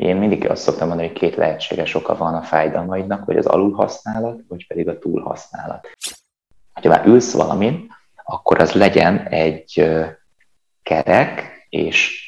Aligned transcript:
Én 0.00 0.16
mindig 0.16 0.50
azt 0.50 0.62
szoktam 0.62 0.88
mondani, 0.88 1.08
hogy 1.08 1.18
két 1.18 1.36
lehetséges 1.36 1.94
oka 1.94 2.16
van 2.16 2.34
a 2.34 2.42
fájdalmaidnak, 2.42 3.24
hogy 3.24 3.36
az 3.36 3.46
alulhasználat, 3.46 4.40
vagy 4.48 4.66
pedig 4.66 4.88
a 4.88 4.98
túlhasználat. 4.98 5.88
Ha 6.72 6.88
már 6.88 7.06
ülsz 7.06 7.32
valamin, 7.34 7.88
akkor 8.24 8.60
az 8.60 8.72
legyen 8.72 9.18
egy 9.18 9.90
kerek 10.82 11.66
és 11.68 12.24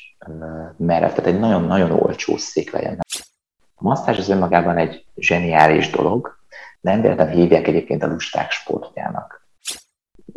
merev, 0.77 1.08
tehát 1.08 1.27
egy 1.27 1.38
nagyon-nagyon 1.38 1.90
olcsó 1.90 2.37
szék 2.37 2.71
legyen. 2.71 2.98
A 3.75 3.83
masszázs 3.83 4.19
az 4.19 4.29
önmagában 4.29 4.77
egy 4.77 5.04
zseniális 5.17 5.91
dolog, 5.91 6.39
nem 6.81 7.01
véletlenül 7.01 7.35
hívják 7.35 7.67
egyébként 7.67 8.03
a 8.03 8.07
lusták 8.07 8.51
sportjának. 8.51 9.47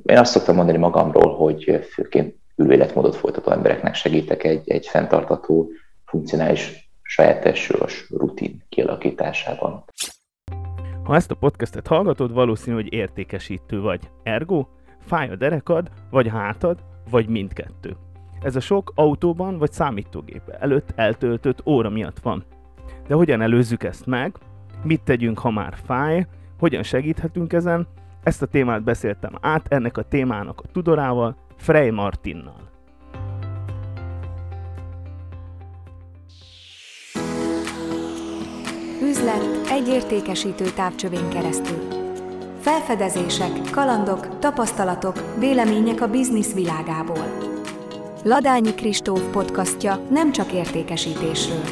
Én 0.04 0.18
azt 0.18 0.32
szoktam 0.32 0.56
mondani 0.56 0.78
magamról, 0.78 1.36
hogy 1.36 1.88
főként 1.94 2.36
ülőéletmódot 2.56 3.16
folytató 3.16 3.52
embereknek 3.52 3.96
segítek 3.96 4.44
egy, 4.44 4.70
egy 4.70 4.88
fenntartató, 4.88 5.70
funkcionális, 6.06 6.85
saját 7.08 7.42
testsúlyos 7.42 8.10
rutin 8.10 8.64
kialakításában. 8.70 9.84
Ha 11.04 11.16
ezt 11.16 11.32
a 11.32 11.36
podcastet 11.36 11.88
hallgatod, 11.88 12.34
valószínű, 12.34 12.76
hogy 12.76 12.94
értékesítő 12.94 13.82
vagy. 13.82 14.10
Ergo, 14.24 14.66
fáj 15.00 15.30
a 15.30 15.36
derekad, 15.36 15.90
vagy 16.10 16.28
hátad, 16.28 16.84
vagy 17.10 17.28
mindkettő. 17.28 17.98
Ez 18.42 18.56
a 18.56 18.60
sok 18.60 18.92
autóban 18.96 19.58
vagy 19.58 19.72
számítógép 19.72 20.42
előtt 20.60 20.90
eltöltött 20.96 21.66
óra 21.66 21.90
miatt 21.90 22.20
van. 22.20 22.44
De 23.08 23.14
hogyan 23.14 23.42
előzzük 23.42 23.84
ezt 23.84 24.06
meg? 24.06 24.36
Mit 24.84 25.02
tegyünk, 25.04 25.40
ha 25.40 25.50
már 25.50 25.76
fáj? 25.86 26.28
Hogyan 26.60 26.84
segíthetünk 26.84 27.54
ezen? 27.54 27.88
Ezt 28.24 28.42
a 28.42 28.46
témát 28.46 28.84
beszéltem 28.84 29.38
át 29.42 29.74
ennek 29.74 29.98
a 29.98 30.08
témának 30.08 30.62
a 30.62 30.68
tudorával, 30.72 31.36
Frey 31.58 31.90
Martinnal. 31.90 32.75
Üzlet 39.16 39.68
egy 39.70 39.88
értékesítő 39.88 40.66
távcsövén 40.66 41.30
keresztül. 41.30 41.88
Felfedezések, 42.62 43.72
kalandok, 43.72 44.40
tapasztalatok, 44.40 45.40
vélemények 45.40 46.02
a 46.02 46.08
biznisz 46.08 46.54
világából. 46.54 47.26
Ladányi 48.24 48.74
Kristóf 48.74 49.32
podcastja 49.32 50.08
nem 50.10 50.32
csak 50.32 50.54
értékesítésről. 50.54 51.64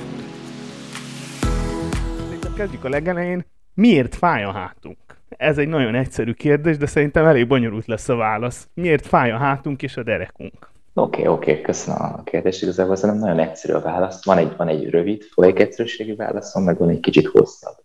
Kezdjük 2.56 2.84
a 2.84 2.90
legelején. 2.90 3.46
Miért 3.74 4.16
fáj 4.16 4.44
a 4.44 4.52
hátunk? 4.52 4.98
Ez 5.30 5.58
egy 5.58 5.68
nagyon 5.68 5.96
egyszerű 5.96 6.32
kérdés, 6.32 6.78
de 6.78 6.86
szerintem 6.86 7.26
elég 7.26 7.48
bonyolult 7.48 7.86
lesz 7.86 8.10
a 8.10 8.16
válasz. 8.16 8.68
Miért 8.74 9.08
fáj 9.08 9.32
a 9.32 9.38
hátunk 9.38 9.82
és 9.82 9.98
a 9.98 10.04
derekunk? 10.04 10.73
Oké, 10.96 11.22
okay, 11.22 11.34
oké, 11.34 11.52
okay, 11.52 11.64
köszönöm 11.64 12.02
a 12.02 12.24
kérdést. 12.24 12.62
Igazából 12.62 12.96
szerintem 12.96 13.24
nagyon 13.24 13.40
egyszerű 13.40 13.74
a 13.74 13.82
válasz. 13.82 14.26
Van 14.26 14.38
egy, 14.38 14.56
van 14.58 14.68
egy 14.68 14.90
rövid, 14.90 15.24
folyik 15.24 15.60
egyszerűségű 15.60 16.16
válaszom, 16.16 16.64
meg 16.64 16.78
van 16.78 16.90
egy 16.90 17.00
kicsit 17.00 17.28
hosszabb. 17.28 17.76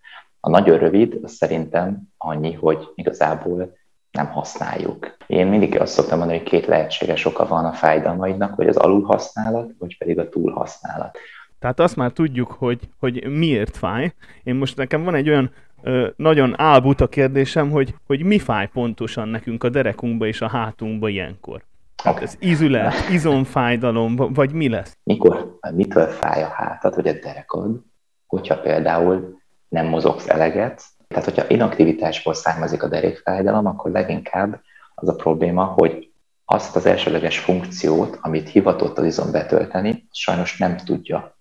A 0.40 0.50
nagyon 0.50 0.78
rövid 0.78 1.18
az 1.22 1.32
szerintem 1.32 2.02
annyi, 2.18 2.52
hogy 2.52 2.88
igazából 2.94 3.76
nem 4.10 4.26
használjuk. 4.26 5.16
Én 5.26 5.46
mindig 5.46 5.80
azt 5.80 5.92
szoktam 5.92 6.18
mondani, 6.18 6.38
hogy 6.38 6.48
két 6.48 6.66
lehetséges 6.66 7.24
oka 7.24 7.46
van 7.46 7.64
a 7.64 7.72
fájdalmaidnak, 7.72 8.54
hogy 8.54 8.68
az 8.68 8.76
alulhasználat, 8.76 9.70
vagy 9.78 9.98
pedig 9.98 10.18
a 10.18 10.28
túlhasználat. 10.28 11.18
Tehát 11.58 11.80
azt 11.80 11.96
már 11.96 12.10
tudjuk, 12.10 12.50
hogy, 12.50 12.80
hogy 12.98 13.26
miért 13.28 13.76
fáj. 13.76 14.14
Én 14.42 14.54
most 14.54 14.76
nekem 14.76 15.04
van 15.04 15.14
egy 15.14 15.28
olyan 15.28 15.50
ö, 15.82 16.08
nagyon 16.16 16.54
álbuta 16.56 17.06
kérdésem, 17.06 17.70
hogy, 17.70 17.94
hogy 18.06 18.22
mi 18.22 18.38
fáj 18.38 18.68
pontosan 18.72 19.28
nekünk 19.28 19.64
a 19.64 19.68
derekunkba 19.68 20.26
és 20.26 20.40
a 20.40 20.48
hátunkba 20.48 21.08
ilyenkor. 21.08 21.62
Okay. 22.04 22.22
Ez 22.22 22.36
ízület, 22.40 22.94
izomfájdalom, 23.10 24.16
vagy 24.16 24.52
mi 24.52 24.68
lesz? 24.68 24.96
Mikor, 25.02 25.58
mitől 25.74 26.06
fáj 26.06 26.42
a 26.42 26.48
hátad, 26.48 26.94
vagy 26.94 27.08
a 27.08 27.12
derekod, 27.12 27.80
hogyha 28.26 28.60
például 28.60 29.40
nem 29.68 29.86
mozogsz 29.86 30.28
eleget, 30.28 30.82
tehát 31.08 31.24
hogyha 31.24 31.48
inaktivitásból 31.48 32.34
származik 32.34 32.82
a 32.82 32.88
derékfájdalom, 32.88 33.66
akkor 33.66 33.90
leginkább 33.90 34.60
az 34.94 35.08
a 35.08 35.14
probléma, 35.14 35.64
hogy 35.64 36.12
azt 36.44 36.76
az 36.76 36.86
elsőleges 36.86 37.38
funkciót, 37.38 38.18
amit 38.20 38.48
hivatott 38.48 38.98
az 38.98 39.04
izom 39.04 39.30
betölteni, 39.30 40.08
sajnos 40.10 40.58
nem 40.58 40.76
tudja 40.76 41.36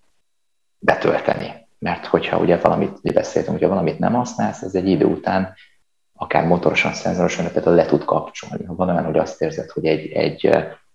betölteni. 0.80 1.68
Mert 1.80 2.06
hogyha 2.06 2.38
ugye 2.38 2.58
valamit, 2.58 3.00
mi 3.02 3.12
beszéltünk, 3.12 3.54
hogyha 3.54 3.70
valamit 3.70 4.00
nem 4.00 4.14
használsz, 4.14 4.62
ez 4.62 4.76
egy 4.76 4.88
idő 4.88 5.06
után 5.06 5.54
akár 6.18 6.46
motorosan, 6.46 6.94
szenzorosan, 6.94 7.52
például 7.52 7.76
le 7.76 7.86
tud 7.86 8.06
kapcsolni. 8.06 8.66
Van 8.68 8.90
olyan, 8.90 9.06
hogy 9.06 9.18
azt 9.18 9.42
érzed, 9.42 9.70
hogy 9.70 9.86
egy, 9.86 10.12
egy, 10.12 10.50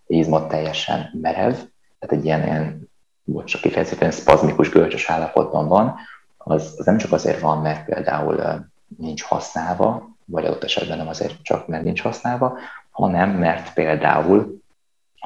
izmot 0.07 0.49
teljesen 0.49 1.11
merev, 1.21 1.53
tehát 1.99 2.17
egy 2.17 2.25
ilyen, 2.25 2.43
ilyen 2.43 2.91
bocs, 3.25 3.51
csak 3.51 3.61
kifejezetten 3.61 4.11
spazmikus 4.11 4.71
görcsös 4.71 5.11
állapotban 5.11 5.69
van, 5.69 5.97
az, 6.37 6.75
az 6.77 6.87
nem 6.87 6.97
csak 6.97 7.13
azért 7.13 7.41
van, 7.41 7.59
mert 7.59 7.85
például 7.85 8.67
nincs 8.99 9.23
használva, 9.23 10.09
vagy 10.25 10.45
adott 10.45 10.65
esetben 10.65 10.97
nem 10.97 11.09
azért 11.09 11.43
csak, 11.43 11.67
mert 11.67 11.85
nincs 11.85 12.03
használva, 12.03 12.59
hanem 12.91 13.31
mert 13.31 13.73
például 13.73 14.61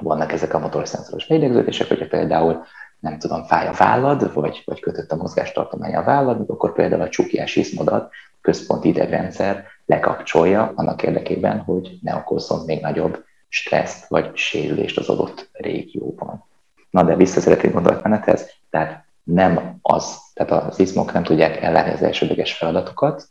vannak 0.01 0.33
ezek 0.33 0.55
a 0.55 0.59
motorszenzoros 0.59 1.27
beidegződések, 1.27 1.89
hogyha 1.89 2.07
például 2.07 2.65
nem 3.01 3.19
tudom, 3.19 3.45
fáj 3.45 3.67
a 3.67 3.73
vállad, 3.73 4.35
vagy, 4.35 4.63
vagy 4.65 4.81
kötött 4.81 5.13
a 5.13 5.17
mozgástartomány 5.17 5.95
a 5.95 6.03
vállad, 6.03 6.51
akkor 6.51 6.73
például 6.73 7.03
a 7.03 7.09
csukiás 7.09 7.57
izmodat 7.57 8.13
központi 8.41 8.89
idegrendszer 8.89 9.65
lekapcsolja 9.87 10.73
annak 10.75 11.03
érdekében, 11.03 11.59
hogy 11.59 11.99
ne 12.03 12.15
okozzon 12.15 12.65
még 12.65 12.81
nagyobb 12.81 13.25
stresszt 13.49 14.09
vagy 14.09 14.37
sérülést 14.37 14.99
az 14.99 15.09
adott 15.09 15.49
régióban. 15.53 16.45
Na 16.91 17.03
de 17.03 17.17
vissza 17.17 17.41
szeretnék 17.41 17.73
gondolatmenethez, 17.73 18.51
tehát 18.71 19.05
nem 19.23 19.79
az, 19.83 20.19
tehát 20.35 20.65
az 20.65 20.79
izmok 20.79 21.13
nem 21.13 21.23
tudják 21.23 21.63
ellátni 21.63 21.93
az 21.93 22.03
elsődleges 22.03 22.53
feladatokat, 22.53 23.29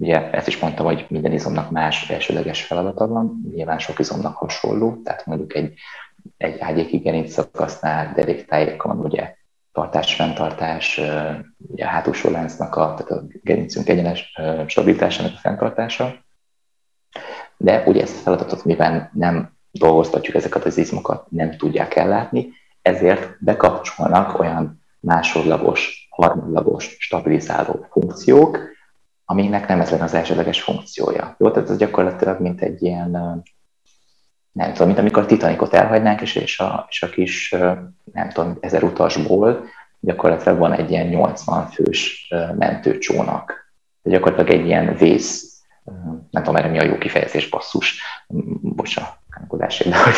Ugye 0.00 0.30
ezt 0.30 0.46
is 0.46 0.58
mondtam, 0.58 0.86
hogy 0.86 1.06
minden 1.08 1.32
izomnak 1.32 1.70
más 1.70 2.10
elsődleges 2.10 2.64
feladata 2.64 3.06
van, 3.06 3.50
nyilván 3.54 3.78
sok 3.78 3.98
izomnak 3.98 4.36
hasonló, 4.36 5.00
tehát 5.04 5.26
mondjuk 5.26 5.54
egy, 5.54 5.74
egy 6.36 6.60
ágyéki 6.60 6.96
gerinc 6.96 7.32
szakasznál 7.32 8.12
deréktájékon 8.14 8.98
ugye 8.98 9.34
tartás, 9.72 10.14
fenntartás, 10.14 11.00
ugye 11.58 11.84
a 11.84 11.88
hátulsó 11.88 12.30
láncnak 12.30 12.76
a, 12.76 12.94
tehát 12.94 13.10
a 13.10 13.24
gerincünk 13.42 13.88
egyenes 13.88 14.40
stabilitásának 14.66 15.32
a 15.34 15.38
fenntartása. 15.38 16.14
De 17.56 17.82
ugye 17.86 18.02
ezt 18.02 18.16
a 18.16 18.20
feladatot, 18.22 18.64
mivel 18.64 19.10
nem 19.14 19.52
dolgoztatjuk 19.70 20.36
ezeket 20.36 20.64
az 20.64 20.76
izmokat, 20.76 21.30
nem 21.30 21.56
tudják 21.56 21.96
ellátni, 21.96 22.48
ezért 22.82 23.36
bekapcsolnak 23.44 24.38
olyan 24.38 24.82
másodlagos, 25.00 26.08
harmadlagos 26.10 26.96
stabilizáló 26.98 27.86
funkciók, 27.90 28.58
aminek 29.24 29.68
nem 29.68 29.80
ez 29.80 29.90
lenne 29.90 30.04
az 30.04 30.14
elsődleges 30.14 30.62
funkciója. 30.62 31.34
Jó, 31.38 31.50
tehát 31.50 31.70
ez 31.70 31.76
gyakorlatilag 31.76 32.40
mint 32.40 32.60
egy 32.60 32.82
ilyen, 32.82 33.42
nem 34.52 34.72
tudom, 34.72 34.86
mint 34.86 34.98
amikor 34.98 35.22
a 35.22 35.26
Titanicot 35.26 35.74
elhagynánk, 35.74 36.20
és, 36.20 36.34
és, 36.34 36.58
a, 36.58 36.86
és 36.88 37.02
a 37.02 37.08
kis, 37.08 37.54
nem 38.12 38.28
tudom, 38.32 38.58
ezer 38.60 38.82
utasból 38.82 39.64
gyakorlatilag 40.00 40.58
van 40.58 40.72
egy 40.72 40.90
ilyen 40.90 41.06
80 41.06 41.66
fős 41.66 42.32
mentőcsónak. 42.58 43.72
De 44.02 44.10
gyakorlatilag 44.10 44.60
egy 44.60 44.66
ilyen 44.66 44.96
vész, 44.96 45.62
nem 46.30 46.42
tudom 46.42 46.56
erre 46.56 46.68
mi 46.68 46.78
a 46.78 46.84
jó 46.84 46.98
kifejezés, 46.98 47.48
basszus, 47.48 48.02
bocsánat, 48.62 49.18
de 49.48 49.96
hogy, 50.02 50.14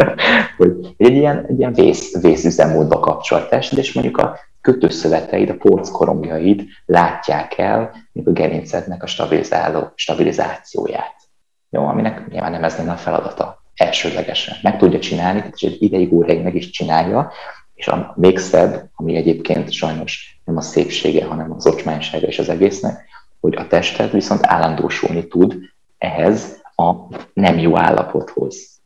hogy 0.56 0.94
egy 0.96 1.16
ilyen, 1.16 1.46
egy 1.48 1.58
ilyen 1.58 1.72
vész, 1.72 2.20
vészüzemmódba 2.20 2.98
kapcsolt 2.98 3.48
test, 3.48 3.72
és 3.72 3.92
mondjuk 3.92 4.18
a 4.18 4.38
kötőszöveteid, 4.60 5.48
a 5.50 5.56
porckorongjaid 5.56 6.64
látják 6.86 7.58
el 7.58 7.94
a 8.24 8.30
gerincednek 8.30 9.02
a 9.02 9.06
stabilizáló, 9.06 9.92
stabilizációját. 9.94 11.14
Jó, 11.70 11.86
aminek 11.86 12.28
nyilván 12.28 12.50
nem 12.50 12.64
ez 12.64 12.76
lenne 12.76 12.92
a 12.92 12.96
feladata 12.96 13.64
elsődlegesen. 13.76 14.56
Meg 14.62 14.78
tudja 14.78 14.98
csinálni, 14.98 15.44
és 15.54 15.62
egy 15.62 15.82
ideig, 15.82 16.12
óráig 16.12 16.42
meg 16.42 16.54
is 16.54 16.70
csinálja, 16.70 17.32
és 17.74 17.88
a 17.88 18.12
még 18.16 18.38
szebb, 18.38 18.90
ami 18.94 19.16
egyébként 19.16 19.72
sajnos 19.72 20.40
nem 20.44 20.56
a 20.56 20.60
szépsége, 20.60 21.24
hanem 21.24 21.52
az 21.52 21.66
ocsmánysága 21.66 22.26
és 22.26 22.38
az 22.38 22.48
egésznek, 22.48 23.04
hogy 23.40 23.54
a 23.56 23.66
tested 23.66 24.10
viszont 24.10 24.46
állandósulni 24.46 25.26
tud 25.26 25.56
ehhez 25.98 26.62
a 26.76 26.92
nem 27.32 27.58
jó 27.58 27.78
állapothoz. 27.78 28.80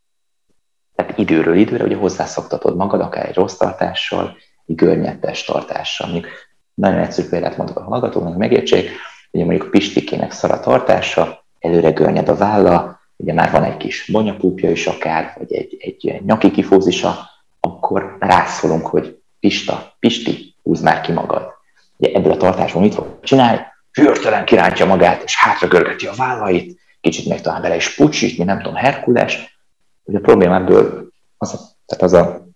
Tehát 0.94 1.19
időről 1.19 1.56
időre 1.56 1.84
ugye 1.84 1.96
hozzászoktatod 1.96 2.76
magad, 2.76 3.00
akár 3.00 3.26
egy 3.28 3.34
rossz 3.34 3.56
tartással, 3.56 4.37
egy 4.66 4.75
görnyettes 4.75 5.44
tartással. 5.44 6.10
Mondjuk 6.10 6.32
nagyon 6.75 6.98
egyszerű 6.98 7.28
példát 7.28 7.56
mondok 7.56 7.78
a 7.78 7.82
hallgatóknak, 7.82 8.37
megértsék, 8.37 8.90
ugye 9.31 9.44
mondjuk 9.44 9.70
Pistikének 9.70 10.32
szara 10.32 10.60
tartása, 10.60 11.44
előre 11.58 11.90
görnyed 11.90 12.28
a 12.28 12.37
válla, 12.37 13.00
ugye 13.20 13.32
már 13.32 13.50
van 13.50 13.64
egy 13.64 13.76
kis 13.76 14.08
bonyapúpja 14.12 14.70
is 14.70 14.87
akár, 14.87 15.34
vagy 15.38 15.52
egy, 15.52 15.76
egy 15.78 16.22
nyaki 16.25 16.50
kifózisa, 16.50 17.31
akkor 17.61 18.17
rászólunk, 18.19 18.87
hogy 18.87 19.20
Pista, 19.40 19.96
Pisti, 19.99 20.55
húzd 20.62 20.84
már 20.84 21.00
ki 21.00 21.12
magad. 21.12 21.49
Ugye 21.96 22.12
ebből 22.12 22.32
a 22.32 22.37
tartásból 22.37 22.82
mit 22.82 22.94
fog 22.94 23.19
csinálni? 23.22 23.61
Hűrtelen 23.93 24.44
kirántja 24.44 24.87
magát, 24.87 25.22
és 25.22 25.37
hátra 25.37 25.69
görgeti 25.69 26.06
a 26.06 26.14
vállait, 26.17 26.81
kicsit 27.00 27.28
meg 27.28 27.40
talán 27.40 27.62
bele 27.62 27.76
is 27.76 27.94
pucsít, 27.94 28.44
nem 28.44 28.56
tudom, 28.56 28.75
Herkules. 28.75 29.58
Ugye 30.05 30.19
a 30.19 30.20
probléma 30.20 30.55
ebből 30.55 31.08
az, 31.38 31.76
tehát 31.87 32.02
az 32.02 32.12
a 32.12 32.49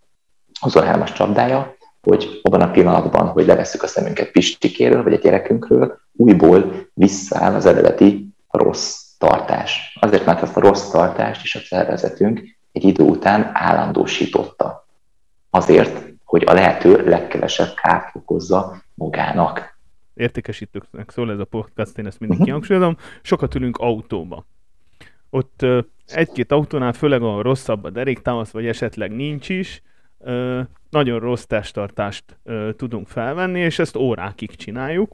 23-as 0.61 1.15
csapdája, 1.15 1.77
hogy 2.03 2.41
abban 2.43 2.61
a 2.61 2.71
pillanatban, 2.71 3.27
hogy 3.27 3.47
leveszük 3.47 3.83
a 3.83 3.87
szemünket 3.87 4.31
Pistikéről, 4.31 5.03
vagy 5.03 5.13
a 5.13 5.19
gyerekünkről, 5.19 5.99
újból 6.13 6.89
visszaáll 6.95 7.55
az 7.55 7.67
eredeti 7.67 8.29
rossz 8.51 9.04
tartás. 9.19 9.99
Azért, 10.01 10.25
mert 10.25 10.43
ezt 10.43 10.57
a 10.57 10.61
rossz 10.61 10.91
tartást 10.91 11.45
is 11.45 11.55
a 11.55 11.59
szervezetünk 11.59 12.57
egy 12.73 12.85
idő 12.85 13.05
után 13.05 13.51
állandósította. 13.53 14.87
Azért, 15.51 16.13
hogy 16.25 16.43
a 16.47 16.53
lehető 16.53 17.09
legkevesebb 17.09 17.75
kárt 17.75 18.15
okozza 18.15 18.83
magának. 18.95 19.79
Értékesítőknek 20.15 21.11
szól 21.11 21.31
ez 21.31 21.39
a 21.39 21.45
podcast, 21.45 21.99
én 21.99 22.07
ezt 22.07 22.21
mindig 22.21 22.39
uh-huh. 22.39 22.47
kihangsúlyozom. 22.47 22.97
Sokat 23.23 23.55
ülünk 23.55 23.77
autóba. 23.77 24.47
Ott 25.31 25.67
egy-két 26.07 26.53
autónál, 26.53 26.93
főleg 26.93 27.23
a 27.23 27.43
rosszabb 27.43 27.85
a 27.85 27.91
deréktámasz, 27.91 28.51
vagy 28.51 28.67
esetleg 28.67 29.11
nincs 29.11 29.49
is, 29.49 29.83
nagyon 30.91 31.19
rossz 31.19 31.45
testtartást 31.45 32.25
tudunk 32.77 33.09
felvenni, 33.09 33.61
és 33.61 33.79
ezt 33.79 33.97
órákig 33.97 34.57
csináljuk. 34.57 35.13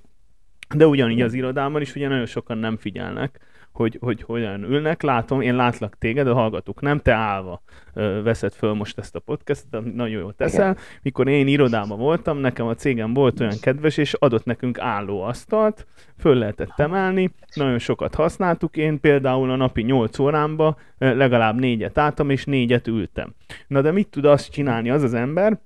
De 0.75 0.87
ugyanígy 0.87 1.21
az 1.21 1.33
irodában 1.33 1.81
is 1.81 1.95
ugye 1.95 2.09
nagyon 2.09 2.27
sokan 2.27 2.59
nem 2.59 2.77
figyelnek 2.77 3.41
hogy, 3.73 3.99
hogy 4.01 4.23
hogyan 4.23 4.63
ülnek. 4.63 5.03
Látom, 5.03 5.41
én 5.41 5.57
látlak 5.57 5.99
téged, 5.99 6.27
a 6.27 6.35
hallgatók 6.35 6.81
nem, 6.81 6.99
te 6.99 7.13
állva 7.13 7.63
ö, 7.95 8.21
veszed 8.23 8.53
föl 8.53 8.73
most 8.73 8.99
ezt 8.99 9.17
a 9.17 9.21
podcastet, 9.21 9.95
nagyon 9.95 10.21
jól 10.21 10.35
teszel. 10.35 10.71
Igen. 10.71 10.83
Mikor 11.03 11.29
én 11.29 11.47
irodában 11.47 11.99
voltam, 11.99 12.39
nekem 12.39 12.67
a 12.67 12.75
cégem 12.75 13.15
volt 13.15 13.41
olyan 13.41 13.59
kedves, 13.61 13.97
és 13.97 14.15
adott 14.15 14.45
nekünk 14.45 14.79
álló 14.79 15.23
asztalt, 15.23 15.87
föl 16.19 16.35
lehetett 16.35 16.79
emelni, 16.81 17.33
nagyon 17.55 17.79
sokat 17.79 18.15
használtuk. 18.15 18.77
Én 18.77 19.01
például 19.01 19.51
a 19.51 19.57
napi 19.57 19.83
8 19.83 20.19
órámba 20.19 20.77
legalább 20.99 21.59
négyet 21.59 21.99
álltam, 21.99 22.31
és 22.31 22.45
négyet 22.45 22.87
ültem. 22.87 23.35
Na 23.67 23.81
de 23.81 23.91
mit 23.91 24.09
tud 24.09 24.25
azt 24.25 24.51
csinálni 24.51 24.91
az 24.91 25.03
az 25.03 25.15
ember, 25.15 25.59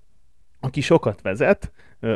aki 0.61 0.81
sokat 0.81 1.23
vezet, 1.23 1.73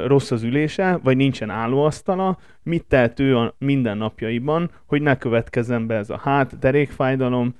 rossz 0.06 0.30
az 0.30 0.42
ülése, 0.42 0.98
vagy 1.02 1.16
nincsen 1.16 1.50
állóasztala, 1.50 2.38
mit 2.62 2.84
tehet 2.84 3.20
ő 3.20 3.36
a 3.36 3.54
mindennapjaiban, 3.58 4.70
hogy 4.86 5.02
ne 5.02 5.18
következzen 5.18 5.86
be 5.86 5.94
ez 5.94 6.10
a 6.10 6.18
hát, 6.18 6.58
derékfájdalom, 6.58 7.54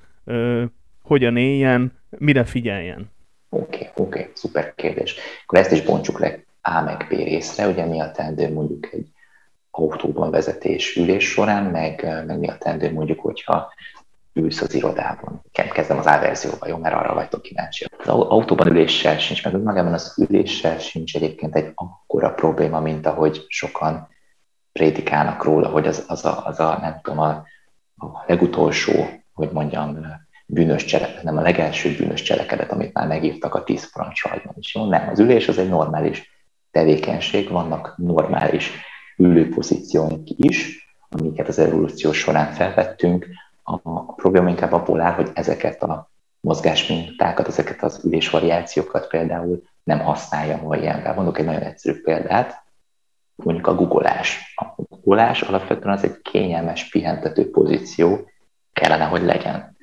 hogyan 1.02 1.36
éljen, 1.36 1.92
mire 2.18 2.44
figyeljen? 2.44 3.10
Oké, 3.48 3.64
okay, 3.76 3.88
oké, 3.94 4.20
okay, 4.20 4.30
szuper 4.34 4.74
kérdés. 4.74 5.16
Akkor 5.44 5.58
ezt 5.58 5.72
is 5.72 5.82
bontsuk 5.82 6.18
le 6.18 6.38
A 6.62 6.82
meg 6.82 7.06
B 7.08 7.12
részre, 7.12 7.68
ugye 7.68 7.84
mi 7.84 8.00
a 8.00 8.10
teendő 8.10 8.52
mondjuk 8.52 8.92
egy 8.92 9.06
autóban 9.70 10.30
vezetés 10.30 10.96
ülés 10.96 11.30
során, 11.30 11.64
meg, 11.64 12.24
meg 12.26 12.38
mi 12.38 12.48
a 12.48 12.58
teendő 12.58 12.92
mondjuk, 12.92 13.20
hogyha 13.20 13.72
ülsz 14.38 14.60
az 14.60 14.74
irodában. 14.74 15.42
Kezdem 15.72 15.98
az 15.98 16.06
A 16.06 16.18
verzióba, 16.18 16.68
jó, 16.68 16.76
mert 16.76 16.94
arra 16.94 17.14
vagytok 17.14 17.42
kíváncsi. 17.42 17.86
Az 17.98 18.08
autóban 18.08 18.66
üléssel 18.66 19.18
sincs, 19.18 19.44
meg 19.44 19.62
magában 19.62 19.92
az 19.92 20.14
üléssel 20.18 20.78
sincs 20.78 21.16
egyébként 21.16 21.56
egy 21.56 21.72
akkora 21.74 22.34
probléma, 22.34 22.80
mint 22.80 23.06
ahogy 23.06 23.44
sokan 23.48 24.08
prédikálnak 24.72 25.44
róla, 25.44 25.68
hogy 25.68 25.86
az, 25.86 26.04
az, 26.08 26.24
a, 26.24 26.46
az 26.46 26.60
a, 26.60 26.78
nem 26.80 27.00
tudom, 27.02 27.18
a, 27.18 27.30
a 27.96 28.24
legutolsó, 28.26 28.92
hogy 29.32 29.50
mondjam, 29.52 29.98
bűnös 30.46 30.84
cselekedet, 30.84 31.22
nem 31.22 31.36
a 31.36 31.40
legelső 31.40 31.96
bűnös 31.96 32.22
cselekedet, 32.22 32.72
amit 32.72 32.92
már 32.92 33.06
megírtak 33.06 33.54
a 33.54 33.64
tíz 33.64 33.92
parancsolban 33.92 34.54
is. 34.58 34.74
Jó? 34.74 34.88
Nem, 34.88 35.08
az 35.08 35.18
ülés 35.18 35.48
az 35.48 35.58
egy 35.58 35.68
normális 35.68 36.36
tevékenység, 36.70 37.50
vannak 37.50 37.94
normális 37.96 38.72
ülőpozícióink 39.16 40.28
is, 40.36 40.88
amiket 41.08 41.48
az 41.48 41.58
evolúció 41.58 42.12
során 42.12 42.52
felvettünk, 42.52 43.26
a 43.82 44.14
probléma 44.14 44.48
inkább 44.48 44.72
abból 44.72 45.00
áll, 45.00 45.12
hogy 45.12 45.30
ezeket 45.34 45.82
a 45.82 46.10
mozgásmintákat, 46.40 47.48
ezeket 47.48 47.82
az 47.82 48.00
ülésvariációkat 48.04 49.06
például 49.06 49.62
nem 49.84 49.98
használja 49.98 50.60
ma 50.62 50.76
ilyenvel. 50.76 51.14
Mondok 51.14 51.38
egy 51.38 51.44
nagyon 51.44 51.62
egyszerű 51.62 52.00
példát, 52.00 52.62
mondjuk 53.34 53.66
a 53.66 53.74
googolás. 53.74 54.54
A 54.56 54.82
googolás 54.88 55.42
alapvetően 55.42 55.94
az 55.94 56.04
egy 56.04 56.20
kényelmes, 56.22 56.88
pihentető 56.88 57.50
pozíció 57.50 58.30
kellene, 58.72 59.04
hogy 59.04 59.22
legyen. 59.22 59.76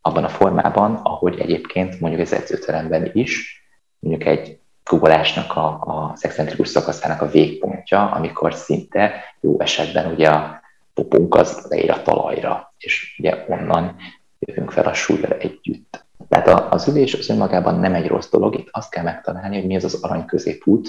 Abban 0.00 0.24
a 0.24 0.28
formában, 0.28 0.94
ahogy 0.94 1.38
egyébként 1.38 2.00
mondjuk 2.00 2.22
az 2.22 2.32
edzőteremben 2.32 3.10
is, 3.12 3.64
mondjuk 3.98 4.28
egy 4.28 4.60
googolásnak 4.84 5.56
a, 5.56 5.66
a 5.66 6.16
excentrikus 6.20 6.68
szakaszának 6.68 7.22
a 7.22 7.30
végpontja, 7.30 8.10
amikor 8.10 8.54
szinte 8.54 9.12
jó 9.40 9.60
esetben 9.60 10.12
ugye 10.12 10.28
a 10.28 10.60
popunk 10.96 11.34
az 11.34 11.66
leér 11.68 11.90
a 11.90 12.02
talajra, 12.02 12.74
és 12.78 13.16
ugye 13.18 13.44
onnan 13.48 13.96
jövünk 14.38 14.70
fel 14.70 14.84
a 14.84 14.94
súlyra 14.94 15.36
együtt. 15.36 16.06
Tehát 16.28 16.72
az 16.72 16.88
ülés 16.88 17.14
az 17.14 17.30
önmagában 17.30 17.78
nem 17.78 17.94
egy 17.94 18.06
rossz 18.06 18.30
dolog, 18.30 18.54
itt 18.54 18.68
azt 18.70 18.90
kell 18.90 19.04
megtalálni, 19.04 19.56
hogy 19.56 19.66
mi 19.66 19.76
az 19.76 19.84
az 19.84 20.02
arany 20.02 20.24
középút, 20.24 20.88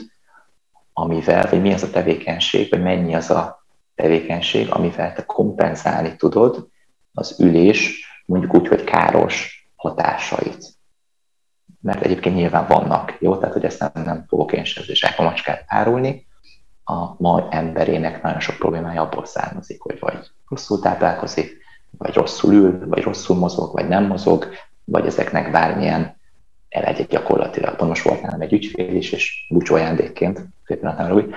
amivel, 0.94 1.50
vagy 1.50 1.62
mi 1.62 1.74
az 1.74 1.84
a 1.84 1.90
tevékenység, 1.90 2.70
vagy 2.70 2.82
mennyi 2.82 3.16
az 3.16 3.30
a 3.30 3.66
tevékenység, 3.96 4.72
amivel 4.72 5.14
te 5.14 5.26
kompenzálni 5.26 6.16
tudod 6.16 6.68
az 7.14 7.40
ülés, 7.40 8.06
mondjuk 8.26 8.54
úgy, 8.54 8.68
hogy 8.68 8.84
káros 8.84 9.68
hatásait. 9.76 10.76
Mert 11.82 12.02
egyébként 12.02 12.36
nyilván 12.36 12.68
vannak, 12.68 13.18
jó? 13.20 13.38
Tehát, 13.38 13.54
hogy 13.54 13.66
ezt 13.66 13.80
nem, 13.80 14.04
nem 14.04 14.26
fogok 14.28 14.54
én 14.54 14.64
sem 14.64 15.12
macskát 15.18 15.64
árulni, 15.68 16.27
a 16.90 17.16
ma 17.18 17.48
emberének 17.50 18.22
nagyon 18.22 18.40
sok 18.40 18.56
problémája 18.56 19.02
abból 19.02 19.26
származik, 19.26 19.82
hogy 19.82 20.00
vagy 20.00 20.32
rosszul 20.50 20.80
táplálkozik, 20.80 21.58
vagy 21.98 22.14
rosszul 22.14 22.54
ül, 22.54 22.88
vagy 22.88 23.04
rosszul 23.04 23.36
mozog, 23.36 23.74
vagy 23.74 23.88
nem 23.88 24.06
mozog, 24.06 24.48
vagy 24.84 25.06
ezeknek 25.06 25.52
bármilyen 25.52 26.18
elegyek 26.70 27.08
gyakorlatilag. 27.08 27.82
Most 27.82 28.04
volt 28.04 28.22
nálam 28.22 28.42
egy 28.42 28.54
ügyfél 28.54 28.96
is, 28.96 29.12
és 29.12 29.46
búcsú 29.50 29.76
ajándékként, 29.76 30.46
szépen 30.66 31.12
úgy, 31.12 31.36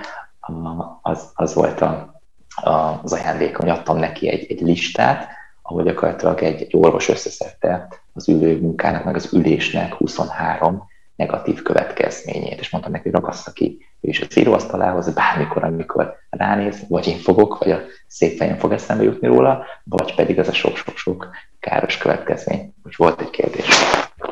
az, 1.03 1.31
az 1.35 1.55
volt 1.55 1.81
a, 1.81 2.21
a, 2.55 2.71
az 3.03 3.13
ajándék, 3.13 3.57
hogy 3.57 3.69
adtam 3.69 3.99
neki 3.99 4.29
egy, 4.29 4.47
egy 4.51 4.61
listát, 4.61 5.29
ahol 5.63 5.83
gyakorlatilag 5.83 6.43
egy, 6.43 6.63
egy 6.63 6.77
orvos 6.77 7.09
összeszedte 7.09 7.89
az 8.13 8.29
ülő 8.29 8.61
munkának, 8.61 9.05
meg 9.05 9.15
az 9.15 9.33
ülésnek 9.33 9.95
23 9.95 10.89
negatív 11.17 11.63
következményét, 11.63 12.61
és 12.61 12.71
mondtam 12.71 12.93
neki, 12.93 13.05
hogy 13.11 13.21
ragassza 13.21 13.53
ki 13.53 13.90
ő 14.01 14.09
is 14.09 14.21
a 14.21 14.27
íróasztalához, 14.35 15.15
bármikor, 15.15 15.65
amikor 15.65 16.17
ránéz, 16.31 16.85
vagy 16.89 17.07
én 17.07 17.19
fogok, 17.19 17.59
vagy 17.59 17.71
a 17.71 17.81
szép 18.07 18.37
fejem 18.37 18.57
fog 18.57 18.73
eszembe 18.73 19.03
jutni 19.03 19.27
róla, 19.27 19.65
vagy 19.85 20.15
pedig 20.15 20.39
az 20.39 20.49
a 20.49 20.53
sok-sok-sok 20.53 21.29
káros 21.61 21.99
következmény. 21.99 22.75
Úgy 22.85 22.95
volt 22.97 23.21
egy 23.21 23.31
kérdés. 23.31 23.67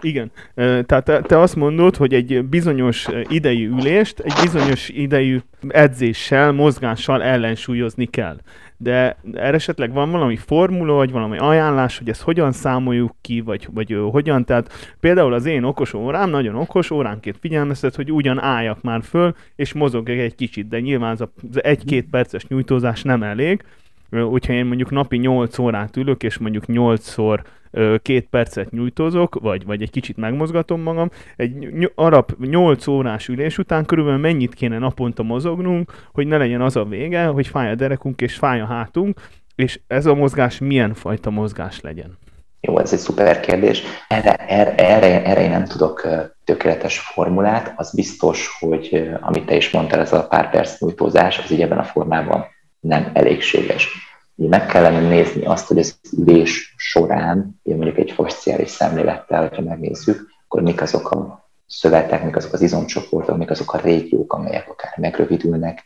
Igen. 0.00 0.32
Tehát 0.54 1.04
te, 1.04 1.20
te 1.20 1.38
azt 1.38 1.56
mondod, 1.56 1.96
hogy 1.96 2.14
egy 2.14 2.44
bizonyos 2.44 3.06
idejű 3.28 3.68
ülést 3.68 4.20
egy 4.20 4.32
bizonyos 4.42 4.88
idejű 4.88 5.38
edzéssel, 5.68 6.52
mozgással 6.52 7.22
ellensúlyozni 7.22 8.06
kell 8.06 8.36
de 8.80 9.16
erre 9.32 9.54
esetleg 9.54 9.92
van 9.92 10.10
valami 10.10 10.36
formula, 10.36 10.94
vagy 10.94 11.10
valami 11.10 11.38
ajánlás, 11.38 11.98
hogy 11.98 12.08
ezt 12.08 12.20
hogyan 12.20 12.52
számoljuk 12.52 13.14
ki, 13.20 13.40
vagy, 13.40 13.68
vagy 13.72 13.98
hogyan, 14.10 14.44
tehát 14.44 14.94
például 15.00 15.32
az 15.32 15.44
én 15.44 15.62
okos 15.62 15.94
órám, 15.94 16.30
nagyon 16.30 16.54
okos, 16.54 16.90
óránként 16.90 17.36
figyelmeztet, 17.40 17.94
hogy 17.94 18.12
ugyan 18.12 18.42
álljak 18.42 18.82
már 18.82 19.02
föl, 19.02 19.34
és 19.56 19.72
mozogjak 19.72 20.18
egy 20.18 20.34
kicsit, 20.34 20.68
de 20.68 20.80
nyilván 20.80 21.10
az, 21.10 21.20
az 21.20 21.64
egy-két 21.64 22.08
perces 22.10 22.46
nyújtózás 22.46 23.02
nem 23.02 23.22
elég, 23.22 23.64
hogyha 24.10 24.52
én 24.52 24.66
mondjuk 24.66 24.90
napi 24.90 25.16
8 25.16 25.58
órát 25.58 25.96
ülök, 25.96 26.22
és 26.22 26.38
mondjuk 26.38 26.64
8-szor 26.66 27.40
két 28.02 28.26
percet 28.30 28.70
nyújtózok, 28.70 29.38
vagy, 29.40 29.64
vagy 29.64 29.82
egy 29.82 29.90
kicsit 29.90 30.16
megmozgatom 30.16 30.80
magam, 30.80 31.10
egy 31.36 31.92
arab 31.94 32.32
8 32.40 32.86
órás 32.86 33.28
ülés 33.28 33.58
után 33.58 33.84
körülbelül 33.84 34.20
mennyit 34.20 34.54
kéne 34.54 34.78
naponta 34.78 35.22
mozognunk, 35.22 36.08
hogy 36.12 36.26
ne 36.26 36.36
legyen 36.36 36.60
az 36.60 36.76
a 36.76 36.84
vége, 36.84 37.24
hogy 37.24 37.46
fáj 37.46 37.70
a 37.70 37.74
derekunk 37.74 38.20
és 38.20 38.34
fáj 38.34 38.60
a 38.60 38.66
hátunk, 38.66 39.20
és 39.54 39.80
ez 39.86 40.06
a 40.06 40.14
mozgás 40.14 40.58
milyen 40.58 40.94
fajta 40.94 41.30
mozgás 41.30 41.80
legyen? 41.80 42.18
Jó, 42.60 42.78
ez 42.78 42.92
egy 42.92 42.98
szuper 42.98 43.40
kérdés. 43.40 43.82
Erre, 44.08 44.34
erre, 44.34 44.74
erre, 44.74 45.24
erre 45.24 45.42
én 45.42 45.50
nem 45.50 45.64
tudok 45.64 46.08
tökéletes 46.44 46.98
formulát. 46.98 47.72
Az 47.76 47.94
biztos, 47.94 48.56
hogy 48.58 49.10
amit 49.20 49.46
te 49.46 49.56
is 49.56 49.70
mondtál, 49.70 50.00
ez 50.00 50.12
a 50.12 50.26
pár 50.26 50.50
perc 50.50 50.80
nyújtózás, 50.80 51.38
az 51.38 51.50
így 51.50 51.62
ebben 51.62 51.78
a 51.78 51.84
formában 51.84 52.46
nem 52.80 53.10
elégséges. 53.14 53.88
Meg 54.34 54.66
kellene 54.66 55.00
nézni 55.00 55.44
azt, 55.44 55.66
hogy 55.66 55.78
az 55.78 55.98
ülés 56.18 56.74
során, 56.76 57.60
mondjuk 57.62 57.98
egy 57.98 58.10
fasciális 58.10 58.70
szemlélettel, 58.70 59.48
hogyha 59.48 59.62
megnézzük, 59.62 60.28
akkor 60.44 60.62
mik 60.62 60.80
azok 60.80 61.10
a 61.10 61.48
szövetek, 61.66 62.24
mik 62.24 62.36
azok 62.36 62.52
az 62.52 62.60
izomcsoportok, 62.60 63.36
mik 63.36 63.50
azok 63.50 63.72
a 63.72 63.78
régiók, 63.78 64.32
amelyek 64.32 64.68
akár 64.68 64.92
megrövidülnek, 64.96 65.84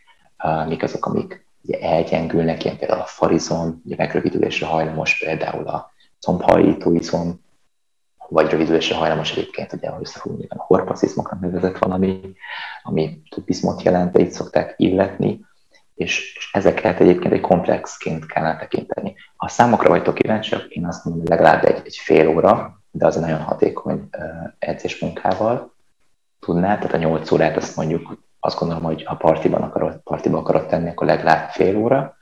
mik 0.68 0.82
azok, 0.82 1.06
amik 1.06 1.46
ugye 1.62 1.80
elgyengülnek, 1.80 2.64
ilyen 2.64 2.76
például 2.78 3.00
a 3.00 3.06
farizon, 3.06 3.82
ugye 3.84 3.94
megrövidülésre 3.99 4.66
hajlamos, 4.66 5.18
például 5.18 5.68
a 5.68 5.90
combhajító 6.20 6.94
izom, 6.94 7.40
vagy 8.28 8.50
rövidülésre 8.50 8.96
hajlamos 8.96 9.32
egyébként, 9.32 9.72
ugye, 9.72 9.90
szakul, 10.02 10.38
a 10.49 10.62
horpaszizmoknak 10.62 11.40
nevezett 11.40 11.78
valami, 11.78 12.20
ami 12.82 13.22
bizmot 13.44 13.82
jelent, 13.82 14.18
így 14.18 14.30
szokták 14.30 14.75
illetni, 14.76 15.40
és, 15.94 16.34
és 16.37 16.50
ezeket 16.52 17.00
egyébként 17.00 17.32
egy 17.32 17.40
komplexként 17.40 18.26
kellene 18.26 18.58
tekinteni. 18.58 19.14
Ha 19.37 19.46
a 19.46 19.49
számokra 19.49 19.88
vagytok 19.88 20.14
kíváncsiak, 20.14 20.64
én 20.68 20.87
azt 20.87 21.04
mondom, 21.04 21.25
legalább 21.28 21.64
egy, 21.64 21.82
egy 21.84 21.96
fél 21.96 22.28
óra, 22.28 22.80
de 22.90 23.06
az 23.06 23.16
nagyon 23.16 23.40
hatékony 23.40 24.08
uh, 24.18 24.52
edzésmunkával 24.58 25.75
tudná, 26.40 26.78
tehát 26.78 26.92
a 26.92 26.96
8 26.99 27.30
órát 27.30 27.56
azt 27.56 27.76
mondjuk 27.76 28.18
azt 28.40 28.58
gondolom, 28.58 28.84
hogy 28.84 29.04
ha 29.04 29.16
partiban 29.16 29.62
akarod, 29.62 30.00
partiba 30.04 30.38
akarod 30.38 30.66
tenni, 30.66 30.88
akkor 30.88 31.06
legalább 31.06 31.50
fél 31.50 31.76
óra. 31.76 32.16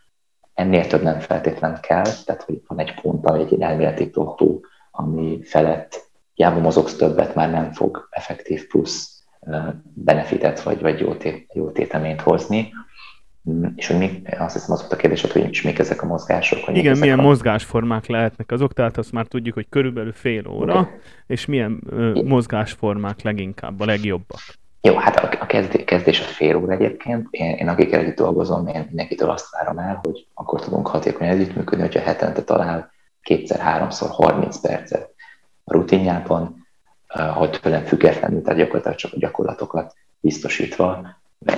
Ennél 0.55 0.87
több 0.87 1.03
nem 1.03 1.19
feltétlen 1.19 1.79
kell, 1.81 2.07
tehát 2.25 2.43
hogy 2.43 2.63
van 2.67 2.79
egy 2.79 3.01
pont, 3.01 3.27
ami 3.27 3.41
egy 3.41 3.61
elméleti 3.61 4.11
totó, 4.11 4.65
ami 4.91 5.41
felett 5.43 6.09
hiába 6.35 6.61
mozogsz 6.61 6.97
többet, 6.97 7.35
már 7.35 7.51
nem 7.51 7.73
fog 7.73 8.09
effektív 8.11 8.67
plusz 8.67 9.21
benefitet 9.95 10.63
vagy, 10.63 10.81
vagy 10.81 11.01
jó, 11.01 11.15
tét, 11.15 11.51
jó 11.55 11.71
téteményt 11.71 12.21
hozni. 12.21 12.73
És 13.77 13.87
hogy 13.87 13.99
mi, 13.99 14.23
azt 14.39 14.53
hiszem 14.53 14.73
az 14.73 14.81
volt 14.81 14.93
a 14.93 14.97
kérdés, 14.97 15.21
hogy 15.21 15.49
is 15.51 15.63
mik 15.63 15.79
ezek 15.79 16.03
a 16.03 16.07
mozgások. 16.07 16.65
Hogy 16.65 16.77
Igen, 16.77 16.99
milyen 16.99 17.19
a... 17.19 17.23
mozgásformák 17.23 18.07
lehetnek 18.07 18.51
azok, 18.51 18.73
tehát 18.73 18.97
azt 18.97 19.13
már 19.13 19.27
tudjuk, 19.27 19.55
hogy 19.55 19.67
körülbelül 19.69 20.13
fél 20.13 20.49
óra, 20.49 20.79
okay. 20.79 20.93
és 21.27 21.47
milyen 21.47 21.83
ö, 21.87 22.23
mozgásformák 22.25 23.23
leginkább 23.23 23.81
a 23.81 23.85
legjobbak. 23.85 24.41
Jó, 24.83 24.97
hát 24.97 25.17
a, 25.17 25.47
kezdés, 25.85 26.21
a 26.21 26.25
fél 26.25 26.57
óra 26.57 26.73
egyébként. 26.73 27.27
Én, 27.31 27.55
én 27.55 27.69
akikkel 27.69 28.01
együtt 28.01 28.17
dolgozom, 28.17 28.67
én 28.67 28.85
mindenkitől 28.87 29.31
azt 29.31 29.51
várom 29.51 29.79
el, 29.79 30.01
hogy 30.03 30.27
akkor 30.35 30.61
tudunk 30.61 30.87
hatékonyan 30.87 31.33
együttműködni, 31.33 31.85
hogyha 31.85 32.01
hetente 32.01 32.43
talál 32.43 32.91
kétszer, 33.23 33.59
háromszor, 33.59 34.09
30 34.11 34.61
percet 34.61 35.15
a 35.65 35.73
rutinjában, 35.73 36.67
hogy 37.35 37.59
tőlem 37.63 37.85
függetlenül, 37.85 38.43
tehát 38.43 38.59
gyakorlatilag 38.59 38.97
csak 38.97 39.13
a 39.13 39.19
gyakorlatokat 39.19 39.95
biztosítva, 40.21 41.07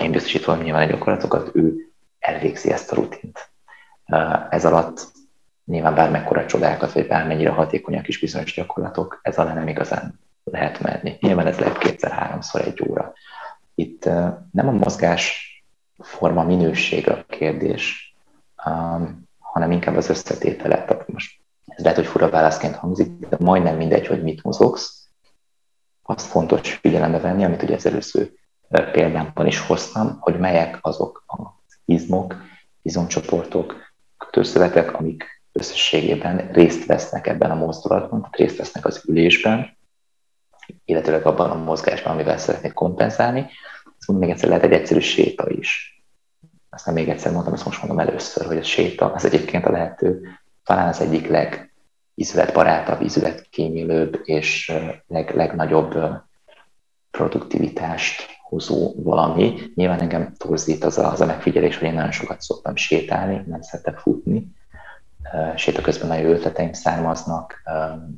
én 0.01 0.11
biztosítva 0.11 0.57
nyilván 0.57 0.89
a 0.89 0.91
gyakorlatokat, 0.91 1.51
ő 1.55 1.93
elvégzi 2.19 2.71
ezt 2.71 2.93
a 2.93 2.95
rutint. 2.95 3.51
Ez 4.51 4.65
alatt 4.65 5.07
nyilván 5.65 5.95
bármekkora 5.95 6.47
csodákat, 6.47 6.93
vagy 6.93 7.07
bármennyire 7.07 7.51
hatékonyak 7.51 8.09
is 8.09 8.19
bizonyos 8.19 8.55
gyakorlatok, 8.55 9.21
ez 9.23 9.39
alá 9.39 9.55
nem 9.55 9.69
igazán 9.69 10.21
lehet 10.45 10.81
menni. 10.81 11.17
Nyilván 11.21 11.47
ez 11.47 11.59
lehet 11.59 11.79
kétszer-háromszor 11.79 12.61
egy 12.61 12.83
óra. 12.89 13.13
Itt 13.75 14.05
nem 14.53 14.69
a 14.69 14.71
mozgás 14.71 15.47
forma 15.99 16.43
minőség 16.43 17.11
a 17.11 17.25
kérdés, 17.29 18.15
hanem 19.39 19.71
inkább 19.71 19.97
az 19.97 20.09
összetétele. 20.09 20.85
Tehát 20.85 21.09
most 21.09 21.41
ez 21.67 21.83
lehet, 21.83 21.99
hogy 21.99 22.07
fura 22.07 22.31
válaszként 22.31 22.77
hangzik, 22.77 23.09
de 23.29 23.37
majdnem 23.41 23.77
mindegy, 23.77 24.07
hogy 24.07 24.23
mit 24.23 24.43
mozogsz. 24.43 25.09
Azt 26.03 26.27
fontos 26.27 26.73
figyelembe 26.73 27.19
venni, 27.19 27.45
amit 27.45 27.63
ugye 27.63 27.75
az 27.75 27.87
előző 27.87 28.35
példámban 28.73 29.47
is 29.47 29.59
hoztam, 29.59 30.17
hogy 30.21 30.39
melyek 30.39 30.79
azok 30.81 31.25
az 31.27 31.79
izmok, 31.85 32.37
izomcsoportok, 32.83 33.75
kötőszövetek, 34.19 34.95
amik 34.99 35.43
összességében 35.53 36.51
részt 36.53 36.87
vesznek 36.87 37.27
ebben 37.27 37.51
a 37.51 37.55
mozdulatban, 37.55 38.21
tehát 38.21 38.37
részt 38.37 38.57
vesznek 38.57 38.85
az 38.85 39.03
ülésben, 39.09 39.77
illetőleg 40.85 41.27
abban 41.27 41.51
a 41.51 41.55
mozgásban, 41.55 42.13
amivel 42.13 42.39
szeretnék 42.39 42.73
kompenzálni. 42.73 43.47
Mondom, 44.07 44.27
még 44.27 44.35
egyszer 44.35 44.49
lehet 44.49 44.65
egy 44.65 44.73
egyszerű 44.73 45.01
séta 45.01 45.51
is. 45.51 46.03
Aztán 46.71 46.95
még 46.95 47.09
egyszer 47.09 47.33
mondtam, 47.33 47.55
ezt 47.55 47.65
most 47.65 47.83
mondom 47.83 47.99
először, 47.99 48.47
hogy 48.47 48.57
a 48.57 48.63
séta 48.63 49.13
az 49.13 49.25
egyébként 49.25 49.65
a 49.67 49.71
lehető, 49.71 50.29
talán 50.65 50.89
az 50.89 51.01
egyik 51.01 51.29
legizületbarátabb, 51.29 53.01
izületkímélőbb 53.01 54.21
és 54.25 54.73
leg, 55.07 55.35
legnagyobb 55.35 55.99
produktivitást 57.11 58.42
hozó 58.53 58.93
valami. 58.97 59.55
Nyilván 59.75 60.01
engem 60.01 60.33
torzít 60.37 60.85
az 60.85 60.99
a, 60.99 61.13
az 61.13 61.21
a 61.21 61.27
megfigyelés, 61.27 61.79
hogy 61.79 61.89
én 61.89 61.95
nagyon 61.95 62.11
sokat 62.11 62.41
szoktam 62.41 62.77
sétálni, 62.77 63.43
nem 63.47 63.63
szeretek 63.63 63.99
futni, 63.99 64.47
séta 65.57 65.81
közben 65.81 66.09
nagyon 66.09 66.31
ötleteim 66.31 66.73
származnak, 66.73 67.63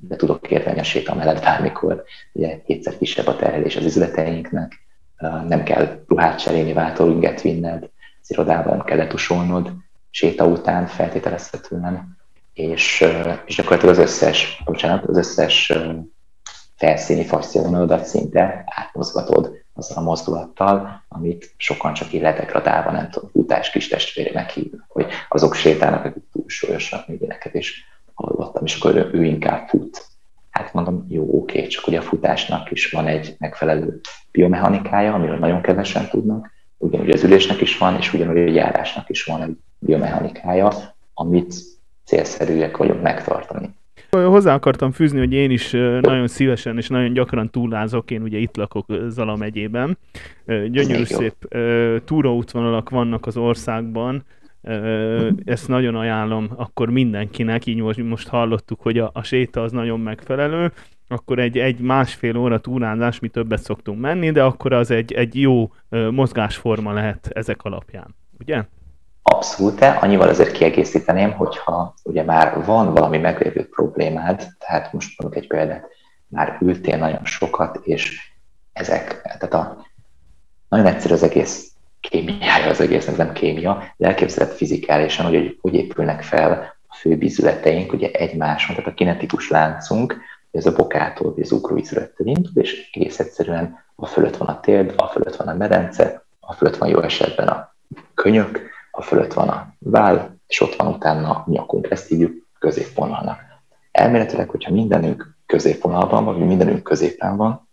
de 0.00 0.16
tudok 0.16 0.50
érvelni 0.50 0.80
a 0.80 0.82
séta 0.82 1.14
mellett 1.14 1.42
bármikor. 1.42 2.04
Ugye 2.32 2.62
kétszer 2.62 2.98
kisebb 2.98 3.26
a 3.26 3.36
terhelés 3.36 3.76
az 3.76 3.84
üzleteinknek, 3.84 4.72
nem 5.48 5.62
kell 5.62 6.04
ruhát 6.08 6.38
cserélni, 6.38 6.72
váltóinget 6.72 7.40
vinned, 7.40 7.82
az 8.22 8.30
irodában 8.30 8.84
kell 8.84 8.96
letusolnod, 8.96 9.72
séta 10.10 10.44
után 10.44 10.86
feltételezhetően, 10.86 12.16
és, 12.52 13.04
és 13.46 13.56
gyakorlatilag 13.56 13.94
az 13.94 14.00
összes, 14.00 14.62
bocsánat, 14.64 15.04
az 15.04 15.16
összes 15.16 15.72
felszíni 16.84 17.24
fasziavonaladat 17.24 18.04
szinte 18.04 18.64
átmozgatod 18.66 19.62
azzal 19.74 19.96
a 19.98 20.00
mozdulattal, 20.00 21.04
amit 21.08 21.54
sokan 21.56 21.94
csak 21.94 22.12
így 22.12 22.20
letegradálva, 22.20 22.90
nem 22.90 23.10
tudom, 23.10 23.30
futás 23.30 23.70
kis 23.70 23.88
testvérének 23.88 24.50
hívnak, 24.50 24.84
hogy 24.88 25.06
azok 25.28 25.54
sétálnak, 25.54 26.04
akik 26.04 26.22
túlsúlyosak, 26.32 27.08
még 27.08 27.20
ilyeneket 27.20 27.54
is 27.54 27.84
hallottam, 28.14 28.64
és 28.64 28.76
akkor 28.76 28.94
ő, 28.96 29.10
ő 29.12 29.24
inkább 29.24 29.68
fut. 29.68 30.06
Hát 30.50 30.72
mondom, 30.72 31.06
jó, 31.08 31.28
oké, 31.40 31.66
csak 31.66 31.86
ugye 31.86 31.98
a 31.98 32.02
futásnak 32.02 32.70
is 32.70 32.90
van 32.90 33.06
egy 33.06 33.36
megfelelő 33.38 34.00
biomechanikája, 34.30 35.14
amiről 35.14 35.38
nagyon 35.38 35.62
kevesen 35.62 36.08
tudnak, 36.08 36.50
ugyanúgy 36.78 37.10
az 37.10 37.24
ülésnek 37.24 37.60
is 37.60 37.78
van, 37.78 37.96
és 37.96 38.12
ugyanúgy 38.12 38.36
a 38.36 38.52
járásnak 38.52 39.08
is 39.08 39.24
van 39.24 39.42
egy 39.42 39.56
biomechanikája, 39.78 40.72
amit 41.14 41.54
célszerűek 42.04 42.76
vagyunk 42.76 43.02
megtartani. 43.02 43.74
Hozzá 44.22 44.54
akartam 44.54 44.90
fűzni, 44.90 45.18
hogy 45.18 45.32
én 45.32 45.50
is 45.50 45.70
nagyon 46.00 46.28
szívesen 46.28 46.76
és 46.76 46.88
nagyon 46.88 47.12
gyakran 47.12 47.50
túlázok, 47.50 48.10
én 48.10 48.22
ugye 48.22 48.38
itt 48.38 48.56
lakok 48.56 48.86
Zala 49.08 49.36
megyében. 49.36 49.98
Gyönyörű 50.46 51.04
szép 51.04 51.34
túraútvonalak 52.04 52.90
vannak 52.90 53.26
az 53.26 53.36
országban, 53.36 54.24
ezt 55.44 55.68
nagyon 55.68 55.94
ajánlom 55.94 56.48
akkor 56.56 56.90
mindenkinek, 56.90 57.66
így 57.66 57.80
most, 57.80 58.02
most 58.02 58.28
hallottuk, 58.28 58.80
hogy 58.80 58.98
a, 58.98 59.10
a 59.14 59.22
séta 59.22 59.62
az 59.62 59.72
nagyon 59.72 60.00
megfelelő, 60.00 60.72
akkor 61.08 61.38
egy, 61.38 61.58
egy 61.58 61.80
másfél 61.80 62.36
óra 62.36 62.58
túrázás, 62.60 63.18
mi 63.18 63.28
többet 63.28 63.62
szoktunk 63.62 64.00
menni, 64.00 64.30
de 64.30 64.42
akkor 64.42 64.72
az 64.72 64.90
egy, 64.90 65.12
egy 65.12 65.40
jó 65.40 65.72
mozgásforma 66.10 66.92
lehet 66.92 67.30
ezek 67.32 67.62
alapján, 67.62 68.14
ugye? 68.40 68.64
Abszolút, 69.26 69.80
annyival 69.82 70.28
azért 70.28 70.52
kiegészíteném, 70.52 71.32
hogyha 71.32 71.94
ugye 72.02 72.22
már 72.22 72.64
van 72.64 72.94
valami 72.94 73.18
meglévő 73.18 73.68
problémád, 73.68 74.46
tehát 74.58 74.92
most 74.92 75.20
mondjuk 75.20 75.42
egy 75.42 75.48
példát, 75.48 75.88
már 76.28 76.58
ültél 76.60 76.96
nagyon 76.96 77.24
sokat, 77.24 77.80
és 77.82 78.32
ezek, 78.72 79.22
tehát 79.22 79.54
a, 79.54 79.86
nagyon 80.68 80.86
egyszerű 80.86 81.14
az 81.14 81.22
egész 81.22 81.68
kémiája 82.00 82.68
az 82.68 82.80
egész, 82.80 83.16
nem 83.16 83.32
kémia, 83.32 83.84
de 83.96 84.06
elképzelhet 84.06 84.56
fizikálisan, 84.56 85.26
hogy 85.26 85.58
hogy 85.60 85.74
épülnek 85.74 86.22
fel 86.22 86.74
a 86.86 86.94
főbízületeink, 86.94 87.92
ugye 87.92 88.10
egymáson, 88.10 88.74
tehát 88.76 88.90
a 88.90 88.94
kinetikus 88.94 89.50
láncunk, 89.50 90.16
ez 90.50 90.66
a 90.66 90.72
bokától, 90.72 91.32
vagy 91.32 91.42
az 91.42 91.52
ugróizülettől 91.52 92.26
indul, 92.26 92.62
és 92.62 92.90
egész 92.92 93.18
egyszerűen 93.18 93.84
a 93.94 94.06
fölött 94.06 94.36
van 94.36 94.48
a 94.48 94.60
térd, 94.60 94.94
a 94.96 95.06
fölött 95.06 95.36
van 95.36 95.48
a 95.48 95.54
medence, 95.54 96.24
a 96.40 96.52
fölött 96.52 96.76
van 96.76 96.88
jó 96.88 97.00
esetben 97.00 97.48
a 97.48 97.74
könyök, 98.14 98.73
a 98.94 99.02
fölött 99.02 99.32
van 99.32 99.48
a 99.48 99.74
váll, 99.78 100.30
és 100.46 100.60
ott 100.60 100.74
van 100.74 100.86
utána 100.86 101.30
a 101.30 101.44
nyakunk. 101.46 101.90
Ezt 101.90 102.08
hívjuk 102.08 102.46
középvonalnak. 102.58 103.38
Elméletileg, 103.90 104.48
hogyha 104.48 104.72
mindenünk 104.72 105.36
középvonalban 105.46 106.24
van, 106.24 106.34
vagy 106.34 106.46
mindenünk 106.46 106.82
középen 106.82 107.36
van, 107.36 107.68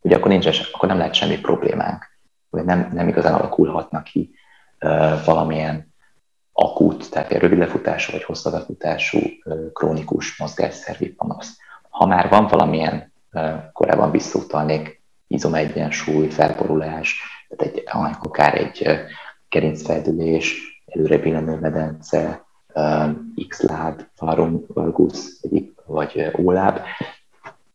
ugye 0.00 0.16
akkor, 0.16 0.28
nincs, 0.28 0.60
akkor 0.72 0.88
nem 0.88 0.98
lehet 0.98 1.14
semmi 1.14 1.38
problémánk, 1.40 2.04
vagy 2.50 2.64
nem, 2.64 2.90
nem 2.92 3.08
igazán 3.08 3.34
alakulhatnak 3.34 4.04
ki 4.04 4.34
uh, 4.80 5.24
valamilyen 5.24 5.94
akut, 6.52 7.10
tehát 7.10 7.30
egy 7.30 7.40
rövid 7.40 7.58
lefutású 7.58 8.12
vagy 8.12 8.22
hosszadafutású 8.22 9.18
uh, 9.18 9.72
krónikus 9.72 10.38
mozgásszervi 10.38 11.08
panasz. 11.08 11.58
Ha 11.88 12.06
már 12.06 12.28
van 12.28 12.46
valamilyen, 12.46 13.12
uh, 13.32 13.52
korábban 13.72 14.10
visszautalnék, 14.10 15.02
izomegyensúly, 15.26 16.28
felborulás, 16.28 17.20
tehát 17.48 17.74
egy, 17.74 17.82
akár 18.22 18.54
egy 18.54 18.88
gerincfeldülés, 19.48 20.80
előre 20.86 21.18
billenő 21.18 21.58
medence, 21.60 22.44
X-láb, 23.48 24.02
farum 24.14 24.64
valgus, 24.66 25.40
vagy 25.86 26.30
óláb, 26.38 26.80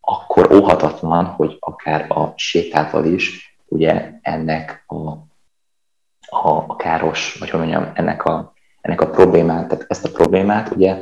akkor 0.01 0.53
óhatatlan, 0.53 1.25
hogy 1.25 1.57
akár 1.59 2.11
a 2.11 2.33
sétával 2.35 3.05
is 3.05 3.55
ugye 3.65 4.11
ennek 4.21 4.83
a, 4.87 4.95
a, 6.29 6.49
a 6.67 6.75
káros, 6.75 7.35
vagy 7.39 7.49
hogy 7.49 7.59
mondjam, 7.59 7.91
ennek 7.93 8.23
a, 8.23 8.53
ennek 8.81 9.01
a 9.01 9.09
problémát, 9.09 9.67
tehát 9.67 9.85
ezt 9.87 10.05
a 10.05 10.11
problémát 10.11 10.69
ugye 10.69 10.97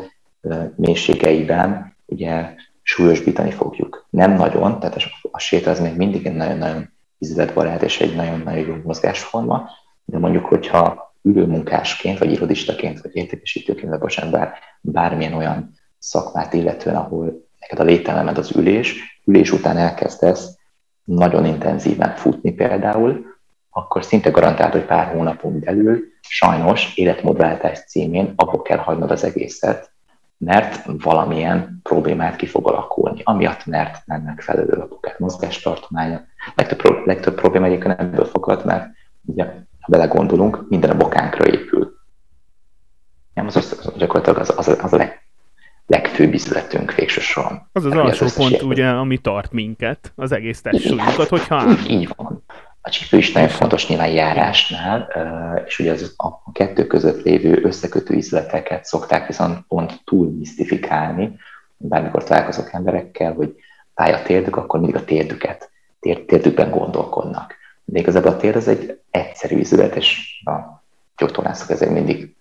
mélységeiben 0.75 1.95
ugye 2.05 2.53
súlyosbítani 2.81 3.51
fogjuk. 3.51 4.07
Nem 4.09 4.31
nagyon, 4.31 4.79
tehát 4.79 4.97
a 5.31 5.39
séta 5.39 5.69
az 5.69 5.79
még 5.79 5.95
mindig 5.95 6.25
egy 6.25 6.35
nagyon-nagyon 6.35 6.91
izületbarát 7.17 7.83
és 7.83 7.99
egy 7.99 8.15
nagyon-nagyon 8.15 8.67
jó 8.67 8.75
mozgásforma, 8.83 9.69
de 10.09 10.17
mondjuk, 10.17 10.45
hogyha 10.45 11.13
ülőmunkásként, 11.21 12.17
vagy 12.17 12.31
irodistaként, 12.31 13.01
vagy 13.01 13.15
értékesítőként, 13.15 13.89
vagy 13.89 13.99
bocsánat, 13.99 14.31
bár, 14.31 14.53
bármilyen 14.81 15.33
olyan 15.33 15.71
szakmát 15.97 16.53
illetően, 16.53 16.95
ahol 16.95 17.47
neked 17.59 17.79
a 17.79 17.83
lételemed 17.83 18.37
az 18.37 18.55
ülés, 18.55 19.21
ülés 19.25 19.51
után 19.51 19.77
elkezdesz 19.77 20.57
nagyon 21.03 21.45
intenzíven 21.45 22.15
futni 22.15 22.51
például, 22.51 23.25
akkor 23.69 24.03
szinte 24.03 24.29
garantált, 24.29 24.71
hogy 24.71 24.85
pár 24.85 25.13
hónapon 25.13 25.59
belül 25.59 26.03
sajnos 26.21 26.95
életmódváltás 26.95 27.79
címén 27.79 28.33
abból 28.35 28.61
kell 28.61 28.77
hagynod 28.77 29.11
az 29.11 29.23
egészet, 29.23 29.91
mert 30.37 30.85
valamilyen 31.03 31.79
problémát 31.83 32.35
ki 32.35 32.45
fog 32.45 32.67
alakulni, 32.67 33.21
amiatt, 33.23 33.65
mert 33.65 34.05
nem 34.05 34.21
megfelelő 34.21 34.71
a 34.71 34.87
bukát 34.87 35.19
mozgástartománya. 35.19 36.21
Legtöbb, 36.55 37.05
legtöbb 37.05 37.35
probléma 37.35 37.65
egyébként 37.65 37.99
ebből 37.99 38.25
fogad, 38.25 38.65
mert 38.65 38.89
ugye, 39.25 39.67
belegondolunk, 39.89 40.65
minden 40.69 40.89
a 40.89 40.97
bokánkra 40.97 41.45
épül. 41.45 41.97
Nem, 43.33 43.45
az, 43.45 43.55
az 43.55 43.91
gyakorlatilag 43.97 44.39
az, 44.39 44.53
az, 44.57 44.77
az 44.81 44.93
a 44.93 44.97
leg, 44.97 45.21
legfőbb 45.87 46.33
izületünk 46.33 46.95
végső 46.95 47.21
soron. 47.21 47.69
Az 47.71 47.85
az 47.85 47.91
alsó 47.91 48.25
az 48.25 48.35
pont, 48.35 48.61
ugye, 48.61 48.87
ami 48.87 49.17
tart 49.17 49.51
minket, 49.51 50.11
az 50.15 50.31
egész 50.31 50.61
testsúlyunkat, 50.61 51.27
hogyha 51.27 51.55
állunk. 51.55 51.89
Így 51.89 52.13
van. 52.15 52.43
A 52.81 52.89
csípő 52.89 53.17
is 53.17 53.31
nagyon 53.31 53.49
fontos 53.49 53.87
nyilván 53.87 54.09
járásnál, 54.09 55.07
és 55.65 55.79
ugye 55.79 55.91
az 55.91 56.13
a 56.17 56.51
kettő 56.51 56.87
között 56.87 57.23
lévő 57.23 57.59
összekötő 57.63 58.13
izleteket 58.13 58.85
szokták 58.85 59.27
viszont 59.27 59.59
pont 59.67 60.01
túl 60.03 60.29
misztifikálni. 60.29 61.37
Bármikor 61.77 62.23
találkozok 62.23 62.73
emberekkel, 62.73 63.33
hogy 63.33 63.55
fáj 63.95 64.13
a 64.13 64.21
térdük, 64.21 64.55
akkor 64.55 64.79
mindig 64.79 65.01
a 65.01 65.05
térdüket, 65.05 65.71
tér, 65.99 66.25
térdükben 66.25 66.69
gondolkodnak. 66.69 67.55
De 67.91 67.99
igazából 67.99 68.31
a 68.31 68.37
térd 68.37 68.55
az 68.55 68.67
egy 68.67 68.99
egyszerű 69.11 69.57
izület, 69.57 69.95
és 69.95 70.41
a 70.45 70.83
gyógytornászok 71.17 71.69
ezért 71.69 71.91
mindig 71.91 72.35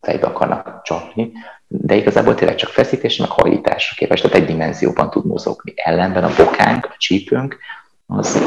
fejbe 0.00 0.26
akarnak 0.26 0.82
csapni, 0.82 1.32
de 1.66 1.94
igazából 1.94 2.34
tényleg 2.34 2.56
csak 2.56 2.70
feszítés, 2.70 3.16
meg 3.16 3.30
hajlításra 3.30 3.96
képes, 3.96 4.20
tehát 4.20 4.36
egy 4.36 4.46
dimenzióban 4.46 5.10
tud 5.10 5.26
mozogni. 5.26 5.72
Ellenben 5.76 6.24
a 6.24 6.34
bokánk, 6.36 6.84
a 6.84 6.94
csípőnk, 6.96 7.58
az 8.06 8.38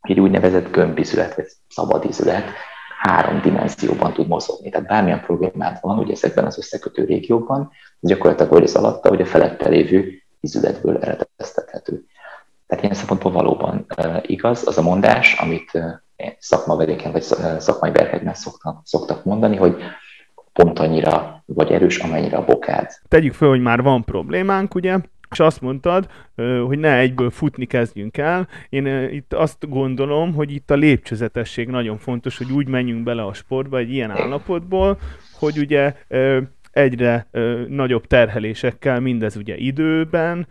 egy 0.00 0.20
úgynevezett 0.20 0.70
gömbizület, 0.70 1.34
vagy 1.34 1.46
szabad 1.68 2.04
izület, 2.04 2.44
három 3.00 3.40
dimenzióban 3.40 4.12
tud 4.12 4.28
mozogni. 4.28 4.70
Tehát 4.70 4.86
bármilyen 4.86 5.20
problémád 5.20 5.78
van, 5.80 5.98
ugye 5.98 6.12
ezekben 6.12 6.44
az 6.44 6.58
összekötő 6.58 7.04
régiókban, 7.04 7.70
ez 8.00 8.08
gyakorlatilag 8.08 8.62
az 8.62 8.74
alatta, 8.74 9.08
hogy 9.08 9.20
a 9.20 9.26
felette 9.26 9.68
lévő 9.68 10.22
izületből 10.40 10.98
eredeztethető. 10.98 12.04
Tehát 12.66 12.84
ilyen 12.84 12.96
szempontból 12.96 13.32
uh, 13.32 13.51
igaz 14.42 14.66
az 14.66 14.78
a 14.78 14.82
mondás, 14.82 15.34
amit 15.38 15.70
szakmavedéken 16.38 17.12
vagy 17.12 17.22
szakmai 17.58 17.90
berkekben 17.90 18.34
szoktak, 18.34 18.80
szoktak 18.84 19.24
mondani, 19.24 19.56
hogy 19.56 19.76
pont 20.52 20.78
annyira 20.78 21.42
vagy 21.46 21.72
erős, 21.72 21.98
amennyire 21.98 22.36
a 22.36 22.44
bokád. 22.44 22.90
Tegyük 23.08 23.32
fel, 23.32 23.48
hogy 23.48 23.60
már 23.60 23.82
van 23.82 24.04
problémánk, 24.04 24.74
ugye, 24.74 24.98
és 25.30 25.40
azt 25.40 25.60
mondtad, 25.60 26.08
hogy 26.66 26.78
ne 26.78 26.96
egyből 26.96 27.30
futni 27.30 27.64
kezdjünk 27.64 28.16
el. 28.16 28.48
Én 28.68 28.86
itt 29.10 29.32
azt 29.32 29.68
gondolom, 29.68 30.34
hogy 30.34 30.52
itt 30.52 30.70
a 30.70 30.74
lépcsőzetesség 30.74 31.68
nagyon 31.68 31.98
fontos, 31.98 32.38
hogy 32.38 32.52
úgy 32.52 32.68
menjünk 32.68 33.02
bele 33.02 33.22
a 33.22 33.32
sportba 33.32 33.78
egy 33.78 33.92
ilyen 33.92 34.10
állapotból, 34.10 34.98
hogy 35.38 35.58
ugye 35.58 35.94
egyre 36.72 37.26
nagyobb 37.68 38.06
terhelésekkel, 38.06 39.00
mindez 39.00 39.36
ugye 39.36 39.56
időben, 39.56 40.46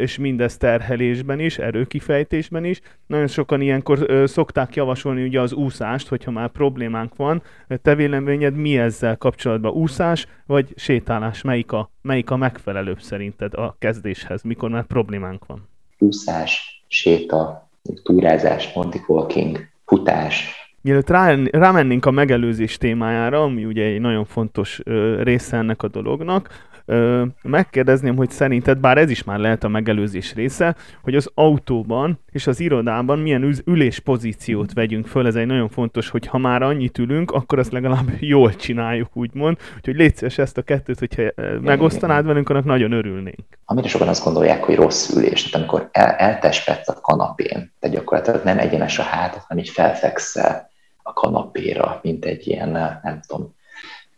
és 0.00 0.18
mindez 0.18 0.56
terhelésben 0.56 1.40
is, 1.40 1.58
erőkifejtésben 1.58 2.64
is. 2.64 2.80
Nagyon 3.06 3.26
sokan 3.26 3.60
ilyenkor 3.60 4.22
szokták 4.26 4.74
javasolni 4.74 5.22
ugye 5.22 5.40
az 5.40 5.52
úszást, 5.52 6.08
hogyha 6.08 6.30
már 6.30 6.48
problémánk 6.48 7.16
van. 7.16 7.42
Te 7.82 7.94
véleményed 7.94 8.54
mi 8.54 8.78
ezzel 8.78 9.16
kapcsolatban? 9.16 9.72
Úszás 9.72 10.26
vagy 10.46 10.72
sétálás? 10.76 11.42
Melyik 11.42 11.72
a, 11.72 11.90
melyik 12.02 12.30
a 12.30 12.36
megfelelőbb 12.36 13.00
szerinted 13.00 13.54
a 13.54 13.76
kezdéshez, 13.78 14.42
mikor 14.42 14.70
már 14.70 14.84
problémánk 14.84 15.46
van? 15.46 15.68
Úszás, 15.98 16.84
séta, 16.88 17.70
túrázás, 18.02 18.72
Monty 18.72 18.98
walking, 19.06 19.58
futás, 19.84 20.60
Mielőtt 20.82 21.10
rá, 21.10 21.34
rámennénk 21.50 22.06
a 22.06 22.10
megelőzés 22.10 22.78
témájára, 22.78 23.42
ami 23.42 23.64
ugye 23.64 23.84
egy 23.84 24.00
nagyon 24.00 24.24
fontos 24.24 24.80
része 25.20 25.56
ennek 25.56 25.82
a 25.82 25.88
dolognak, 25.88 26.48
ö, 26.90 27.24
megkérdezném, 27.42 28.16
hogy 28.16 28.30
szerinted, 28.30 28.78
bár 28.78 28.98
ez 28.98 29.10
is 29.10 29.24
már 29.24 29.38
lehet 29.38 29.64
a 29.64 29.68
megelőzés 29.68 30.34
része, 30.34 30.76
hogy 31.02 31.14
az 31.14 31.30
autóban 31.34 32.20
és 32.30 32.46
az 32.46 32.60
irodában 32.60 33.18
milyen 33.18 33.54
üléspozíciót 33.64 34.72
vegyünk 34.72 35.06
föl, 35.06 35.26
ez 35.26 35.34
egy 35.34 35.46
nagyon 35.46 35.68
fontos, 35.68 36.08
hogy 36.08 36.26
ha 36.26 36.38
már 36.38 36.62
annyit 36.62 36.98
ülünk, 36.98 37.30
akkor 37.30 37.58
azt 37.58 37.72
legalább 37.72 38.10
jól 38.34 38.56
csináljuk, 38.56 39.08
úgymond. 39.12 39.56
Úgyhogy 39.76 39.96
légy 39.96 40.16
szíves 40.16 40.38
ezt 40.38 40.58
a 40.58 40.62
kettőt, 40.62 40.98
hogyha 40.98 41.22
megosztanád 41.60 42.26
velünk, 42.26 42.48
annak 42.48 42.64
nagyon 42.64 42.92
örülnénk. 42.92 43.58
Amire 43.64 43.88
sokan 43.88 44.08
azt 44.08 44.24
gondolják, 44.24 44.64
hogy 44.64 44.74
rossz 44.74 45.16
ülés, 45.16 45.42
tehát 45.42 45.56
amikor 45.56 45.88
el, 45.92 46.10
eltespetsz 46.10 46.88
a 46.88 47.00
kanapén, 47.00 47.72
tehát 47.80 47.96
gyakorlatilag 47.96 48.44
nem 48.44 48.58
egyenes 48.58 48.98
a 48.98 49.02
hátat, 49.02 49.44
hanem 49.48 49.64
így 49.64 49.70
felfekszel 49.70 50.70
a 51.02 51.12
kanapéra, 51.12 52.00
mint 52.02 52.24
egy 52.24 52.46
ilyen, 52.46 52.70
nem 53.02 53.20
tudom, 53.26 53.54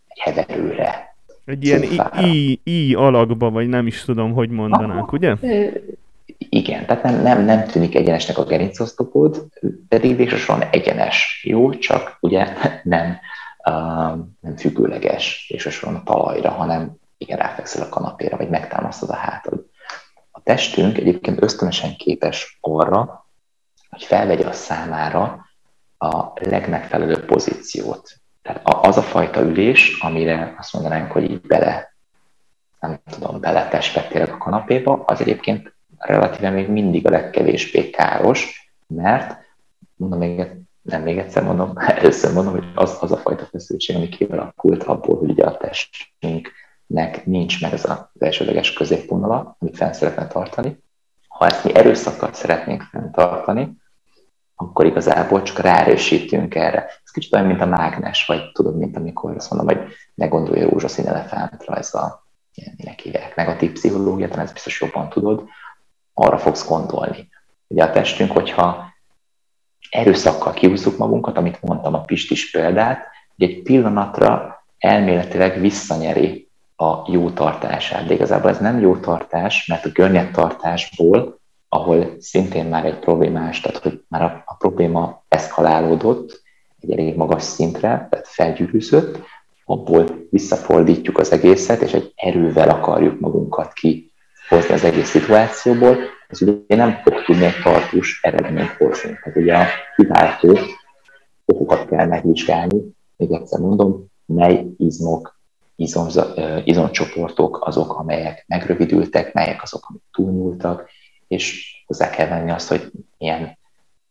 egy 0.08 0.18
heverőre, 0.18 1.11
egy 1.44 1.64
ilyen 1.64 1.82
i, 2.24 2.60
i 2.64 2.94
alakba, 2.94 3.50
vagy 3.50 3.68
nem 3.68 3.86
is 3.86 4.04
tudom, 4.04 4.32
hogy 4.32 4.50
mondanánk, 4.50 5.08
Aha. 5.08 5.16
ugye? 5.16 5.36
Igen, 6.48 6.86
tehát 6.86 7.02
nem, 7.02 7.22
nem, 7.22 7.44
nem 7.44 7.66
tűnik 7.66 7.94
egyenesnek 7.94 8.38
a 8.38 8.44
gerincosztopod, 8.44 9.46
pedig 9.88 10.16
végsősorban 10.16 10.68
egyenes. 10.70 11.44
Jó, 11.48 11.74
csak 11.74 12.16
ugye 12.20 12.46
nem, 12.82 13.18
uh, 13.64 14.18
nem 14.40 14.56
függőleges 14.56 15.46
végsősorban 15.48 16.00
a 16.00 16.02
talajra, 16.04 16.50
hanem 16.50 16.96
igen, 17.18 17.38
ráfekszel 17.38 17.82
a 17.82 17.88
kanapéra, 17.88 18.36
vagy 18.36 18.48
megtámasztod 18.48 19.10
a 19.10 19.14
hátad. 19.14 19.64
A 20.30 20.40
testünk 20.42 20.98
egyébként 20.98 21.42
ösztönösen 21.42 21.96
képes 21.96 22.58
arra, 22.60 23.26
hogy 23.90 24.02
felvegye 24.02 24.46
a 24.46 24.52
számára 24.52 25.46
a 25.98 26.32
legmegfelelőbb 26.34 27.24
pozíciót. 27.24 28.21
Tehát 28.42 28.62
az 28.64 28.96
a 28.96 29.02
fajta 29.02 29.40
ülés, 29.40 29.98
amire 30.00 30.54
azt 30.58 30.72
mondanánk, 30.72 31.12
hogy 31.12 31.30
így 31.30 31.40
bele, 31.40 31.94
nem 32.80 33.00
tudom, 33.10 33.40
bele 33.40 33.68
a 34.12 34.38
kanapéba, 34.38 35.02
az 35.06 35.20
egyébként 35.20 35.72
relatíve 35.98 36.50
még 36.50 36.68
mindig 36.68 37.06
a 37.06 37.10
legkevésbé 37.10 37.90
káros, 37.90 38.70
mert 38.86 39.40
mondom 39.94 40.18
még, 40.18 40.46
nem 40.82 41.02
még 41.02 41.18
egyszer 41.18 41.42
mondom, 41.42 41.72
először 41.96 42.32
mondom, 42.32 42.52
hogy 42.52 42.64
az, 42.74 42.96
az 43.00 43.12
a 43.12 43.16
fajta 43.16 43.44
feszültség, 43.44 43.96
ami 43.96 44.08
kialakult 44.08 44.82
abból, 44.82 45.18
hogy 45.18 45.30
ugye 45.30 45.44
a 45.44 45.56
testünknek 45.56 47.26
nincs 47.26 47.60
meg 47.60 47.72
ez 47.72 47.84
az 47.84 48.06
elsődleges 48.18 48.72
középvonala, 48.72 49.56
amit 49.58 49.76
fenn 49.76 49.92
szeretne 49.92 50.26
tartani. 50.26 50.82
Ha 51.28 51.46
ezt 51.46 51.64
mi 51.64 51.74
erőszakkal 51.74 52.32
szeretnénk 52.32 52.82
fenntartani, 52.82 53.80
akkor 54.54 54.86
igazából 54.86 55.42
csak 55.42 55.58
ráerősítünk 55.58 56.54
erre. 56.54 56.90
Kicsit 57.12 57.32
olyan, 57.32 57.46
mint 57.46 57.60
a 57.60 57.66
mágnes, 57.66 58.26
vagy 58.26 58.52
tudod, 58.52 58.76
mint 58.76 58.96
amikor 58.96 59.36
azt 59.36 59.50
mondom, 59.50 59.76
hogy 59.76 59.92
ne 60.14 60.26
gondolj 60.26 60.62
a 60.62 60.68
rózsaszín 60.68 61.06
elefántra, 61.06 61.76
ez 61.76 61.94
a, 61.94 62.26
minek 62.76 63.00
hívják, 63.00 63.36
negatív 63.36 63.72
pszichológia, 63.72 64.28
de 64.28 64.40
ezt 64.40 64.52
biztos 64.52 64.80
jobban 64.80 65.08
tudod, 65.08 65.44
arra 66.14 66.38
fogsz 66.38 66.68
gondolni. 66.68 67.28
Ugye 67.66 67.84
a 67.84 67.90
testünk, 67.90 68.32
hogyha 68.32 68.84
erőszakkal 69.90 70.52
kihúzzuk 70.52 70.96
magunkat, 70.96 71.36
amit 71.36 71.62
mondtam 71.62 71.94
a 71.94 72.00
Pistis 72.00 72.50
példát, 72.50 73.06
hogy 73.36 73.48
egy 73.48 73.62
pillanatra 73.62 74.64
elméletileg 74.78 75.60
visszanyeri 75.60 76.48
a 76.76 77.10
jó 77.10 77.30
tartását. 77.30 78.06
De 78.06 78.14
igazából 78.14 78.50
ez 78.50 78.58
nem 78.58 78.80
jó 78.80 78.96
tartás, 78.96 79.66
mert 79.66 79.84
a 79.84 79.88
görnyedtartásból 79.88 81.40
ahol 81.74 82.16
szintén 82.18 82.66
már 82.66 82.84
egy 82.84 82.98
problémás, 82.98 83.60
tehát 83.60 83.78
hogy 83.78 84.04
már 84.08 84.22
a, 84.22 84.42
a 84.46 84.54
probléma 84.54 85.22
eszkalálódott 85.28 86.41
egy 86.82 86.92
elég 86.92 87.16
magas 87.16 87.42
szintre, 87.42 88.06
tehát 88.10 88.28
felgyűrűzött, 88.28 89.18
abból 89.64 90.26
visszafordítjuk 90.30 91.18
az 91.18 91.32
egészet, 91.32 91.82
és 91.82 91.92
egy 91.92 92.12
erővel 92.16 92.68
akarjuk 92.68 93.20
magunkat 93.20 93.72
kihozni 93.72 94.74
az 94.74 94.84
egész 94.84 95.08
szituációból, 95.08 95.96
ez 96.28 96.42
ugye 96.42 96.76
nem 96.76 97.00
fog 97.04 97.24
tudni 97.24 97.44
egy 97.44 97.62
tartós 97.62 98.20
eredményt 98.22 98.70
hozni. 98.70 99.18
Tehát 99.22 99.36
ugye 99.38 99.56
a 99.56 99.66
kiváltó 99.96 100.58
okokat 101.44 101.88
kell 101.88 102.06
megvizsgálni, 102.06 102.80
még 103.16 103.32
egyszer 103.32 103.60
mondom, 103.60 104.06
mely 104.26 104.66
izmok, 104.78 105.40
izom, 105.76 106.06
izomcsoportok 106.64 107.66
azok, 107.66 107.94
amelyek 107.94 108.44
megrövidültek, 108.46 109.32
melyek 109.32 109.62
azok, 109.62 109.86
amik 109.88 110.02
túlnyúltak, 110.12 110.90
és 111.28 111.74
hozzá 111.86 112.10
kell 112.10 112.28
venni 112.28 112.50
azt, 112.50 112.68
hogy 112.68 112.90
milyen, 113.18 113.58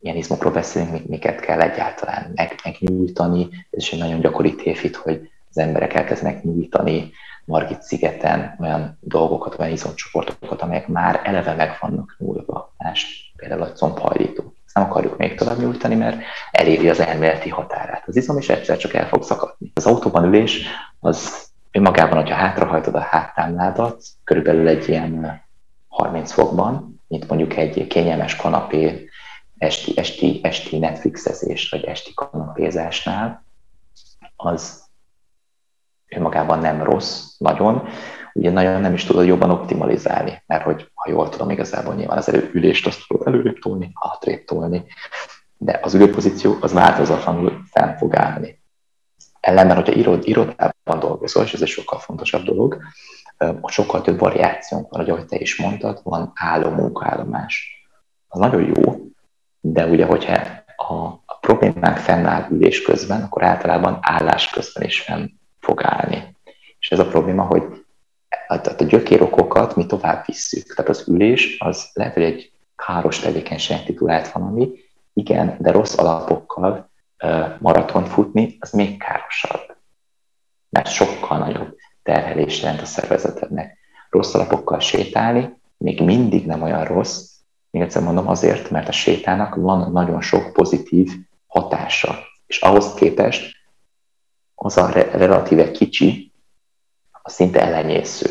milyen 0.01 0.17
izmokról 0.17 0.51
beszélünk, 0.51 1.07
miket 1.07 1.39
kell 1.39 1.61
egyáltalán 1.61 2.31
meg, 2.35 2.59
megnyújtani. 2.63 3.49
Ez 3.51 3.83
is 3.83 3.91
egy 3.91 3.99
nagyon 3.99 4.19
gyakori 4.19 4.55
tévhit, 4.55 4.95
hogy 4.95 5.29
az 5.49 5.57
emberek 5.57 5.93
elkezdenek 5.93 6.43
nyújtani 6.43 7.11
Margit 7.45 7.81
szigeten 7.81 8.55
olyan 8.59 8.97
dolgokat, 8.99 9.59
olyan 9.59 9.71
izomcsoportokat, 9.71 10.61
amelyek 10.61 10.87
már 10.87 11.21
eleve 11.23 11.53
meg 11.53 11.77
vannak 11.81 12.15
nyúlva. 12.19 12.73
Más 12.77 13.31
például 13.35 13.61
a 13.61 13.71
combhajlító. 13.71 14.53
Ezt 14.65 14.75
nem 14.75 14.83
akarjuk 14.83 15.17
még 15.17 15.35
tovább 15.35 15.59
nyújtani, 15.59 15.95
mert 15.95 16.21
eléri 16.51 16.89
az 16.89 16.99
elméleti 16.99 17.49
határát. 17.49 18.03
Az 18.07 18.15
izom 18.15 18.37
is 18.37 18.49
egyszer 18.49 18.77
csak 18.77 18.93
el 18.93 19.07
fog 19.07 19.23
szakadni. 19.23 19.71
Az 19.73 19.85
autóban 19.85 20.23
ülés 20.23 20.63
az 20.99 21.45
önmagában, 21.71 22.17
hogyha 22.17 22.35
hátrahajtod 22.35 22.95
a 22.95 22.99
háttámládat, 22.99 24.03
körülbelül 24.23 24.67
egy 24.67 24.89
ilyen 24.89 25.41
30 25.87 26.31
fokban, 26.31 27.01
mint 27.07 27.27
mondjuk 27.27 27.55
egy 27.55 27.87
kényelmes 27.87 28.35
kanapé 28.35 29.09
esti, 29.61 29.93
esti, 29.95 30.39
esti 30.43 30.77
Netflixezés, 30.77 31.69
vagy 31.69 31.83
esti 31.83 32.13
kanapézásnál, 32.13 33.43
az 34.35 34.83
önmagában 36.07 36.59
nem 36.59 36.83
rossz, 36.83 37.35
nagyon, 37.37 37.87
ugye 38.33 38.51
nagyon 38.51 38.81
nem 38.81 38.93
is 38.93 39.03
tudod 39.03 39.25
jobban 39.25 39.49
optimalizálni, 39.49 40.43
mert 40.45 40.63
hogy 40.63 40.91
ha 40.93 41.09
jól 41.09 41.29
tudom, 41.29 41.49
igazából 41.49 41.93
nyilván 41.93 42.17
az 42.17 42.29
előülést 42.29 42.87
azt 42.87 43.07
tudod 43.07 43.27
előrébb 43.27 43.59
tolni, 43.59 43.91
hátrébb 43.93 44.45
tolni, 44.45 44.83
de 45.57 45.79
az 45.81 45.93
ülőpozíció 45.93 46.57
az 46.61 46.73
változatlanul 46.73 47.61
fenn 47.71 47.97
fog 47.97 48.15
állni. 48.15 48.61
Ellenben, 49.39 49.75
hogyha 49.75 49.93
irod, 49.93 50.27
irodában 50.27 50.99
dolgozol, 50.99 51.43
és 51.43 51.53
ez 51.53 51.61
egy 51.61 51.67
sokkal 51.67 51.99
fontosabb 51.99 52.43
dolog, 52.43 52.77
sokkal 53.65 54.01
több 54.01 54.19
variációnk 54.19 54.89
van, 54.89 55.09
ahogy 55.09 55.25
te 55.25 55.37
is 55.37 55.57
mondtad, 55.57 55.99
van 56.03 56.31
álló 56.35 56.69
munkaállomás. 56.69 57.85
Az 58.27 58.39
nagyon 58.39 58.63
jó, 58.63 59.00
de 59.61 59.85
ugye, 59.85 60.05
hogyha 60.05 60.41
a, 60.75 60.93
a 61.25 61.37
problémák 61.41 61.97
fennáll 61.97 62.47
ülés 62.49 62.81
közben, 62.81 63.21
akkor 63.21 63.43
általában 63.43 63.97
állás 64.01 64.49
közben 64.49 64.83
is 64.83 65.01
fenn 65.01 65.27
fog 65.59 65.83
állni. 65.83 66.35
És 66.79 66.91
ez 66.91 66.99
a 66.99 67.07
probléma, 67.07 67.43
hogy 67.43 67.85
a, 68.47 68.53
a 68.77 68.83
gyökérokokat 68.83 69.75
mi 69.75 69.85
tovább 69.85 70.25
visszük. 70.25 70.75
Tehát 70.75 70.91
az 70.91 71.07
ülés 71.07 71.57
az 71.59 71.89
lehet, 71.93 72.13
hogy 72.13 72.23
egy 72.23 72.51
káros 72.75 73.19
tevékenység 73.19 73.83
titulált 73.83 74.31
valami, 74.31 74.69
igen, 75.13 75.55
de 75.59 75.71
rossz 75.71 75.97
alapokkal 75.97 76.89
maraton 77.59 78.05
futni, 78.05 78.57
az 78.59 78.71
még 78.71 78.97
károsabb. 78.97 79.75
Mert 80.69 80.91
sokkal 80.91 81.37
nagyobb 81.37 81.75
terhelés 82.03 82.61
jelent 82.61 82.81
a 82.81 82.85
szervezetednek. 82.85 83.77
Rossz 84.09 84.33
alapokkal 84.33 84.79
sétálni 84.79 85.59
még 85.77 86.01
mindig 86.01 86.45
nem 86.45 86.61
olyan 86.61 86.83
rossz, 86.85 87.31
még 87.71 87.81
egyszer 87.81 88.03
mondom 88.03 88.27
azért, 88.27 88.69
mert 88.69 88.87
a 88.87 88.91
sétának 88.91 89.55
van 89.55 89.91
nagyon 89.91 90.21
sok 90.21 90.53
pozitív 90.53 91.11
hatása. 91.47 92.15
És 92.45 92.59
ahhoz 92.59 92.93
képest 92.93 93.55
az 94.55 94.77
a 94.77 94.89
re- 94.89 95.11
relatíve 95.11 95.71
kicsi, 95.71 96.31
a 97.11 97.29
szinte 97.29 97.61
elenyésző. 97.61 98.29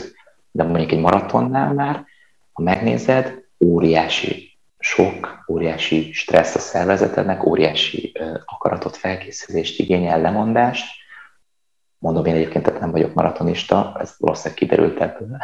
De 0.50 0.62
mondjuk 0.62 0.92
egy 0.92 1.00
maratonnál 1.00 1.72
már, 1.72 2.04
ha 2.52 2.62
megnézed, 2.62 3.44
óriási 3.64 4.58
sok, 4.78 5.44
óriási 5.48 6.12
stressz 6.12 6.54
a 6.54 6.58
szervezetednek, 6.58 7.46
óriási 7.46 8.12
akaratot, 8.44 8.96
felkészülést 8.96 9.80
igényel, 9.80 10.20
lemondást, 10.20 10.99
Mondom, 12.00 12.24
én 12.24 12.34
egyébként 12.34 12.64
tehát 12.64 12.80
nem 12.80 12.90
vagyok 12.90 13.14
maratonista, 13.14 13.96
ez 14.00 14.14
valószínűleg 14.18 14.58
kiderült 14.58 15.00
ebből, 15.00 15.36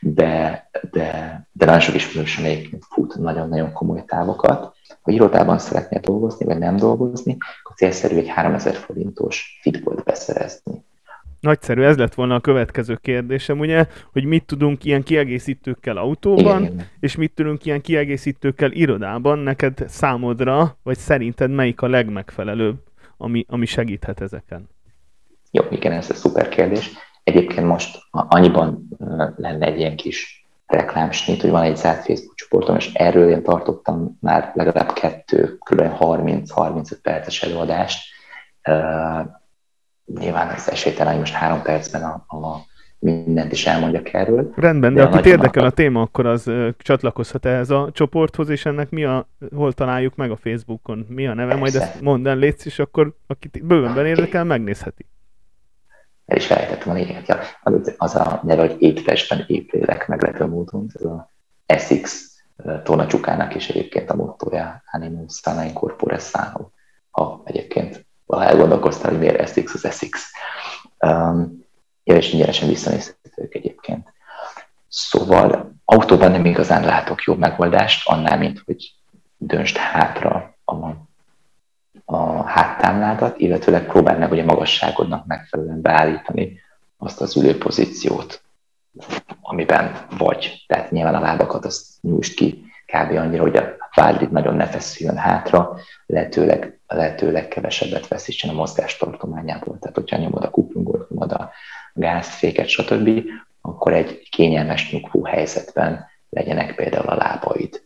de, 0.00 0.68
de, 0.90 1.40
de 1.52 1.64
nagyon 1.64 1.80
sok 1.80 1.94
ismerősöm 1.94 2.44
egyébként 2.44 2.84
fut 2.84 3.18
nagyon-nagyon 3.18 3.72
komoly 3.72 4.04
távokat. 4.06 4.76
Ha 5.02 5.10
irodában 5.10 5.58
szeretnél 5.58 6.00
dolgozni, 6.00 6.44
vagy 6.44 6.58
nem 6.58 6.76
dolgozni, 6.76 7.36
akkor 7.62 7.76
célszerű 7.76 8.16
egy 8.16 8.28
3000 8.28 8.74
forintos 8.74 9.58
fitbolt 9.62 10.04
beszerezni. 10.04 10.84
Nagyszerű, 11.40 11.82
ez 11.82 11.96
lett 11.96 12.14
volna 12.14 12.34
a 12.34 12.40
következő 12.40 12.96
kérdésem, 12.96 13.58
ugye, 13.58 13.86
hogy 14.12 14.24
mit 14.24 14.44
tudunk 14.44 14.84
ilyen 14.84 15.02
kiegészítőkkel 15.02 15.96
autóban, 15.96 16.62
igen, 16.62 16.72
igen. 16.72 16.86
és 17.00 17.16
mit 17.16 17.34
tudunk 17.34 17.64
ilyen 17.64 17.80
kiegészítőkkel 17.80 18.72
irodában, 18.72 19.38
neked 19.38 19.84
számodra, 19.88 20.76
vagy 20.82 20.98
szerinted 20.98 21.50
melyik 21.50 21.80
a 21.80 21.88
legmegfelelőbb, 21.88 22.76
ami, 23.16 23.44
ami 23.48 23.66
segíthet 23.66 24.20
ezeken? 24.20 24.68
Jó, 25.50 25.64
igen, 25.70 25.92
ez 25.92 26.10
egy 26.10 26.16
szuper 26.16 26.48
kérdés. 26.48 26.90
Egyébként 27.22 27.66
most 27.66 27.98
annyiban 28.10 28.88
lenne 29.36 29.66
egy 29.66 29.78
ilyen 29.78 29.96
kis 29.96 30.46
reklámsnit, 30.66 31.40
hogy 31.40 31.50
van 31.50 31.62
egy 31.62 31.76
zárt 31.76 32.04
Facebook 32.04 32.34
csoportom, 32.34 32.76
és 32.76 32.92
erről 32.92 33.30
én 33.30 33.42
tartottam 33.42 34.18
már 34.20 34.52
legalább 34.54 34.92
kettő, 34.92 35.58
kb. 35.58 35.80
30-35 35.80 36.98
perces 37.02 37.42
előadást. 37.42 38.08
Uh, 38.68 39.26
nyilván 40.18 40.54
az 40.54 40.70
esélytelen, 40.70 41.10
hogy 41.10 41.20
most 41.20 41.34
három 41.34 41.62
percben 41.62 42.02
a, 42.02 42.36
a 42.36 42.68
mindent 42.98 43.52
is 43.52 43.66
elmondjak 43.66 44.12
erről. 44.12 44.52
Rendben, 44.56 44.94
de, 44.94 45.02
de 45.02 45.08
akit 45.08 45.26
érdekel 45.26 45.64
a 45.64 45.70
téma, 45.70 46.00
akkor 46.00 46.26
az 46.26 46.50
csatlakozhat 46.78 47.46
ehhez 47.46 47.70
a 47.70 47.90
csoporthoz, 47.92 48.48
és 48.48 48.66
ennek 48.66 48.90
mi 48.90 49.04
a, 49.04 49.28
hol 49.54 49.72
találjuk 49.72 50.16
meg 50.16 50.30
a 50.30 50.36
Facebookon, 50.36 51.06
mi 51.08 51.26
a 51.26 51.34
neve, 51.34 51.54
Persze. 51.54 51.60
majd 51.60 51.74
ezt 51.74 52.00
mondd 52.00 52.28
el, 52.28 52.36
létsz, 52.36 52.64
és 52.64 52.78
akkor 52.78 53.14
akit 53.26 53.66
bővenben 53.66 54.06
érdekel, 54.06 54.44
megnézheti 54.44 55.06
el 56.30 56.36
is 56.36 56.46
felejtettem 56.46 56.90
a 56.90 56.94
lényeget. 56.94 57.28
Ja, 57.28 57.38
az 57.96 58.14
a 58.14 58.40
neve, 58.42 58.60
hogy 58.60 58.76
étfestben 58.78 59.44
éplélek 59.46 60.08
meglepő 60.08 60.46
módon, 60.46 60.90
ez 60.94 61.04
a 61.04 61.30
Essex 61.66 62.30
Tona 62.82 63.06
Csukának 63.06 63.54
is 63.54 63.68
egyébként 63.68 64.10
a 64.10 64.14
mottoja, 64.14 64.82
Animus 64.92 65.34
Sana 65.34 65.64
Incorpore 65.64 66.18
Sano. 66.18 66.68
Ha 67.10 67.42
egyébként 67.44 68.06
valaha 68.26 68.48
elgondolkoztál, 68.48 69.10
hogy 69.10 69.18
miért 69.20 69.40
Essex 69.40 69.74
az 69.74 69.84
Essex. 69.84 70.30
Um, 70.98 71.64
ja, 72.04 72.16
és 72.16 72.32
ingyenesen 72.32 72.68
visszanézhetők 72.68 73.54
egyébként. 73.54 74.12
Szóval 74.88 75.72
autóban 75.84 76.30
nem 76.30 76.44
igazán 76.44 76.84
látok 76.84 77.22
jobb 77.22 77.38
megoldást 77.38 78.08
annál, 78.08 78.38
mint 78.38 78.62
hogy 78.64 78.94
döntsd 79.36 79.76
hátra 79.76 80.58
a 80.64 80.74
háttámládat, 82.60 83.38
illetőleg 83.38 83.86
próbáld 83.86 84.18
meg 84.18 84.30
ugye 84.30 84.44
magasságodnak 84.44 85.26
megfelelően 85.26 85.80
beállítani 85.80 86.60
azt 86.96 87.20
az 87.20 87.36
ülőpozíciót, 87.36 88.42
amiben 89.40 90.06
vagy. 90.18 90.64
Tehát 90.66 90.90
nyilván 90.90 91.14
a 91.14 91.20
lábakat 91.20 91.64
azt 91.64 91.86
nyújtsd 92.00 92.34
ki 92.34 92.64
kb. 92.86 93.16
annyira, 93.16 93.42
hogy 93.42 93.56
a 93.56 93.76
vádrid 93.94 94.30
nagyon 94.30 94.54
ne 94.54 94.66
feszüljön 94.66 95.16
hátra, 95.16 95.76
lehetőleg, 96.06 96.80
lehetőleg 96.86 97.48
kevesebbet 97.48 98.08
veszítsen 98.08 98.50
a 98.50 98.52
mozgástartományából. 98.52 99.78
Tehát, 99.78 99.96
hogyha 99.96 100.16
nyomod 100.16 100.44
a 100.44 100.50
kuplungot, 100.50 101.10
nyomod 101.10 101.32
a 101.32 101.50
gázt, 101.92 102.30
féket, 102.30 102.68
stb., 102.68 103.22
akkor 103.60 103.92
egy 103.92 104.28
kényelmes 104.30 104.90
nyugvó 104.90 105.24
helyzetben 105.24 106.06
legyenek 106.30 106.74
például 106.74 107.06
a 107.06 107.16
lábaid 107.16 107.82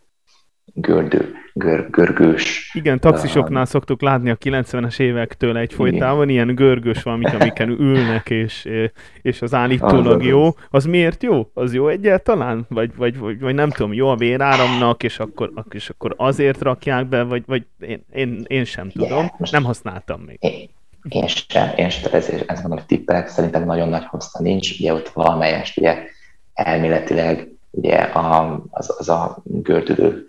gördő, 0.75 1.35
gör, 1.53 1.91
görgős. 1.91 2.71
Igen, 2.75 3.01
taxisoknál 3.01 3.63
uh, 3.63 3.69
szoktuk 3.69 4.03
látni 4.03 4.31
a 4.31 4.37
90-es 4.37 5.01
évektől 5.01 5.57
egyfolytában 5.57 6.29
ilyen 6.29 6.55
görgős 6.55 7.03
valamik, 7.03 7.35
amiken 7.41 7.69
ülnek, 7.69 8.31
és, 8.31 8.69
és 9.23 9.43
az 9.43 9.55
állítólag 9.55 10.21
az, 10.21 10.27
jó. 10.27 10.49
Az 10.71 10.85
miért 10.85 11.23
jó? 11.23 11.51
Az 11.55 11.75
jó 11.75 11.89
egyáltalán? 11.89 12.67
Vagy, 12.69 12.97
vagy, 12.97 13.19
vagy, 13.19 13.41
vagy 13.41 13.55
nem 13.55 13.71
tudom, 13.71 13.93
jó 13.93 14.09
a 14.09 14.17
véráramnak, 14.17 15.03
és 15.03 15.19
akkor, 15.19 15.53
és 15.71 15.89
akkor 15.89 16.15
azért 16.17 16.63
rakják 16.63 17.07
be, 17.07 17.23
vagy, 17.23 17.43
vagy 17.47 17.67
én, 17.81 18.05
én, 18.13 18.45
én 18.47 18.65
sem 18.65 18.91
tudom. 18.91 19.09
Yeah, 19.09 19.31
most 19.39 19.53
nem 19.53 19.65
használtam 19.65 20.21
még. 20.21 20.37
Én, 20.41 20.69
én 21.09 21.27
sem, 21.27 21.71
én 21.77 21.89
sem, 21.89 22.13
ez, 22.13 22.29
ez 22.47 22.61
mondom, 22.61 22.79
a 22.79 22.87
tippek 22.87 23.29
szerintem 23.29 23.65
nagyon 23.65 23.89
nagy 23.89 24.05
haszna 24.05 24.41
nincs. 24.41 24.79
Ugye 24.79 24.93
ott 24.93 25.09
valamelyest 25.09 25.79
ugye 25.79 26.05
elméletileg 26.55 27.49
ugye 27.71 27.97
a, 27.97 28.61
az, 28.71 28.95
az 28.99 29.09
a 29.09 29.43
gördülő 29.45 30.29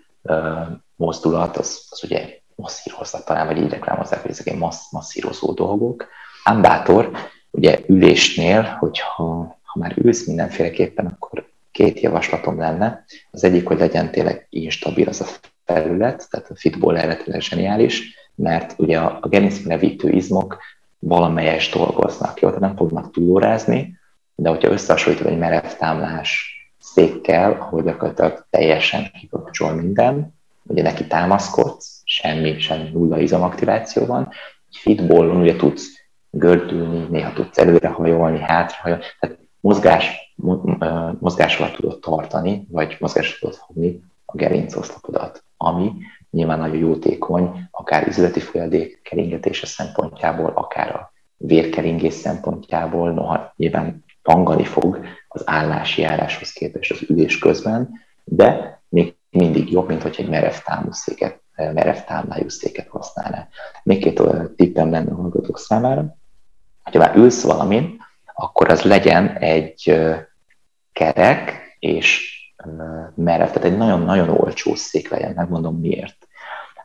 mozdulat, 0.96 1.56
az, 1.56 1.86
az 1.90 2.04
ugye 2.04 2.38
masszírozza 2.54 3.24
talán, 3.24 3.46
vagy 3.46 3.56
így 3.56 3.70
reklámozzák, 3.70 4.22
hogy 4.22 4.30
ezek 4.30 4.46
egy 4.46 4.58
massz, 4.58 4.92
masszírozó 4.92 5.52
dolgok. 5.52 6.06
Ám 6.44 6.62
bátor, 6.62 7.10
ugye 7.50 7.78
ülésnél, 7.86 8.62
hogyha 8.62 9.14
ha 9.62 9.78
már 9.78 9.94
ülsz 9.96 10.26
mindenféleképpen, 10.26 11.06
akkor 11.06 11.48
két 11.70 12.00
javaslatom 12.00 12.58
lenne. 12.58 13.04
Az 13.30 13.44
egyik, 13.44 13.66
hogy 13.66 13.78
legyen 13.78 14.10
tényleg 14.10 14.46
instabil 14.50 15.08
az 15.08 15.20
a 15.20 15.26
felület, 15.64 16.26
tehát 16.30 16.50
a 16.50 16.56
fitból 16.56 16.98
eredetileg 16.98 17.40
zseniális, 17.40 18.14
mert 18.34 18.74
ugye 18.78 18.98
a, 18.98 19.18
a 19.20 19.28
gerincműre 19.28 19.78
izmok 20.00 20.58
valamelyes 20.98 21.68
dolgoznak. 21.68 22.40
Jó, 22.40 22.48
tehát 22.48 22.62
nem 22.62 22.76
fognak 22.76 23.12
túlórázni, 23.12 23.98
de 24.34 24.48
hogyha 24.48 24.70
összehasonlítod 24.70 25.26
egy 25.26 25.38
merev 25.38 25.72
támlás 25.78 26.55
székkel, 26.96 27.52
ahol 27.52 27.82
gyakorlatilag 27.82 28.46
teljesen 28.50 29.10
kikapcsol 29.18 29.72
minden, 29.72 30.34
ugye 30.62 30.82
neki 30.82 31.06
támaszkodsz, 31.06 32.00
semmi, 32.04 32.58
semmi 32.58 32.88
nulla 32.92 33.18
izomaktiváció 33.18 34.06
van. 34.06 34.28
Fitballon 34.70 35.36
ugye 35.36 35.56
tudsz 35.56 35.86
gördülni, 36.30 37.06
néha 37.10 37.32
tudsz 37.32 37.58
előrehajolni, 37.58 38.38
hátrahajolni, 38.38 39.04
tehát 39.20 39.38
mozgás, 39.60 40.34
mozgás 41.18 41.58
alatt 41.58 41.74
tudod 41.74 41.98
tartani, 41.98 42.66
vagy 42.70 42.96
mozgás 43.00 43.38
tudod 43.38 43.54
fogni 43.54 44.00
a 44.24 44.36
gerincoszlopodat, 44.36 45.44
ami 45.56 45.92
nyilván 46.30 46.58
nagyon 46.58 46.76
jótékony, 46.76 47.68
akár 47.70 48.06
üzleti 48.06 48.40
folyadék 48.40 49.00
keringetése 49.02 49.66
szempontjából, 49.66 50.52
akár 50.54 50.94
a 50.94 51.12
vérkeringés 51.36 52.14
szempontjából, 52.14 53.12
noha 53.12 53.52
nyilván 53.56 54.04
tangani 54.26 54.64
fog 54.64 55.00
az 55.28 55.42
állási 55.44 56.00
járáshoz 56.00 56.50
képest 56.52 56.90
az 56.90 57.02
ülés 57.08 57.38
közben, 57.38 57.90
de 58.24 58.80
még 58.88 59.14
mindig 59.30 59.70
jobb, 59.70 59.88
mint 59.88 60.02
hogy 60.02 60.14
egy 60.18 60.28
merev 60.28 60.54
széket, 60.90 61.40
merev 61.56 61.96
támlájú 62.06 62.48
széket 62.48 62.88
használná. 62.88 63.48
Még 63.82 64.02
két 64.02 64.22
tippem 64.56 64.90
lenne 64.90 65.10
a 65.10 65.14
hallgatók 65.14 65.58
számára. 65.58 66.16
Ha 66.82 66.98
már 66.98 67.16
ülsz 67.16 67.42
valamin, 67.42 67.96
akkor 68.34 68.70
az 68.70 68.82
legyen 68.82 69.36
egy 69.36 70.00
kerek 70.92 71.76
és 71.78 72.34
merev, 73.14 73.46
tehát 73.46 73.64
egy 73.64 73.76
nagyon-nagyon 73.76 74.28
olcsó 74.28 74.74
szék 74.74 75.08
legyen, 75.08 75.32
megmondom 75.34 75.80
miért. 75.80 76.25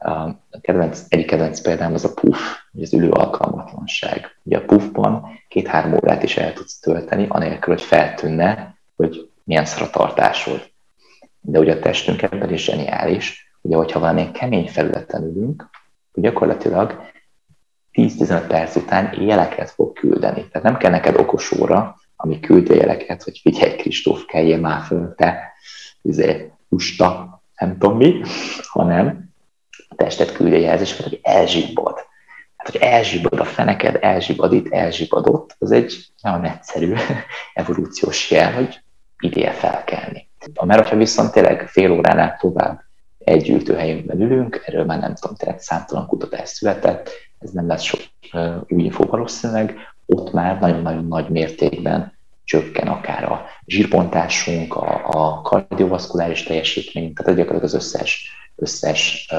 A 0.04 0.40
kedvenc, 0.62 1.04
egyik 1.08 1.26
kedvenc 1.26 1.62
példám 1.62 1.94
az 1.94 2.04
a 2.04 2.14
puff, 2.14 2.40
vagy 2.72 2.84
az 2.84 2.94
ülő 2.94 3.10
alkalmatlanság. 3.10 4.38
Ugye 4.44 4.58
a 4.58 4.66
puffban 4.66 5.26
két-három 5.48 5.94
órát 5.94 6.24
is 6.24 6.38
el 6.38 6.54
tudsz 6.54 6.80
tölteni, 6.80 7.26
anélkül, 7.30 7.74
hogy 7.74 7.84
feltűnne, 7.84 8.78
hogy 8.96 9.30
milyen 9.44 9.66
szar 9.66 9.82
a 9.82 9.90
tartásod. 9.90 10.70
De 11.40 11.60
ugye 11.60 11.74
a 11.74 11.80
testünk 11.80 12.22
ebben 12.22 12.54
is 12.54 12.64
zseniális, 12.64 13.54
ugye 13.62 13.76
hogyha 13.76 14.00
valamilyen 14.00 14.32
kemény 14.32 14.68
felületen 14.68 15.24
ülünk, 15.24 15.70
gyakorlatilag 16.14 17.02
10-15 17.94 18.46
perc 18.48 18.76
után 18.76 19.22
jeleket 19.22 19.70
fog 19.70 19.94
küldeni. 19.94 20.48
Tehát 20.48 20.68
nem 20.68 20.78
kell 20.78 20.92
neked 20.92 21.16
okos 21.16 21.52
óra, 21.52 21.96
ami 22.16 22.40
küldi 22.40 22.76
jeleket, 22.76 23.24
hogy 23.24 23.38
figyelj 23.38 23.76
Kristóf, 23.76 24.26
kelljél 24.26 24.60
már 24.60 24.82
föl, 24.82 25.16
te 25.16 25.54
izé, 26.02 26.52
lusta, 26.70 27.42
nem 27.58 27.78
tudom 27.78 27.98
mi, 27.98 28.22
hanem 28.62 29.31
a 29.92 29.96
testet 29.96 30.32
küldje 30.32 30.60
jelzéseket, 30.60 31.04
hogy 31.04 31.20
elzsibbad. 31.22 31.96
Hát, 32.56 32.72
hogy 32.72 32.82
elzsibbad 32.82 33.40
a 33.40 33.46
feneked, 33.46 33.98
elzsibbad 34.02 34.54
itt, 34.54 34.72
elzsibbad 34.72 35.28
ott, 35.28 35.56
az 35.60 35.72
egy 35.72 36.06
nagyon 36.22 36.46
egyszerű 36.46 36.94
evolúciós 37.54 38.32
jel, 38.32 38.54
hogy 38.54 38.82
ideje 39.20 39.52
felkelni. 39.52 40.30
Mert 40.66 40.88
ha 40.88 40.96
viszont 40.96 41.32
tényleg 41.32 41.68
fél 41.68 41.92
óránál 41.92 42.38
tovább 42.40 42.82
egy 43.18 43.50
ültőhelyünkben 43.50 44.22
ülünk, 44.22 44.64
erről 44.66 44.86
már 44.86 45.00
nem 45.00 45.16
tudom, 45.16 45.36
tényleg 45.36 45.60
számtalan 45.60 46.08
kutatás 46.08 46.50
született, 46.50 47.10
ez 47.40 47.50
nem 47.50 47.68
lesz 47.68 47.84
sok 47.84 48.00
új 48.68 48.84
info 48.84 49.06
valószínűleg, 49.06 49.76
ott 50.06 50.34
már 50.34 50.60
nagyon-nagyon 50.60 51.06
nagy 51.06 51.30
mértékben 51.30 52.14
csökken 52.44 52.88
akár 52.88 53.24
a 53.24 53.46
zsírbontásunk, 53.66 54.76
a, 54.76 55.02
a 55.04 55.42
kardiovaszkuláris 55.42 56.44
teljesítmény, 56.44 57.14
tehát 57.14 57.36
gyakorlatilag 57.36 57.64
az 57.64 57.74
összes, 57.74 58.32
összes 58.62 59.34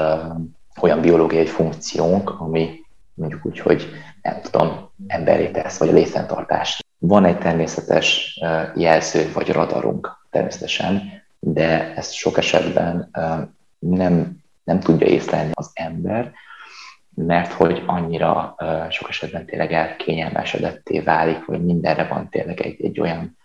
olyan 0.81 1.01
biológiai 1.01 1.45
funkciónk, 1.45 2.29
ami 2.39 2.79
mondjuk 3.13 3.45
úgy, 3.45 3.59
hogy 3.59 3.89
nem 4.21 4.41
tudom, 4.41 4.91
emberétesz 5.07 5.77
vagy 5.77 5.89
a 5.89 5.93
létfenntartás. 5.93 6.79
Van 6.97 7.25
egy 7.25 7.37
természetes 7.37 8.39
jelző 8.75 9.31
vagy 9.33 9.51
radarunk 9.51 10.25
természetesen, 10.29 11.21
de 11.39 11.93
ezt 11.95 12.13
sok 12.13 12.37
esetben 12.37 13.09
nem, 13.79 14.37
nem 14.63 14.79
tudja 14.79 15.07
észlelni 15.07 15.51
az 15.53 15.71
ember, 15.73 16.31
mert 17.15 17.51
hogy 17.51 17.83
annyira 17.85 18.55
sok 18.89 19.09
esetben 19.09 19.45
tényleg 19.45 19.73
elkényelmesedetté 19.73 20.99
válik, 20.99 21.45
hogy 21.45 21.65
mindenre 21.65 22.07
van 22.07 22.29
tényleg 22.29 22.61
egy, 22.61 22.85
egy 22.85 22.99
olyan, 22.99 23.37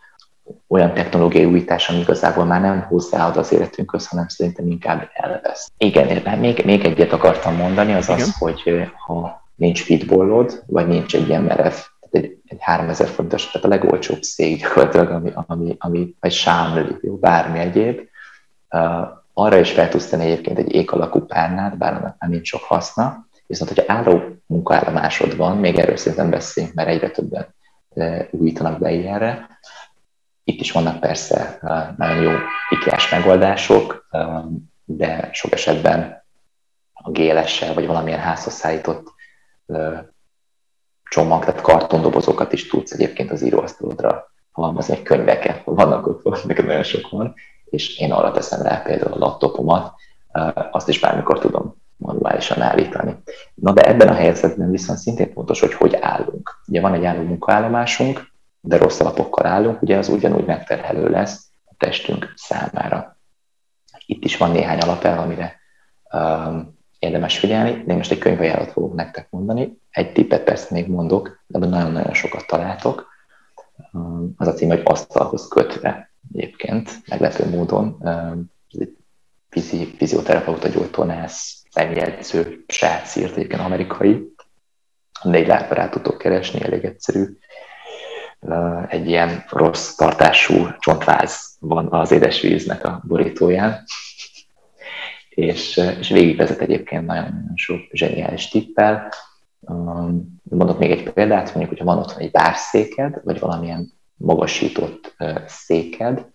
olyan 0.69 0.95
technológiai 0.95 1.45
újítás, 1.45 1.89
ami 1.89 1.99
igazából 1.99 2.45
már 2.45 2.61
nem 2.61 2.81
hozzáad 2.81 3.37
az 3.37 3.53
életünkhöz, 3.53 4.07
hanem 4.07 4.29
szerintem 4.29 4.71
inkább 4.71 5.09
elvesz. 5.15 5.71
Igen, 5.79 6.39
még, 6.39 6.65
még 6.65 6.85
egyet 6.85 7.13
akartam 7.13 7.55
mondani, 7.55 7.95
az 7.95 8.09
Igen. 8.09 8.21
az, 8.21 8.39
hogy 8.39 8.91
ha 9.07 9.43
nincs 9.55 9.83
fitballod, 9.83 10.63
vagy 10.67 10.87
nincs 10.87 11.15
egy 11.15 11.29
ilyen 11.29 11.43
merev, 11.43 11.75
tehát 12.01 12.27
egy, 12.27 12.39
egy 12.47 12.59
3000 12.61 13.09
forintos, 13.09 13.51
tehát 13.51 13.67
a 13.67 13.69
legolcsóbb 13.69 14.23
szék 14.23 14.61
gyakorlatilag, 14.61 15.11
ami, 15.11 15.33
ami, 15.35 15.77
ami 15.79 16.15
vagy 16.21 16.33
sámli, 16.33 16.97
jó, 17.01 17.15
bármi 17.15 17.59
egyéb, 17.59 18.01
uh, 18.71 18.81
arra 19.33 19.59
is 19.59 19.71
fel 19.71 19.89
tudsz 19.89 20.09
tenni 20.09 20.25
egyébként 20.25 20.59
egy 20.59 20.73
ék 20.73 20.93
alakú 20.93 21.21
párnát, 21.21 21.79
bár 21.79 21.93
annak 21.93 22.17
nem 22.19 22.31
nincs 22.31 22.49
sok 22.49 22.63
haszna, 22.63 23.27
Viszont, 23.49 23.71
hogyha 23.71 23.93
álló 23.93 24.23
munkaállomásod 24.47 25.37
van, 25.37 25.57
még 25.57 25.79
erről 25.79 25.97
szerintem 25.97 26.31
beszélünk, 26.31 26.75
mert 26.75 26.89
egyre 26.89 27.11
többen 27.11 27.47
újítanak 28.31 28.79
be 28.79 28.91
ilyenre. 28.91 29.58
Itt 30.49 30.61
is 30.61 30.73
vannak 30.73 31.01
persze 31.01 31.59
e, 31.63 31.95
nagyon 31.97 32.23
jó 32.23 32.31
ikás 32.71 33.11
megoldások, 33.11 34.07
e, 34.11 34.43
de 34.85 35.29
sok 35.33 35.53
esetben 35.53 36.25
a 36.93 37.11
GLS-sel 37.11 37.75
vagy 37.75 37.87
valamilyen 37.87 38.21
házhoz 38.21 38.53
szállított 38.53 39.13
csomag, 41.03 41.45
tehát 41.45 41.61
kartondobozokat 41.61 42.53
is 42.53 42.69
tudsz 42.69 42.93
egyébként 42.93 43.31
az 43.31 43.43
íróasztalodra 43.43 44.33
halmozni, 44.51 44.95
egy 44.95 45.03
könyveket, 45.03 45.63
vannak 45.65 46.07
ott, 46.07 46.45
nekem 46.45 46.67
nagyon 46.67 46.83
sok 46.83 47.11
van, 47.11 47.35
és 47.65 47.99
én 47.99 48.13
arra 48.13 48.31
teszem 48.31 48.63
rá 48.63 48.83
például 48.83 49.13
a 49.13 49.19
laptopomat, 49.19 49.93
azt 50.71 50.89
is 50.89 51.01
bármikor 51.01 51.39
tudom 51.39 51.77
manuálisan 51.97 52.63
állítani. 52.63 53.17
Na 53.55 53.73
de 53.73 53.83
ebben 53.83 54.09
a 54.09 54.15
helyzetben 54.15 54.71
viszont 54.71 54.99
szintén 54.99 55.33
fontos, 55.33 55.61
hogy 55.61 55.73
hogy 55.73 55.97
állunk. 56.01 56.61
Ugye 56.67 56.81
van 56.81 56.95
egy 56.95 57.05
álló 57.05 57.23
munkaállomásunk, 57.23 58.37
de 58.69 58.77
rossz 58.77 59.01
alapokkal 59.01 59.47
állunk, 59.47 59.83
ugye 59.83 59.97
az 59.97 60.09
ugyanúgy 60.09 60.45
megterhelő 60.45 61.09
lesz 61.09 61.51
a 61.65 61.75
testünk 61.79 62.33
számára. 62.37 63.19
Itt 64.07 64.25
is 64.25 64.37
van 64.37 64.51
néhány 64.51 64.79
alapelv, 64.79 65.19
amire 65.19 65.61
um, 66.13 66.79
érdemes 66.99 67.39
figyelni, 67.39 67.85
én 67.87 67.97
most 67.97 68.11
egy 68.11 68.19
könyvajánlat 68.19 68.73
fogok 68.73 68.95
nektek 68.95 69.31
mondani. 69.31 69.81
Egy 69.91 70.13
tippet 70.13 70.45
persze 70.45 70.67
még 70.71 70.89
mondok, 70.89 71.45
de 71.47 71.59
nagyon-nagyon 71.59 72.15
sokat 72.15 72.47
találtok. 72.47 73.07
Um, 73.93 74.33
az 74.37 74.47
a 74.47 74.53
cím, 74.53 74.69
hogy 74.69 74.83
asztalhoz 74.85 75.49
kötve 75.49 76.11
egyébként, 76.33 76.91
meglepő 77.07 77.49
módon. 77.49 77.97
Um, 78.01 78.53
fizi, 79.51 79.95
fizioterapeuta 79.97 80.69
gyógytornász 80.69 81.63
szemjegyző 81.71 82.65
srác 82.67 83.17
írt, 83.17 83.37
egyébként 83.37 83.63
amerikai, 83.63 84.35
de 85.25 85.37
egy 85.37 85.47
rá 85.47 85.89
tudtok 85.89 86.19
keresni, 86.19 86.63
elég 86.63 86.85
egyszerű. 86.85 87.39
Egy 88.89 89.09
ilyen 89.09 89.45
rossz 89.51 89.95
tartású 89.95 90.69
csontváz 90.79 91.57
van 91.61 91.93
az 91.93 92.11
édesvíznek 92.11 92.85
a 92.85 93.03
borítóján, 93.07 93.85
és, 95.29 95.77
és 95.99 96.09
végigvezet 96.09 96.61
egyébként 96.61 97.07
nagyon-nagyon 97.07 97.53
sok 97.55 97.81
zseniális 97.93 98.49
tippel. 98.49 99.13
Mondok 100.43 100.79
még 100.79 100.91
egy 100.91 101.13
példát, 101.13 101.47
mondjuk, 101.47 101.69
hogyha 101.69 101.85
van 101.85 101.99
otthon 101.99 102.23
egy 102.23 102.31
bárszéked, 102.31 103.21
vagy 103.25 103.39
valamilyen 103.39 103.93
magasított 104.15 105.17
széked, 105.47 106.27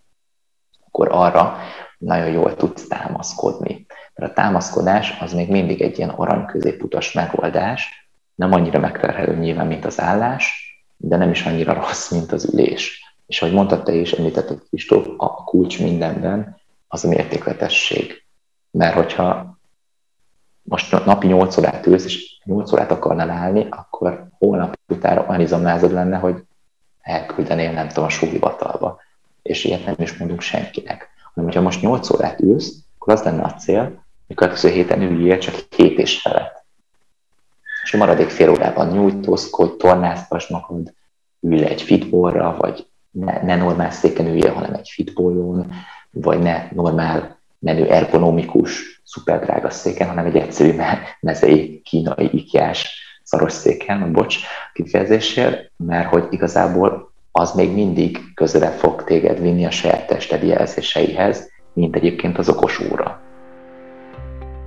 akkor 0.86 1.08
arra 1.12 1.58
nagyon 1.98 2.32
jól 2.32 2.56
tudsz 2.56 2.88
támaszkodni. 2.88 3.86
Mert 4.16 4.32
a 4.32 4.34
támaszkodás 4.34 5.18
az 5.20 5.34
még 5.34 5.50
mindig 5.50 5.82
egy 5.82 5.98
ilyen 5.98 6.10
arany 6.10 6.46
középutas 6.46 7.12
megoldás, 7.12 8.10
nem 8.36 8.54
annyira 8.54 8.80
megterhelő 8.80 9.36
nyilván, 9.36 9.68
mint 9.68 9.86
az 9.86 10.00
állás, 10.00 10.63
de 11.06 11.18
nem 11.18 11.30
is 11.30 11.46
annyira 11.46 11.74
rossz, 11.74 12.12
mint 12.12 12.32
az 12.32 12.54
ülés. 12.54 13.16
És 13.28 13.42
ahogy 13.42 13.54
mondtad 13.54 13.84
te 13.84 13.94
is, 13.94 14.12
említetted 14.12 14.62
Kristóf, 14.68 15.08
a 15.18 15.44
kulcs 15.44 15.80
mindenben 15.80 16.58
az 16.88 17.06
a 17.06 17.08
mértékletesség. 17.08 18.24
Mert 18.72 18.94
hogyha 18.94 19.58
most 20.62 21.06
napi 21.06 21.28
8 21.28 21.58
órát 21.58 21.86
ülsz, 21.86 22.06
és 22.06 22.40
8 22.44 22.74
órát 22.74 22.92
akarnál 22.92 23.30
állni, 23.30 23.68
akkor 23.70 24.28
holnap 24.38 24.80
utána 24.88 25.26
olyan 25.28 25.42
izomlázod 25.42 25.92
lenne, 25.92 26.18
hogy 26.18 26.44
elküldenél, 27.02 27.72
nem 27.72 27.88
tudom, 27.88 28.04
a 28.04 28.10
súlyhivatalba. 28.10 29.00
És 29.42 29.64
ilyet 29.64 29.86
nem 29.86 29.96
is 29.98 30.18
mondunk 30.18 30.42
senkinek. 30.42 31.10
Hanem, 31.34 31.50
hogyha 31.50 31.62
most 31.62 31.82
8 31.82 32.10
órát 32.10 32.40
ülsz, 32.40 32.74
akkor 32.96 33.14
az 33.14 33.24
lenne 33.24 33.44
a 33.44 33.54
cél, 33.54 34.04
hogy 34.28 34.36
következő 34.36 34.70
héten 34.70 35.02
üljél 35.02 35.38
csak 35.38 35.70
két 35.70 35.98
és 35.98 36.22
felett. 36.22 36.63
És 37.84 37.94
a 37.94 37.98
maradék 37.98 38.30
fél 38.30 38.50
órában 38.50 38.88
nyújtózkodj, 38.88 39.78
tornáztass 39.78 40.48
magad, 40.48 40.94
ülj 41.40 41.64
egy 41.64 41.82
fitballra, 41.82 42.56
vagy 42.60 42.88
ne, 43.12 43.42
ne 43.42 43.56
normál 43.56 43.92
széken 43.92 44.28
üljél, 44.28 44.54
hanem 44.54 44.74
egy 44.74 44.90
fitballon, 44.90 45.72
vagy 46.12 46.40
ne 46.40 46.68
normál, 46.72 47.42
menő 47.60 47.90
ergonomikus, 47.90 49.02
drága 49.26 49.70
széken, 49.70 50.08
hanem 50.08 50.26
egy 50.26 50.36
egyszerű 50.36 50.80
mezei 51.20 51.82
kínai 51.82 52.30
ikiás 52.32 53.02
szaros 53.24 53.52
széken, 53.54 54.12
bocs, 54.12 54.38
kifejezésért, 54.74 55.72
mert 55.78 56.10
hogy 56.10 56.28
igazából 56.30 57.12
az 57.32 57.54
még 57.54 57.72
mindig 57.72 58.20
közelebb 58.34 58.74
fog 58.74 59.04
téged 59.04 59.42
vinni 59.42 59.66
a 59.66 59.72
saját 59.72 60.08
tested 60.08 60.44
jelzéseihez, 60.44 61.52
mint 61.74 61.96
egyébként 61.96 62.38
az 62.38 62.50
okos 62.50 62.80
óra. 62.92 63.22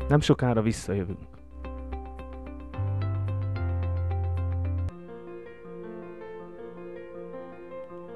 Nem 0.09 0.21
sokára 0.21 0.63
visszajövünk. 0.63 1.36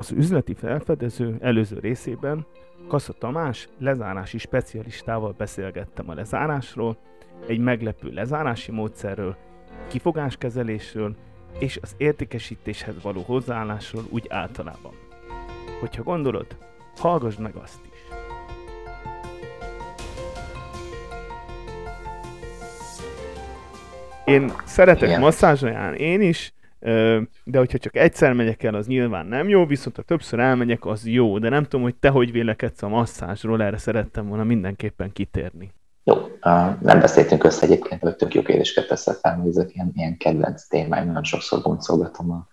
Az 0.01 0.11
üzleti 0.11 0.55
felfedező 0.55 1.37
előző 1.41 1.79
részében 1.79 2.47
Kassa 2.89 3.13
Tamás 3.13 3.69
lezárási 3.79 4.39
specialistával 4.39 5.35
beszélgettem 5.39 6.11
a 6.11 6.15
lezárásról, 6.15 6.97
egy 7.47 7.59
meglepő 7.59 8.11
lezárási 8.11 8.71
módszerről, 8.71 9.37
kifogáskezelésről 9.89 11.15
és 11.59 11.79
az 11.83 11.95
értékesítéshez 11.97 13.03
való 13.03 13.23
hozzáállásról 13.23 14.03
úgy 14.09 14.27
általában. 14.29 14.93
Hogyha 15.81 16.03
gondolod, 16.03 16.47
hallgass 16.97 17.37
meg 17.37 17.55
azt 17.55 17.81
is. 17.93 17.99
Én 24.25 24.53
szeretek 24.65 25.09
Igen. 25.09 25.95
én 25.95 26.21
is, 26.21 26.53
de 27.45 27.59
hogyha 27.59 27.79
csak 27.79 27.97
egyszer 27.97 28.33
megyek 28.33 28.63
el, 28.63 28.75
az 28.75 28.87
nyilván 28.87 29.27
nem 29.27 29.49
jó, 29.49 29.67
viszont 29.67 29.97
ha 29.97 30.03
többször 30.03 30.39
elmegyek, 30.39 30.87
az 30.87 31.07
jó, 31.07 31.39
de 31.39 31.49
nem 31.49 31.63
tudom, 31.63 31.83
hogy 31.83 31.95
te 31.95 32.09
hogy 32.09 32.33
vélekedsz 32.33 32.83
a 32.83 32.89
masszázsról, 32.89 33.63
erre 33.63 33.79
szerettem 33.79 34.29
volna 34.29 34.45
mindenképpen 34.45 35.13
kitérni. 35.13 35.73
Jó, 36.05 36.17
nem 36.81 37.01
beszéltünk 37.01 37.45
össze 37.45 37.67
egyébként, 37.67 38.01
hogy 38.01 38.17
tök 38.17 38.35
jó 38.35 38.43
kérdéseket 38.43 38.89
teszek 38.89 39.15
fel, 39.15 39.37
hogy 39.37 39.49
ezek 39.49 39.75
ilyen, 39.75 39.93
ilyen 39.95 40.17
kedvenc 40.17 40.67
témáim, 40.67 41.07
nagyon 41.07 41.25
sokszor 41.25 41.63
boncolgatom 41.63 42.31
a, 42.31 42.49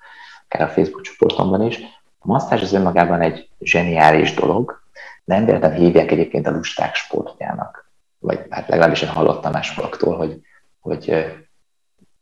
akár 0.46 0.68
a 0.68 0.72
Facebook 0.72 1.02
csoportomban 1.02 1.62
is. 1.62 1.80
A 2.20 2.28
masszázs 2.28 2.62
az 2.62 2.74
önmagában 2.74 3.22
egy 3.22 3.50
zseniális 3.60 4.34
dolog, 4.34 4.82
nem 5.24 5.46
véletlenül 5.46 5.78
hívják 5.78 6.12
egyébként 6.12 6.48
a 6.48 6.52
lusták 6.52 6.96
sportjának. 6.96 7.92
Vagy 8.20 8.46
hát 8.50 8.68
legalábbis 8.68 9.02
én 9.02 9.10
hallottam 9.10 9.52
másoktól, 9.52 10.18
hogy, 10.18 10.42
hogy 10.80 11.26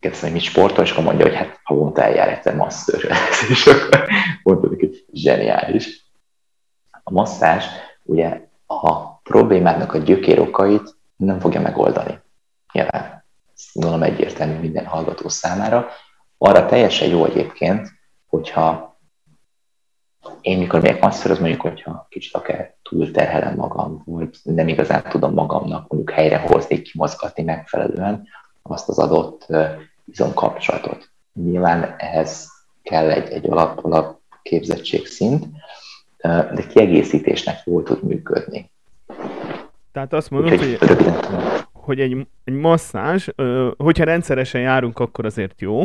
kérdeztem, 0.06 0.32
hogy 0.32 0.42
mit 0.42 0.50
sportol, 0.50 0.84
és 0.84 0.92
akkor 0.92 1.04
mondja, 1.04 1.26
hogy 1.26 1.36
hát 1.36 1.60
havonta 1.64 2.02
eljár 2.02 2.30
egyszer 2.30 2.56
masszörre. 2.56 3.16
és 3.50 3.66
akkor 3.68 4.08
mondta 4.44 4.68
hogy 4.68 5.06
zseniális. 5.14 6.06
A 7.04 7.12
masszás 7.12 7.66
ugye 8.04 8.42
a 8.68 9.18
problémának 9.24 9.94
a 9.94 9.98
gyökérokait 9.98 10.96
nem 11.16 11.40
fogja 11.40 11.62
megoldani. 11.62 12.20
Nyilván, 12.72 13.26
gondolom 13.74 14.04
egyértelmű 14.04 14.60
minden 14.60 14.86
hallgató 14.86 15.30
számára. 15.30 15.88
Arra 16.38 16.66
teljesen 16.66 17.08
jó 17.08 17.26
egyébként, 17.26 17.88
hogyha 18.28 18.98
én 20.42 20.58
mikor 20.58 20.82
megyek 20.82 21.02
masszöröz, 21.02 21.40
mondjuk, 21.40 21.62
hogyha 21.62 22.08
kicsit 22.10 22.36
akár 22.36 22.76
túlterhelem 22.84 23.56
magam, 23.56 24.02
vagy 24.06 24.30
nem 24.44 24.68
igazán 24.68 25.04
tudom 25.10 25.34
magamnak 25.34 25.88
mondjuk 25.88 26.16
helyrehozni, 26.16 26.82
kimozgatni 26.82 27.44
megfelelően 27.44 28.28
azt 28.62 28.90
az 28.90 29.00
adott 29.00 29.48
izomkapcsolatot. 30.16 31.10
Nyilván 31.34 31.96
ehhez 31.98 32.50
kell 32.84 33.10
egy, 33.10 33.32
egy 33.32 33.50
alap, 33.50 33.86
alap 33.86 34.20
képzettségszint, 34.42 35.46
de 36.22 36.68
kiegészítésnek 36.70 37.62
jól 37.66 37.84
tud 37.84 38.04
működni. 38.04 38.72
Tehát 39.92 40.14
azt 40.14 40.30
mondod, 40.30 40.60
hogy, 40.60 40.78
hogy 41.74 42.00
egy, 42.00 42.28
egy 42.44 42.54
masszázs, 42.54 43.30
hogyha 43.78 44.04
rendszeresen 44.04 44.62
járunk, 44.62 45.00
akkor 45.00 45.26
azért 45.26 45.62
jó, 45.62 45.84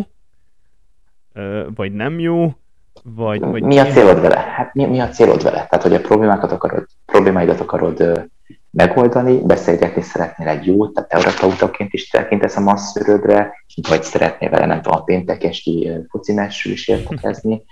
vagy 1.74 1.92
nem 1.92 2.18
jó, 2.18 2.54
vagy, 3.02 3.40
vagy 3.40 3.62
mi 3.62 3.78
a 3.78 3.86
célod 3.86 4.20
vele? 4.20 4.38
Hát 4.38 4.74
mi, 4.74 4.84
mi 4.84 5.00
a 5.00 5.08
célod 5.08 5.42
vele? 5.42 5.66
Tehát, 5.66 5.82
hogy 5.82 5.94
a 5.94 6.00
problémákat 6.00 6.52
akarod, 6.52 6.86
problémáidat 7.06 7.60
akarod 7.60 8.28
megoldani, 8.70 9.38
beszélgetni 9.38 10.02
szeretnél 10.02 10.48
egy 10.48 10.66
jót, 10.66 10.94
tehát 10.94 11.10
terapeutaként 11.10 11.92
is 11.92 12.08
tekintesz 12.08 12.56
a 12.56 12.60
masszörödre, 12.60 13.52
vagy 13.88 14.02
szeretnél 14.02 14.50
vele 14.50 14.66
nem 14.66 14.82
tudom, 14.82 14.98
a 14.98 15.04
péntek 15.04 15.44
esti 15.44 15.90
focinásról 16.08 16.72
is 16.72 16.88
értekezni. 16.88 17.64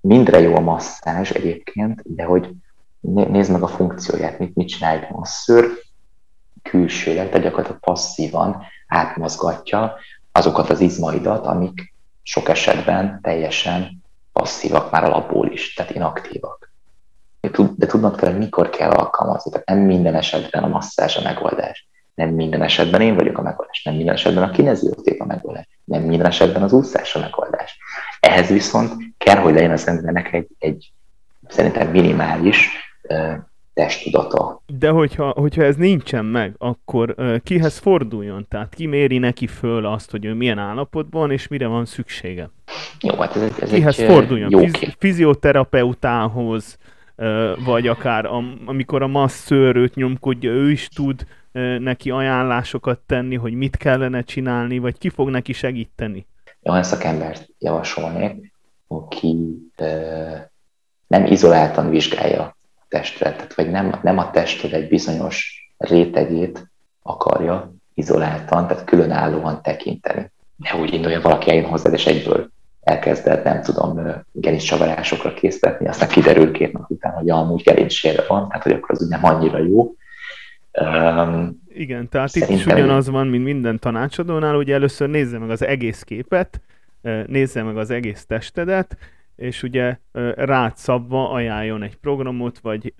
Mindre 0.00 0.40
jó 0.40 0.54
a 0.54 0.60
masszázs 0.60 1.30
egyébként, 1.30 2.02
de 2.04 2.24
hogy 2.24 2.50
nézd 3.00 3.50
meg 3.52 3.62
a 3.62 3.68
funkcióját, 3.68 4.38
mit, 4.38 4.54
mit 4.54 4.68
csinál 4.68 4.96
egy 4.96 5.10
masszőr 5.10 5.66
külsőleg, 6.62 7.28
tehát 7.28 7.42
gyakorlatilag 7.42 7.80
passzívan 7.80 8.62
átmozgatja 8.86 9.94
azokat 10.32 10.70
az 10.70 10.80
izmaidat, 10.80 11.46
amik 11.46 11.94
sok 12.22 12.48
esetben 12.48 13.20
teljesen 13.22 14.02
passzívak 14.32 14.90
már 14.90 15.04
alapból 15.04 15.50
is, 15.50 15.74
tehát 15.74 15.94
inaktívak. 15.94 16.71
De 17.76 17.86
tudnod 17.86 18.16
kell, 18.16 18.30
hogy 18.30 18.38
mikor 18.38 18.70
kell 18.70 18.90
alkalmazni. 18.90 19.50
Tehát 19.50 19.66
nem 19.66 19.78
minden 19.78 20.14
esetben 20.14 20.62
a 20.62 20.68
masszázs 20.68 21.16
a 21.16 21.22
megoldás. 21.22 21.88
Nem 22.14 22.28
minden 22.28 22.62
esetben 22.62 23.00
én 23.00 23.14
vagyok 23.14 23.38
a 23.38 23.42
megoldás. 23.42 23.82
Nem 23.84 23.94
minden 23.94 24.14
esetben 24.14 24.42
a 24.42 24.50
kineziótép 24.50 25.20
a 25.20 25.24
megoldás. 25.24 25.68
Nem 25.84 26.02
minden 26.02 26.26
esetben 26.26 26.62
az 26.62 26.72
úszás 26.72 27.14
a 27.14 27.18
megoldás. 27.18 27.78
Ehhez 28.20 28.48
viszont 28.48 28.92
kell, 29.18 29.36
hogy 29.36 29.54
legyen 29.54 29.70
az 29.70 29.88
embernek 29.88 30.32
egy, 30.32 30.48
egy 30.58 30.92
szerintem 31.48 31.88
minimális 31.88 32.68
testtudata. 33.74 34.62
De 34.66 34.90
hogyha, 34.90 35.28
hogyha 35.28 35.62
ez 35.62 35.76
nincsen 35.76 36.24
meg, 36.24 36.54
akkor 36.58 37.14
uh, 37.16 37.36
kihez 37.38 37.78
forduljon? 37.78 38.46
Tehát 38.48 38.74
ki 38.74 38.86
méri 38.86 39.18
neki 39.18 39.46
föl 39.46 39.86
azt, 39.86 40.10
hogy 40.10 40.24
ő 40.24 40.34
milyen 40.34 40.58
állapotban, 40.58 41.30
és 41.30 41.48
mire 41.48 41.66
van 41.66 41.84
szüksége? 41.84 42.50
Jó, 43.00 43.14
hát 43.14 43.36
ez, 43.36 43.42
ez 43.60 43.70
kihez 43.70 43.98
egy 43.98 44.10
forduljon? 44.10 44.50
jó 44.50 44.58
Fiz- 44.58 44.96
fizioterapeutához, 44.98 46.78
uh, 46.80 46.81
vagy 47.64 47.86
akár 47.86 48.24
a, 48.24 48.42
amikor 48.64 49.02
a 49.02 49.06
masszőr 49.06 49.76
őt 49.76 49.94
nyomkodja, 49.94 50.50
ő 50.50 50.70
is 50.70 50.88
tud 50.88 51.26
neki 51.78 52.10
ajánlásokat 52.10 52.98
tenni, 52.98 53.36
hogy 53.36 53.52
mit 53.52 53.76
kellene 53.76 54.22
csinálni, 54.22 54.78
vagy 54.78 54.98
ki 54.98 55.08
fog 55.08 55.28
neki 55.30 55.52
segíteni? 55.52 56.26
Olyan 56.62 56.82
szakembert 56.82 57.48
javasolnék, 57.58 58.52
aki 58.86 59.36
nem 61.06 61.24
izoláltan 61.24 61.90
vizsgálja 61.90 62.56
testet, 62.88 63.54
vagy 63.54 63.70
nem, 63.70 63.98
nem 64.02 64.18
a 64.18 64.30
tested 64.30 64.72
egy 64.72 64.88
bizonyos 64.88 65.66
rétegét 65.76 66.70
akarja 67.02 67.74
izoláltan, 67.94 68.66
tehát 68.66 68.84
különállóan 68.84 69.62
tekinteni. 69.62 70.30
Ne 70.56 70.80
úgy 70.80 70.94
indulja 70.94 71.20
valaki 71.20 71.50
eljön 71.50 71.64
hozzád, 71.64 71.92
és 71.92 72.06
egyből 72.06 72.51
elkezded, 72.82 73.44
nem 73.44 73.62
tudom, 73.62 74.00
gerinc 74.32 74.62
csavarásokra 74.62 75.34
készíteni, 75.34 75.88
aztán 75.88 76.08
kiderül 76.08 76.52
két 76.52 76.72
nap 76.72 76.90
után, 76.90 77.12
hogy 77.12 77.30
amúgy 77.30 77.62
gerincsére 77.62 78.24
van, 78.28 78.48
tehát 78.48 78.62
hogy 78.62 78.72
akkor 78.72 78.90
az 78.90 79.02
úgy 79.02 79.08
nem 79.08 79.24
annyira 79.24 79.58
jó. 79.58 79.94
Um, 80.80 81.62
Igen, 81.74 82.08
tehát 82.08 82.34
itt 82.34 82.48
is 82.48 82.66
ugyanaz 82.66 83.08
van, 83.08 83.26
mint 83.26 83.44
minden 83.44 83.78
tanácsadónál, 83.78 84.54
hogy 84.54 84.70
először 84.70 85.08
nézze 85.08 85.38
meg 85.38 85.50
az 85.50 85.64
egész 85.64 86.02
képet, 86.02 86.60
nézze 87.26 87.62
meg 87.62 87.76
az 87.76 87.90
egész 87.90 88.24
testedet, 88.26 88.96
és 89.36 89.62
ugye 89.62 89.96
rád 90.34 90.76
szabva 90.76 91.30
ajánljon 91.30 91.82
egy 91.82 91.96
programot, 91.96 92.58
vagy 92.58 92.94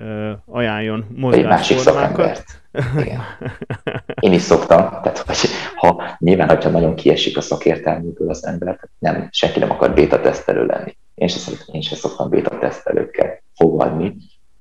ajánljon 0.45 1.07
mozgásformákat. 1.17 2.45
Én 4.21 4.33
is 4.33 4.43
szoktam, 4.43 4.79
tehát 4.79 5.19
hogy 5.19 5.37
ha 5.77 6.03
nyilván, 6.19 6.49
hogyha 6.49 6.71
nagyon 6.71 6.95
kiesik 6.95 7.37
a 7.37 7.41
szakértelműből 7.41 8.29
az 8.29 8.47
ember, 8.47 8.79
nem, 8.99 9.29
senki 9.31 9.59
nem 9.59 9.71
akar 9.71 9.95
beta 9.95 10.21
tesztelő 10.21 10.67
lenni. 10.67 10.97
Én 11.15 11.29
sem, 11.29 11.41
szeretem, 11.41 11.75
én 11.75 11.81
sem 11.81 11.99
szoktam 11.99 12.31
beta 12.31 12.59
tesztelőkkel 12.59 13.43
fogadni, 13.55 14.17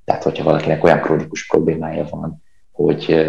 tehát 0.06 0.24
hogyha 0.24 0.44
valakinek 0.44 0.84
olyan 0.84 1.02
krónikus 1.02 1.48
problémája 1.48 2.06
van, 2.10 2.44
hogy 2.72 3.26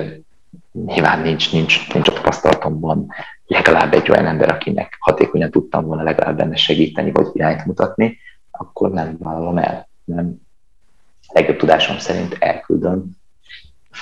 nyilván 0.73 1.21
nincs, 1.21 1.53
nincs, 1.53 1.93
nincs 1.93 2.09
a 2.09 2.13
tapasztalatomban 2.13 3.07
legalább 3.47 3.93
egy 3.93 4.11
olyan 4.11 4.27
ember, 4.27 4.51
akinek 4.51 4.97
hatékonyan 5.01 5.51
tudtam 5.51 5.85
volna 5.85 6.03
legalább 6.03 6.37
benne 6.37 6.57
segíteni, 6.57 7.11
vagy 7.11 7.27
irányt 7.33 7.65
mutatni, 7.65 8.19
akkor 8.53 8.91
nem 8.91 9.17
vállalom 9.19 9.59
el. 9.59 9.88
Nem. 10.05 10.41
Legjobb 11.33 11.57
tudásom 11.57 11.99
szerint 11.99 12.37
elküldöm 12.38 13.21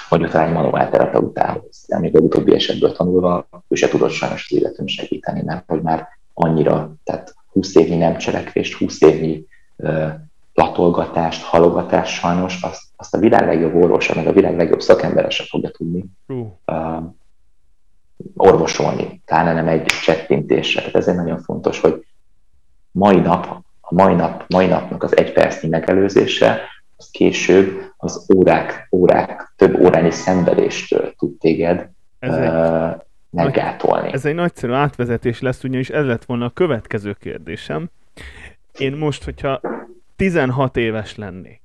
mondjuk 0.09 0.31
talán 0.31 0.49
egy 0.49 0.55
manuál 0.55 0.91
terapeutához. 0.91 1.85
De 1.89 1.99
még 1.99 2.17
a 2.17 2.21
utóbbi 2.21 2.55
esetből 2.55 2.93
tanulva, 2.93 3.49
ő 3.69 3.75
se 3.75 3.89
tudott 3.89 4.11
sajnos 4.11 4.47
az 4.51 4.57
életünk 4.57 4.89
segíteni, 4.89 5.43
mert 5.43 5.65
hogy 5.67 5.83
már 5.83 6.09
annyira, 6.35 6.95
tehát 7.05 7.35
20 7.53 7.75
évnyi 7.75 7.97
nem 7.97 8.17
cselekvést, 8.17 8.79
20 8.79 9.01
évnyi 9.01 9.47
uh, 9.77 10.09
latolgatást, 10.55 11.43
halogatást 11.43 12.19
sajnos, 12.19 12.63
azt, 12.63 12.83
azt 12.97 13.15
a 13.15 13.19
világ 13.19 13.47
legjobb 13.47 13.75
orvosa, 13.75 14.15
meg 14.15 14.27
a 14.27 14.33
világ 14.33 14.57
legjobb 14.57 14.81
szakembere 14.81 15.31
sem 15.31 15.47
fogja 15.47 15.71
tudni 15.71 16.05
uh. 16.27 16.47
Uh, 16.67 17.15
orvosolni, 18.35 19.23
talán 19.25 19.55
nem 19.55 19.69
egy 19.69 19.85
csettintésre. 19.85 20.81
Tehát 20.81 20.97
ezért 20.97 21.17
nagyon 21.17 21.43
fontos, 21.43 21.81
hogy 21.81 22.07
mai 22.91 23.21
nap 23.21 23.65
a 23.91 23.95
mai, 23.95 24.15
nap, 24.15 24.45
mai 24.49 24.67
napnak 24.67 25.03
az 25.03 25.17
egy 25.17 25.33
percnyi 25.33 25.69
megelőzése, 25.69 26.61
az 26.97 27.11
később 27.11 27.93
az 27.97 28.27
órák, 28.35 28.89
órák, 28.91 29.53
több 29.57 29.81
órányi 29.81 30.11
szenvedéstől 30.11 31.15
tud 31.19 31.39
téged 31.39 31.89
ez 32.19 32.35
uh, 32.35 32.91
egy, 32.91 32.97
meggátolni. 33.31 34.13
Ez 34.13 34.25
egy 34.25 34.35
nagyszerű 34.35 34.73
átvezetés 34.73 35.41
lesz, 35.41 35.65
ugyanis 35.65 35.91
ez 35.91 36.05
lett 36.05 36.25
volna 36.25 36.45
a 36.45 36.51
következő 36.51 37.17
kérdésem. 37.21 37.91
Én 38.79 38.93
most, 38.93 39.25
hogyha 39.25 39.61
16 40.17 40.77
éves 40.77 41.17
lennék, 41.17 41.61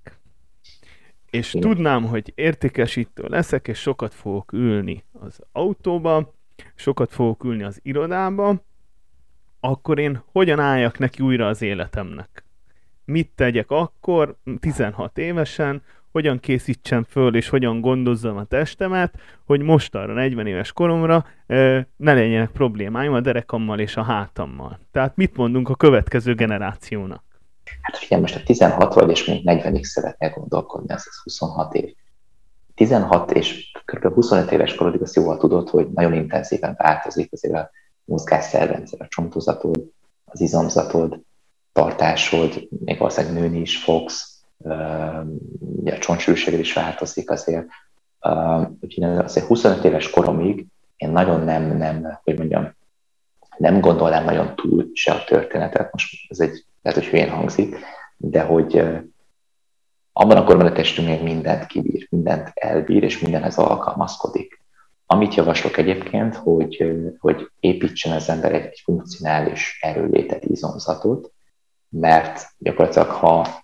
és 1.30 1.54
Igen. 1.54 1.70
tudnám, 1.70 2.04
hogy 2.04 2.32
értékesítő 2.36 3.24
leszek, 3.28 3.68
és 3.68 3.80
sokat 3.80 4.14
fogok 4.14 4.52
ülni 4.54 5.04
az 5.12 5.40
autóba, 5.52 6.34
sokat 6.76 7.12
fogok 7.12 7.44
ülni 7.44 7.64
az 7.64 7.80
irodába, 7.84 8.56
akkor 9.69 9.99
én 9.99 10.21
hogyan 10.32 10.60
álljak 10.60 10.97
neki 10.97 11.23
újra 11.23 11.47
az 11.47 11.62
életemnek? 11.62 12.43
Mit 13.06 13.32
tegyek 13.36 13.71
akkor, 13.71 14.36
16 14.60 15.17
évesen, 15.17 15.82
hogyan 16.12 16.39
készítsem 16.39 17.04
föl, 17.04 17.36
és 17.36 17.49
hogyan 17.49 17.82
gondozzam 17.82 18.38
a 18.38 18.43
testemet, 18.43 19.13
hogy 19.45 19.62
most 19.62 19.95
arra 19.95 20.13
40 20.13 20.48
éves 20.48 20.71
koromra 20.71 21.25
ne 21.96 22.13
legyenek 22.13 22.50
problémáim 22.50 23.13
a 23.13 23.19
derekammal 23.19 23.79
és 23.79 23.98
a 23.98 24.04
hátammal. 24.04 24.79
Tehát 24.92 25.15
mit 25.15 25.37
mondunk 25.37 25.69
a 25.69 25.75
következő 25.75 26.35
generációnak? 26.35 27.23
Hát 27.81 27.98
figyelj, 27.98 28.21
most 28.21 28.35
a 28.35 28.44
16 28.46 28.94
vagy, 28.94 29.10
és 29.10 29.25
még 29.25 29.42
40-ig 29.46 29.83
szeretnél 29.83 30.29
gondolkodni, 30.29 30.94
az, 30.94 31.08
az 31.10 31.21
26 31.23 31.73
év. 31.73 31.94
16 32.75 33.31
és 33.31 33.71
kb. 33.85 34.13
25 34.13 34.52
éves 34.52 34.75
korodig 34.75 35.02
azt 35.02 35.15
jól 35.15 35.37
tudod, 35.37 35.69
hogy 35.69 35.87
nagyon 35.94 36.13
intenzíven 36.13 36.75
változik 36.77 37.31
azért 37.31 37.56
a 37.56 37.69
mozgásszerrendszer, 38.06 39.01
a 39.01 39.08
csontozatod, 39.08 39.83
az 40.25 40.41
izomzatod, 40.41 41.19
tartásod, 41.73 42.67
még 42.85 42.97
valószínűleg 42.97 43.41
nőni 43.41 43.60
is 43.60 43.83
fogsz, 43.83 44.33
a 45.85 45.97
csontsűrűséged 45.99 46.60
is 46.60 46.73
változik 46.73 47.29
azért. 47.29 47.67
Úgyhogy 48.79 49.03
azért 49.03 49.45
25 49.45 49.83
éves 49.83 50.10
koromig 50.10 50.65
én 50.97 51.10
nagyon 51.10 51.41
nem, 51.41 51.77
nem, 51.77 52.19
hogy 52.23 52.37
mondjam, 52.37 52.75
nem 53.58 53.79
gondolnám 53.79 54.23
nagyon 54.23 54.56
túl 54.56 54.89
se 54.93 55.12
a 55.12 55.23
történetet, 55.23 55.91
most 55.91 56.31
ez 56.31 56.39
egy, 56.39 56.65
lehet, 56.81 56.99
hogy 56.99 57.10
hülyén 57.10 57.29
hangzik, 57.29 57.75
de 58.17 58.41
hogy 58.41 58.77
abban 60.13 60.37
a 60.37 60.43
korban 60.43 60.65
a 60.65 60.71
testünk 60.71 61.08
még 61.08 61.23
mindent 61.23 61.65
kibír, 61.65 62.08
mindent 62.10 62.51
elbír, 62.53 63.03
és 63.03 63.19
mindenhez 63.19 63.58
alkalmazkodik. 63.58 64.63
Amit 65.06 65.33
javaslok 65.33 65.77
egyébként, 65.77 66.35
hogy, 66.35 66.85
hogy 67.19 67.49
építsen 67.60 68.12
az 68.12 68.29
ember 68.29 68.53
egy, 68.53 68.65
egy 68.65 68.81
funkcionális 68.83 69.79
erőlétet, 69.81 70.45
izomzatot, 70.45 71.31
mert 71.89 72.47
gyakorlatilag 72.58 73.10
ha 73.10 73.63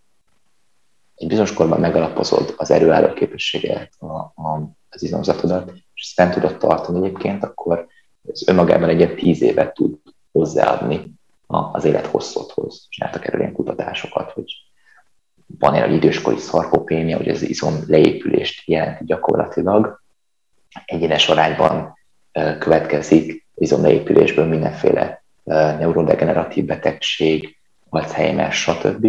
egy 1.16 1.28
bizonyos 1.28 1.54
korban 1.54 1.80
megalapozod 1.80 2.54
az 2.58 2.72
erőálló 2.72 3.14
képességet, 3.14 3.94
a, 4.00 4.16
a, 4.16 4.72
az 4.90 5.04
izomzatodat, 5.04 5.72
és 5.94 6.08
ezt 6.08 6.18
nem 6.18 6.32
tudod 6.32 6.58
tartani 6.58 6.98
egyébként, 7.08 7.44
akkor 7.44 7.88
ez 8.32 8.48
önmagában 8.48 8.90
egy 8.90 9.00
ilyen 9.00 9.16
tíz 9.16 9.42
évet 9.42 9.74
tud 9.74 9.98
hozzáadni 10.32 11.14
az 11.48 11.84
élet 11.84 12.06
hosszothoz. 12.06 12.86
Csináltak 12.90 13.28
erről 13.28 13.42
ilyen 13.42 13.54
kutatásokat, 13.54 14.32
hogy 14.32 14.54
van 15.60 15.74
egy 15.74 15.94
időskori 15.94 16.38
szarkopénia, 16.38 17.18
hogy 17.18 17.30
az 17.30 17.42
izom 17.42 17.76
leépülést 17.88 18.68
jelenti 18.68 19.04
gyakorlatilag. 19.06 20.01
Egyenes 20.86 21.30
arányban 21.30 21.98
következik 22.60 23.48
izom 23.56 23.82
leépülésből 23.82 24.46
mindenféle 24.46 25.24
neurodegeneratív 25.44 26.66
betegség, 26.66 27.58
Alzheimer, 27.90 28.52
stb. 28.52 29.08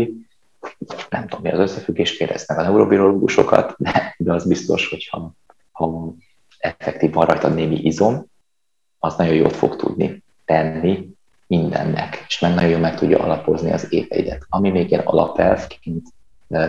Nem 1.11 1.27
tudom, 1.27 1.41
mi 1.43 1.51
az 1.51 1.59
összefüggés, 1.59 2.17
kérdeznek 2.17 2.59
a 2.59 2.63
neurobiológusokat, 2.63 3.75
de, 3.79 4.15
de 4.19 4.33
az 4.33 4.47
biztos, 4.47 4.89
hogy 4.89 5.09
ha, 5.11 5.33
ha 5.73 6.15
effektív 6.59 7.13
van 7.13 7.27
rajta 7.27 7.49
némi 7.49 7.77
izom, 7.77 8.27
az 8.99 9.17
nagyon 9.17 9.35
jót 9.35 9.57
fog 9.57 9.77
tudni 9.77 10.23
tenni 10.45 11.09
mindennek, 11.47 12.25
és 12.29 12.39
meg 12.39 12.55
nagyon 12.55 12.71
jól 12.71 12.81
meg 12.81 12.97
tudja 12.97 13.19
alapozni 13.19 13.73
az 13.73 13.93
éveidet. 13.93 14.47
Ami 14.49 14.71
még 14.71 14.91
ilyen 14.91 15.05
alapelvként 15.05 16.07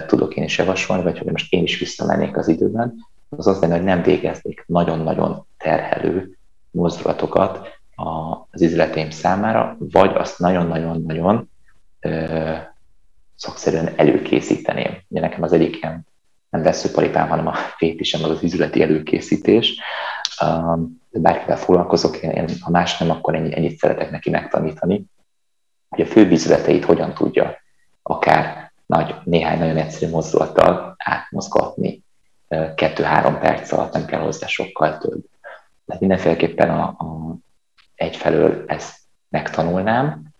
tudok 0.07 0.35
én 0.35 0.43
is 0.43 0.57
javasolni, 0.57 1.03
vagy 1.03 1.17
hogy 1.17 1.31
most 1.31 1.53
én 1.53 1.63
is 1.63 1.79
visszamennék 1.79 2.37
az 2.37 2.47
időben, 2.47 2.95
az 3.37 3.47
az 3.47 3.59
lenne, 3.59 3.75
hogy 3.75 3.83
nem 3.83 4.01
végeznék 4.01 4.63
nagyon-nagyon 4.67 5.45
terhelő 5.57 6.37
mozdulatokat 6.71 7.67
az 8.51 8.61
üzleteim 8.61 9.09
számára, 9.09 9.77
vagy 9.79 10.11
azt 10.15 10.39
nagyon-nagyon-nagyon 10.39 11.49
szakszerűen 13.35 13.93
előkészíteném. 13.95 14.97
Ugye 15.07 15.21
nekem 15.21 15.43
az 15.43 15.53
egyik 15.53 15.75
ilyen 15.75 16.07
nem 16.49 16.61
veszőparipám, 16.61 17.27
hanem 17.27 17.47
a 17.47 17.53
fétisem 17.53 18.23
az 18.23 18.29
az 18.29 18.43
üzleti 18.43 18.81
előkészítés. 18.81 19.79
Bárkivel 21.11 21.57
foglalkozok, 21.57 22.17
én, 22.17 22.29
én, 22.29 22.47
ha 22.61 22.71
más 22.71 22.97
nem, 22.97 23.09
akkor 23.09 23.35
ennyi, 23.35 23.55
ennyit 23.55 23.77
szeretek 23.77 24.11
neki 24.11 24.29
megtanítani, 24.29 25.05
hogy 25.89 26.01
a 26.01 26.07
fő 26.07 26.29
üzleteit 26.29 26.85
hogyan 26.85 27.13
tudja 27.13 27.55
akár 28.01 28.71
nagy, 28.85 29.15
néhány 29.23 29.59
nagyon 29.59 29.77
egyszerű 29.77 30.11
mozdulattal 30.11 30.95
átmozgatni 30.97 32.02
kettő-három 32.75 33.39
perc 33.39 33.71
alatt, 33.71 33.93
nem 33.93 34.05
kell 34.05 34.19
hozzá 34.19 34.47
sokkal 34.47 34.97
több. 34.97 35.23
Tehát 35.85 36.01
mindenféleképpen 36.01 36.69
a, 36.69 36.83
a, 36.83 37.35
egyfelől 37.95 38.63
ezt 38.67 38.97
megtanulnám, 39.29 40.33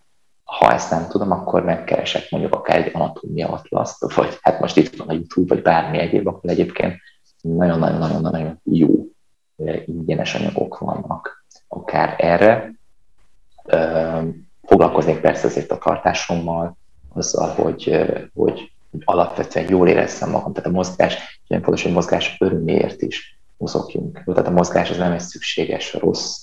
ha 0.44 0.72
ezt 0.72 0.90
nem 0.90 1.08
tudom, 1.08 1.30
akkor 1.30 1.64
megkeresek 1.64 2.30
mondjuk 2.30 2.54
akár 2.54 2.76
egy 2.76 2.90
anatómia 2.94 3.48
atlaszt, 3.48 4.14
vagy 4.14 4.38
hát 4.42 4.60
most 4.60 4.76
itt 4.76 4.96
van 4.96 5.08
a 5.08 5.12
YouTube, 5.12 5.54
vagy 5.54 5.62
bármi 5.62 5.98
egyéb, 5.98 6.26
akkor 6.26 6.50
egyébként 6.50 7.00
nagyon-nagyon-nagyon-nagyon 7.40 8.60
jó 8.64 8.88
ingyenes 9.86 10.34
anyagok 10.34 10.78
vannak 10.78 11.44
akár 11.68 12.14
erre. 12.18 12.72
Foglalkoznék 14.62 15.20
persze 15.20 15.46
azért 15.46 15.70
a 15.70 15.78
tartásommal, 15.78 16.76
azzal, 17.14 17.48
hogy, 17.48 18.04
hogy, 18.34 18.72
hogy 18.94 19.02
alapvetően 19.04 19.70
jól 19.70 19.88
érezzem 19.88 20.30
magam. 20.30 20.52
Tehát 20.52 20.70
a 20.70 20.72
mozgás, 20.72 21.40
nagyon 21.46 21.64
fontos, 21.64 21.82
hogy 21.82 21.92
mozgás 21.92 22.36
öröméért 22.40 23.02
is 23.02 23.38
mozogjunk. 23.56 24.22
Tehát 24.24 24.46
a 24.46 24.50
mozgás 24.50 24.90
az 24.90 24.96
nem 24.96 25.12
egy 25.12 25.20
szükséges 25.20 25.94
rossz, 25.94 26.42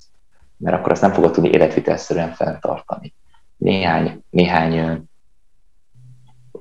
mert 0.58 0.78
akkor 0.78 0.92
azt 0.92 1.02
nem 1.02 1.14
fogod 1.14 1.32
tudni 1.32 1.50
életvitelszerűen 1.50 2.34
fenntartani. 2.34 3.14
Néhány, 3.58 4.24
néhány 4.30 5.04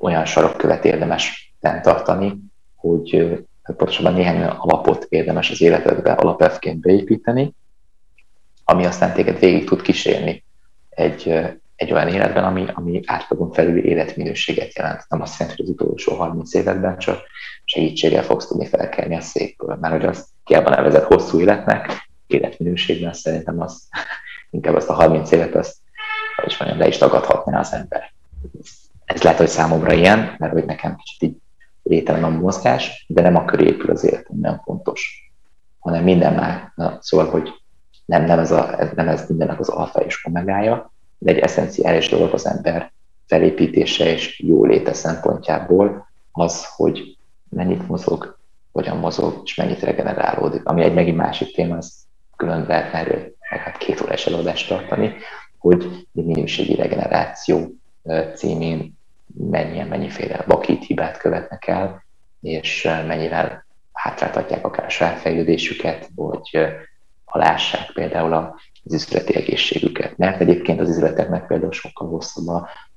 olyan 0.01 0.24
sarokkövet 0.24 0.84
érdemes 0.84 1.55
fenntartani, 1.61 2.38
hogy 2.76 3.38
pontosabban 3.62 4.12
néhány 4.12 4.43
alapot 4.43 5.07
érdemes 5.09 5.51
az 5.51 5.61
életedbe 5.61 6.12
alapelvként 6.12 6.80
beépíteni, 6.80 7.55
ami 8.64 8.84
aztán 8.84 9.12
téged 9.12 9.38
végig 9.38 9.68
tud 9.68 9.82
kísérni 9.82 10.45
egy, 10.88 11.43
egy 11.81 11.93
olyan 11.93 12.09
életben, 12.09 12.45
ami, 12.45 12.66
ami 12.74 13.01
átlagon 13.05 13.53
felüli 13.53 13.85
életminőséget 13.85 14.76
jelent. 14.76 15.05
Nem 15.09 15.20
azt 15.20 15.39
jelenti, 15.39 15.62
hogy 15.62 15.70
az 15.70 15.76
utolsó 15.81 16.14
30 16.14 16.55
évedben 16.55 16.99
csak 16.99 17.20
segítséggel 17.64 18.22
fogsz 18.22 18.47
tudni 18.47 18.66
felkelni 18.66 19.16
a 19.16 19.20
székből, 19.20 19.76
mert 19.81 19.95
hogy 19.95 20.05
az 20.05 20.28
kiában 20.45 20.72
nevezett 20.72 21.05
hosszú 21.05 21.41
életnek, 21.41 22.09
életminőségben 22.26 23.12
szerintem 23.12 23.61
az 23.61 23.89
inkább 24.51 24.74
azt 24.74 24.89
a 24.89 24.93
30 24.93 25.31
évet 25.31 25.55
azt, 25.55 25.76
hogy 26.37 26.57
mondjam, 26.59 26.81
le 26.81 26.87
is 26.89 26.97
tagadhatná 26.97 27.59
az 27.59 27.72
ember. 27.72 28.12
Ez 29.05 29.22
lehet, 29.22 29.39
hogy 29.39 29.49
számomra 29.49 29.93
ilyen, 29.93 30.35
mert 30.39 30.53
hogy 30.53 30.64
nekem 30.64 30.97
kicsit 30.97 31.22
így 31.22 31.37
lételen 31.83 32.24
a 32.24 32.28
mozgás, 32.28 33.05
de 33.09 33.22
nem 33.22 33.37
a 33.37 33.45
köré 33.45 33.66
épül 33.66 33.91
az 33.91 34.05
életem, 34.05 34.37
nem 34.41 34.61
fontos, 34.64 35.33
hanem 35.78 36.05
minden 36.05 36.35
már. 36.35 36.72
Na, 36.74 36.99
szóval, 37.01 37.31
hogy 37.31 37.51
nem, 38.05 38.24
nem, 38.24 38.39
ez 38.39 38.51
a, 38.51 38.91
nem 38.95 39.09
ez 39.09 39.28
mindennek 39.28 39.61
az 39.61 39.68
alfa 39.68 40.01
és 40.01 40.24
omegája, 40.24 40.93
egy 41.28 41.38
eszenciális 41.38 42.08
dolog 42.08 42.32
az 42.32 42.46
ember 42.46 42.92
felépítése 43.26 44.12
és 44.12 44.40
jóléte 44.40 44.92
szempontjából 44.92 46.08
az, 46.32 46.66
hogy 46.76 47.16
mennyit 47.48 47.88
mozog, 47.88 48.38
hogyan 48.72 48.96
mozog, 48.96 49.40
és 49.44 49.54
mennyit 49.54 49.82
regenerálódik. 49.82 50.64
Ami 50.64 50.82
egy 50.82 50.94
megint 50.94 51.16
másik 51.16 51.54
téma, 51.54 51.76
az 51.76 51.92
külön 52.36 52.64
lehet 52.68 52.94
erről 52.94 53.34
meg 53.50 53.60
hát 53.60 53.78
két 53.78 54.00
órás 54.00 54.26
előadást 54.26 54.68
tartani, 54.68 55.14
hogy 55.58 56.06
minőségi 56.12 56.74
regeneráció 56.74 57.70
címén 58.34 58.98
mennyien, 59.50 59.86
mennyiféle 59.86 60.44
vakít 60.46 60.84
hibát 60.84 61.16
követnek 61.16 61.66
el, 61.66 62.04
és 62.40 62.82
mennyivel 63.06 63.64
hátráltatják 63.92 64.66
akár 64.66 64.84
a 64.84 64.88
saját 64.88 65.20
fejlődésüket, 65.20 66.08
vagy 66.14 66.58
alássák 67.24 67.90
például 67.92 68.32
az 68.85 68.93
üzleti 68.93 69.35
egészségüket. 69.35 70.16
Mert 70.16 70.41
egyébként 70.41 70.81
az 70.81 70.89
üzleteknek 70.89 71.47
például 71.47 71.72
sokkal 71.72 72.09
hosszabb 72.09 72.47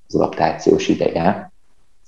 az 0.08 0.16
adaptációs 0.16 0.88
ideje 0.88 1.52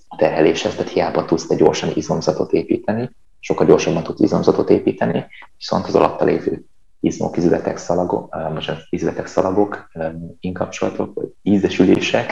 a 0.07 0.15
terheléshez, 0.15 0.75
tehát 0.75 0.91
hiába 0.91 1.25
tudsz 1.25 1.47
te 1.47 1.55
gyorsan 1.55 1.89
izomzatot 1.95 2.51
építeni, 2.51 3.09
sokkal 3.39 3.65
gyorsabban 3.65 4.03
tudsz 4.03 4.21
izomzatot 4.21 4.69
építeni, 4.69 5.25
viszont 5.57 5.87
az 5.87 5.95
alatta 5.95 6.25
lévő 6.25 6.65
izmok, 6.99 7.37
izületek, 7.37 7.77
szalagok, 7.77 8.35
most 8.53 8.71
izületek, 8.89 9.27
szalagok, 9.27 9.89
inkapcsolatok, 10.39 11.13
vagy 11.13 11.27
ízesülések 11.41 12.31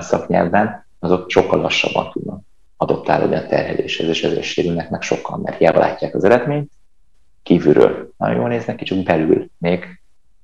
szaknyelvben, 0.00 0.86
azok 0.98 1.30
sokkal 1.30 1.60
lassabban 1.60 2.10
tudnak 2.10 2.40
adoptálódni 2.76 3.36
a 3.36 3.46
terheléshez, 3.46 4.08
és 4.08 4.24
ezért 4.24 4.42
sérülnek 4.42 4.90
meg 4.90 5.02
sokkal, 5.02 5.38
mert 5.38 5.58
hiába 5.58 5.78
látják 5.78 6.14
az 6.14 6.24
eredményt, 6.24 6.70
kívülről 7.42 8.12
nagyon 8.16 8.36
jól 8.36 8.48
néznek 8.48 8.76
ki, 8.76 8.84
csak 8.84 9.02
belül 9.02 9.50
még 9.58 9.97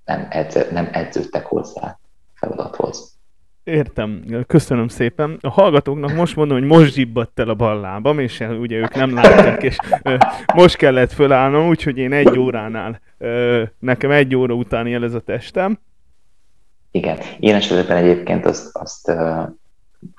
nem, 0.05 0.27
edz, 0.31 0.71
nem 0.71 0.89
edződtek 0.93 1.47
hozzá 1.47 1.99
feladathoz. 2.35 3.15
Értem, 3.65 4.25
köszönöm 4.47 4.89
szépen. 4.89 5.39
A 5.41 5.51
hallgatóknak 5.51 6.15
most 6.15 6.37
mondom, 6.37 6.59
hogy 6.59 6.67
most 6.67 6.93
zsibbadt 6.93 7.39
el 7.41 7.49
a 7.49 7.55
bal 7.55 7.81
lábam, 7.81 8.19
és 8.19 8.41
ugye 8.41 8.77
ők 8.77 8.95
nem 8.95 9.15
látják, 9.15 9.63
és 9.63 9.77
ö, 10.03 10.17
most 10.55 10.77
kellett 10.77 11.13
fölállnom, 11.13 11.69
úgyhogy 11.69 11.99
én 11.99 12.13
egy 12.13 12.39
óránál, 12.39 13.01
ö, 13.19 13.63
nekem 13.79 14.11
egy 14.11 14.37
óra 14.37 14.55
után 14.55 14.87
jel 14.87 15.05
ez 15.05 15.15
a 15.15 15.21
testem. 15.21 15.79
Igen, 16.91 17.19
én 17.41 17.55
esetben 17.55 17.97
egyébként 17.97 18.47
azt, 18.47 18.77
azt 18.77 19.09
ö, 19.09 19.43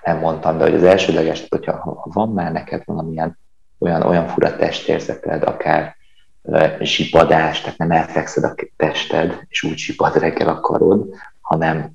nem 0.03 0.19
mondtam, 0.19 0.57
de 0.57 0.63
hogy 0.63 0.73
az 0.73 0.83
elsődleges, 0.83 1.45
hogyha 1.49 1.77
ha 1.77 2.09
van 2.13 2.29
már 2.29 2.51
neked 2.51 2.81
valamilyen 2.85 3.37
olyan, 3.77 4.01
olyan 4.01 4.27
fura 4.27 4.55
testérzeted, 4.55 5.43
akár 5.43 5.95
zsipadás, 6.79 7.61
tehát 7.61 7.77
nem 7.77 7.91
elfekszed 7.91 8.43
a 8.43 8.55
tested, 8.75 9.39
és 9.47 9.63
úgy 9.63 9.77
zsipad 9.77 10.15
reggel 10.15 10.47
akarod, 10.47 11.09
hanem 11.41 11.91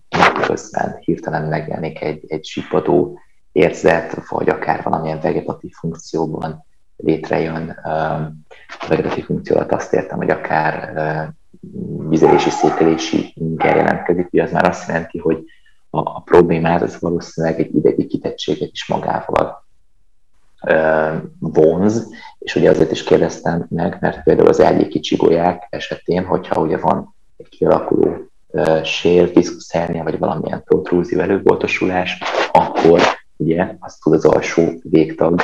közben 0.47 0.99
hirtelen 1.01 1.43
megjelenik 1.43 2.01
egy, 2.03 2.25
egy 2.29 2.45
zsipadó 2.45 3.19
érzet, 3.53 4.29
vagy 4.29 4.49
akár 4.49 4.83
valamilyen 4.83 5.21
vegetatív 5.21 5.73
funkcióban 5.73 6.65
létrejön. 6.97 7.69
A 8.81 8.89
vegetatív 8.89 9.25
funkció 9.25 9.57
alatt 9.57 9.73
azt 9.73 9.93
értem, 9.93 10.19
hogy 10.19 10.31
akár 10.31 10.95
vizelési, 12.09 12.51
szételési 12.51 13.33
inger 13.37 13.77
jelentkezik, 13.77 14.29
ugye 14.33 14.43
az 14.43 14.53
már 14.53 14.65
azt 14.65 14.89
jelenti, 14.89 15.19
hogy 15.19 15.45
a, 15.91 15.99
a 15.99 16.23
problémát 16.25 16.83
az 16.83 17.01
valószínűleg 17.01 17.61
egy 17.61 17.75
idegi 17.75 18.07
kitettséget 18.07 18.71
is 18.73 18.89
magával 18.89 19.60
vonz, 21.39 22.09
és 22.39 22.55
ugye 22.55 22.71
azért 22.71 22.91
is 22.91 23.03
kérdeztem 23.03 23.67
meg, 23.69 23.97
mert 24.01 24.23
például 24.23 24.49
az 24.49 24.61
elgyéki 24.61 25.01
csigolyák 25.01 25.67
esetén, 25.71 26.25
hogyha 26.25 26.61
ugye 26.61 26.77
van 26.77 27.15
egy 27.37 27.49
kialakuló 27.49 28.31
sér, 28.85 29.31
diszkuszernia, 29.31 30.03
vagy 30.03 30.19
valamilyen 30.19 30.63
protrúzió 30.65 31.21
előboltosulás, 31.21 32.23
akkor 32.53 33.01
ugye 33.37 33.75
azt 33.79 34.03
tud 34.03 34.13
az 34.13 34.25
alsó 34.25 34.63
végtag 34.83 35.41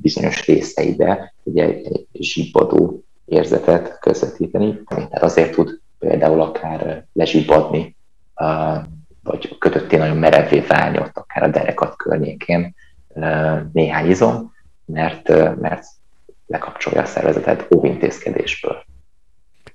bizonyos 0.00 0.46
részeibe 0.46 1.34
ugye 1.42 1.64
egy 1.64 2.06
zsibbadó 2.12 3.04
érzetet 3.24 3.98
közvetíteni, 3.98 4.82
tehát 4.88 5.22
azért 5.22 5.54
tud 5.54 5.80
például 5.98 6.40
akár 6.40 7.06
lezsibbadni, 7.12 7.96
vagy 9.22 9.58
kötötté 9.58 9.96
nagyon 9.96 10.16
merevé 10.16 10.60
válni 10.60 10.98
ott 10.98 11.16
akár 11.16 11.42
a 11.42 11.48
derekat 11.48 11.96
környékén 11.96 12.74
néhány 13.72 14.10
izom, 14.10 14.52
mert, 14.84 15.28
mert 15.60 15.84
lekapcsolja 16.46 17.02
a 17.02 17.06
szervezetet 17.06 17.66
óvintézkedésből. 17.76 18.84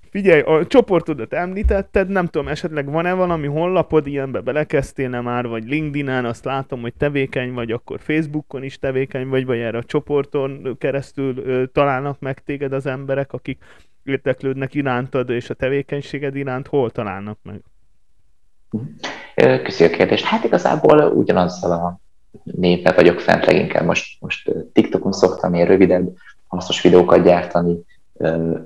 Figyelj, 0.10 0.42
a 0.42 0.68
csoportodat 0.68 1.34
említetted, 1.34 2.08
nem 2.08 2.26
tudom, 2.26 2.48
esetleg 2.48 2.92
van-e 2.92 3.14
valami 3.14 3.48
honlapod, 3.48 4.08
ilyenbe 4.08 4.40
belekezdtél 4.40 5.22
már, 5.22 5.48
vagy 5.48 5.64
LinkedIn-en, 5.64 6.26
azt 6.26 6.46
látom, 6.46 6.82
hogy 6.82 6.94
tevékeny 6.94 7.54
vagy, 7.54 7.72
akkor 7.72 8.00
Facebookon 8.00 8.64
is 8.64 8.80
tevékeny 8.80 9.28
vagy, 9.28 9.46
vagy 9.46 9.60
erre 9.60 9.78
a 9.78 9.84
csoporton 9.84 10.76
keresztül 10.78 11.38
ö, 11.38 11.66
találnak 11.66 12.20
meg 12.20 12.44
téged 12.44 12.74
az 12.74 12.86
emberek, 12.86 13.34
akik 13.34 13.64
érteklődnek 14.04 14.74
irántad 14.74 15.30
és 15.30 15.50
a 15.50 15.54
tevékenységed 15.54 16.36
iránt, 16.36 16.68
hol 16.68 16.92
találnak 16.92 17.38
meg? 17.44 17.62
Köszönjük 19.64 19.96
a 19.96 19.98
kérdést. 19.98 20.26
Hát 20.26 20.44
igazából 20.44 21.00
ugyanazzal 21.00 21.72
a 21.72 22.00
névvel 22.44 22.96
vagyok 22.96 23.20
fent 23.20 23.46
leginkább. 23.46 23.86
Most, 23.86 24.22
most 24.22 24.52
TikTokon 24.74 25.12
szoktam 25.12 25.54
ilyen 25.54 25.68
rövidebb, 25.68 26.16
hasznos 26.48 26.82
videókat 26.82 27.24
gyártani, 27.24 27.80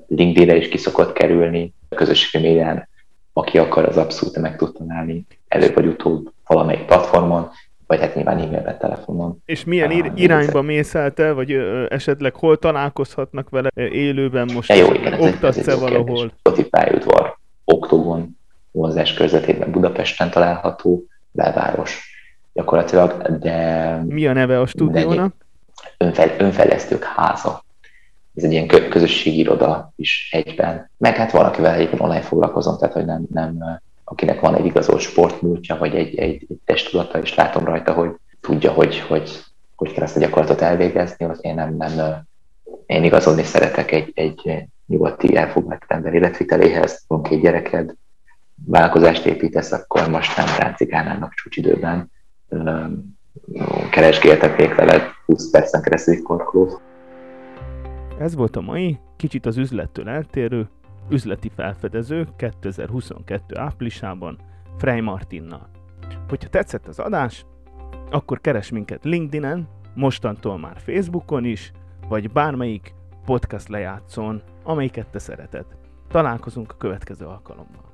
LinkedIn-re 0.07 0.55
is 0.55 0.67
ki 0.67 0.77
szokott 0.77 1.13
kerülni, 1.13 1.73
a 1.89 1.95
közösségi 1.95 2.45
médián, 2.45 2.87
aki 3.33 3.57
akar, 3.57 3.85
az 3.85 3.97
abszolút 3.97 4.37
meg 4.37 4.57
tud 4.57 4.73
találni, 4.73 5.25
előbb 5.47 5.73
vagy 5.73 5.85
utóbb 5.85 6.31
valamelyik 6.47 6.85
platformon, 6.85 7.49
vagy 7.87 7.99
hát 7.99 8.15
nyilván 8.15 8.37
e-mailben, 8.37 8.77
telefonon. 8.77 9.41
És 9.45 9.63
milyen 9.63 9.91
ir- 9.91 10.11
irányba 10.15 10.61
mész 10.61 10.95
el 10.95 11.11
te, 11.11 11.31
vagy 11.31 11.51
ö, 11.51 11.85
esetleg 11.89 12.35
hol 12.35 12.57
találkozhatnak 12.57 13.49
vele 13.49 13.69
élőben 13.75 14.49
most? 14.53 14.69
Ja, 14.69 14.75
jó, 14.75 14.93
igen, 14.93 15.21
oktatsz-e 15.21 15.75
valahol? 15.75 16.31
Spotify 16.39 16.95
udvar, 16.95 17.37
Oktogon, 17.63 18.37
vonzás 18.71 19.13
körzetében 19.13 19.71
Budapesten 19.71 20.29
található, 20.29 21.03
belváros 21.31 22.12
gyakorlatilag, 22.53 23.37
de... 23.39 23.95
Mi 24.07 24.27
a 24.27 24.33
neve 24.33 24.59
a 24.59 24.65
stúdiónak? 24.65 25.35
Önfej, 25.97 26.35
önfejlesztők 26.37 27.03
háza 27.03 27.63
ez 28.35 28.43
egy 28.43 28.51
ilyen 28.51 28.67
közösségi 28.67 29.37
iroda 29.37 29.93
is 29.95 30.29
egyben. 30.31 30.89
Meg 30.97 31.15
hát 31.15 31.31
valakivel 31.31 31.73
egyébként 31.73 32.01
online 32.01 32.21
foglalkozom, 32.21 32.77
tehát 32.77 32.93
hogy 32.93 33.05
nem, 33.05 33.25
nem 33.31 33.79
akinek 34.03 34.39
van 34.39 34.55
egy 34.55 34.65
igazolt 34.65 35.01
sportmúltja, 35.01 35.77
vagy 35.77 35.95
egy, 35.95 36.15
egy, 36.15 36.45
egy 36.49 36.59
testudata, 36.65 37.19
és 37.19 37.35
látom 37.35 37.65
rajta, 37.65 37.93
hogy 37.93 38.09
tudja, 38.41 38.71
hogy, 38.71 38.99
hogy, 38.99 39.43
hogy 39.75 39.93
kell 39.93 40.03
ezt 40.03 40.15
a 40.15 40.19
gyakorlatot 40.19 40.61
elvégezni, 40.61 41.25
hogy 41.25 41.37
én 41.41 41.55
nem, 41.55 41.75
nem 41.75 42.23
én 42.85 43.03
igazolni 43.03 43.43
szeretek 43.43 43.91
egy, 43.91 44.11
egy 44.13 44.67
nyugati 44.85 45.35
elfoglalt 45.35 45.85
ember 45.87 46.13
életviteléhez, 46.13 47.03
van 47.07 47.23
két 47.23 47.41
gyereked, 47.41 47.93
vállalkozást 48.65 49.25
építesz, 49.25 49.71
akkor 49.71 50.09
most 50.09 50.37
nem 50.37 50.47
ráncigálnának 50.59 51.33
csúcsidőben, 51.33 52.11
keresgéltek 53.91 54.57
még 54.57 54.75
veled 54.75 55.01
20 55.25 55.49
percen 55.49 55.81
keresztül 55.81 56.21
korkolót. 56.21 56.81
Ez 58.19 58.35
volt 58.35 58.55
a 58.55 58.61
mai, 58.61 58.99
kicsit 59.15 59.45
az 59.45 59.57
üzlettől 59.57 60.09
eltérő, 60.09 60.69
üzleti 61.09 61.51
felfedező 61.55 62.27
2022 62.37 63.57
áprilisában 63.57 64.37
Frey 64.77 65.01
Martinnal. 65.01 65.69
Hogyha 66.29 66.49
tetszett 66.49 66.87
az 66.87 66.99
adás, 66.99 67.45
akkor 68.11 68.41
keres 68.41 68.69
minket 68.69 69.03
LinkedIn-en, 69.03 69.67
mostantól 69.95 70.57
már 70.57 70.77
Facebookon 70.77 71.45
is, 71.45 71.71
vagy 72.07 72.31
bármelyik 72.31 72.93
podcast 73.25 73.67
lejátszón, 73.67 74.41
amelyiket 74.63 75.07
te 75.07 75.19
szereted. 75.19 75.65
Találkozunk 76.07 76.71
a 76.71 76.77
következő 76.77 77.25
alkalommal. 77.25 77.92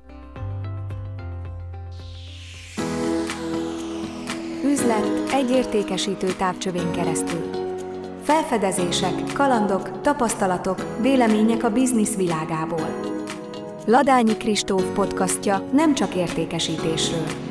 Üzlet 4.64 5.32
egy 5.32 5.50
értékesítő 5.50 6.26
távcsövén 6.26 6.90
keresztül. 6.92 7.50
Felfedezések, 8.22 9.32
kalandok, 9.32 10.00
tapasztalatok, 10.00 11.00
vélemények 11.00 11.64
a 11.64 11.70
biznisz 11.70 12.16
világából. 12.16 13.16
Ladányi 13.86 14.36
Kristóf 14.36 14.84
podcastja 14.94 15.68
nem 15.72 15.94
csak 15.94 16.14
értékesítésről. 16.14 17.49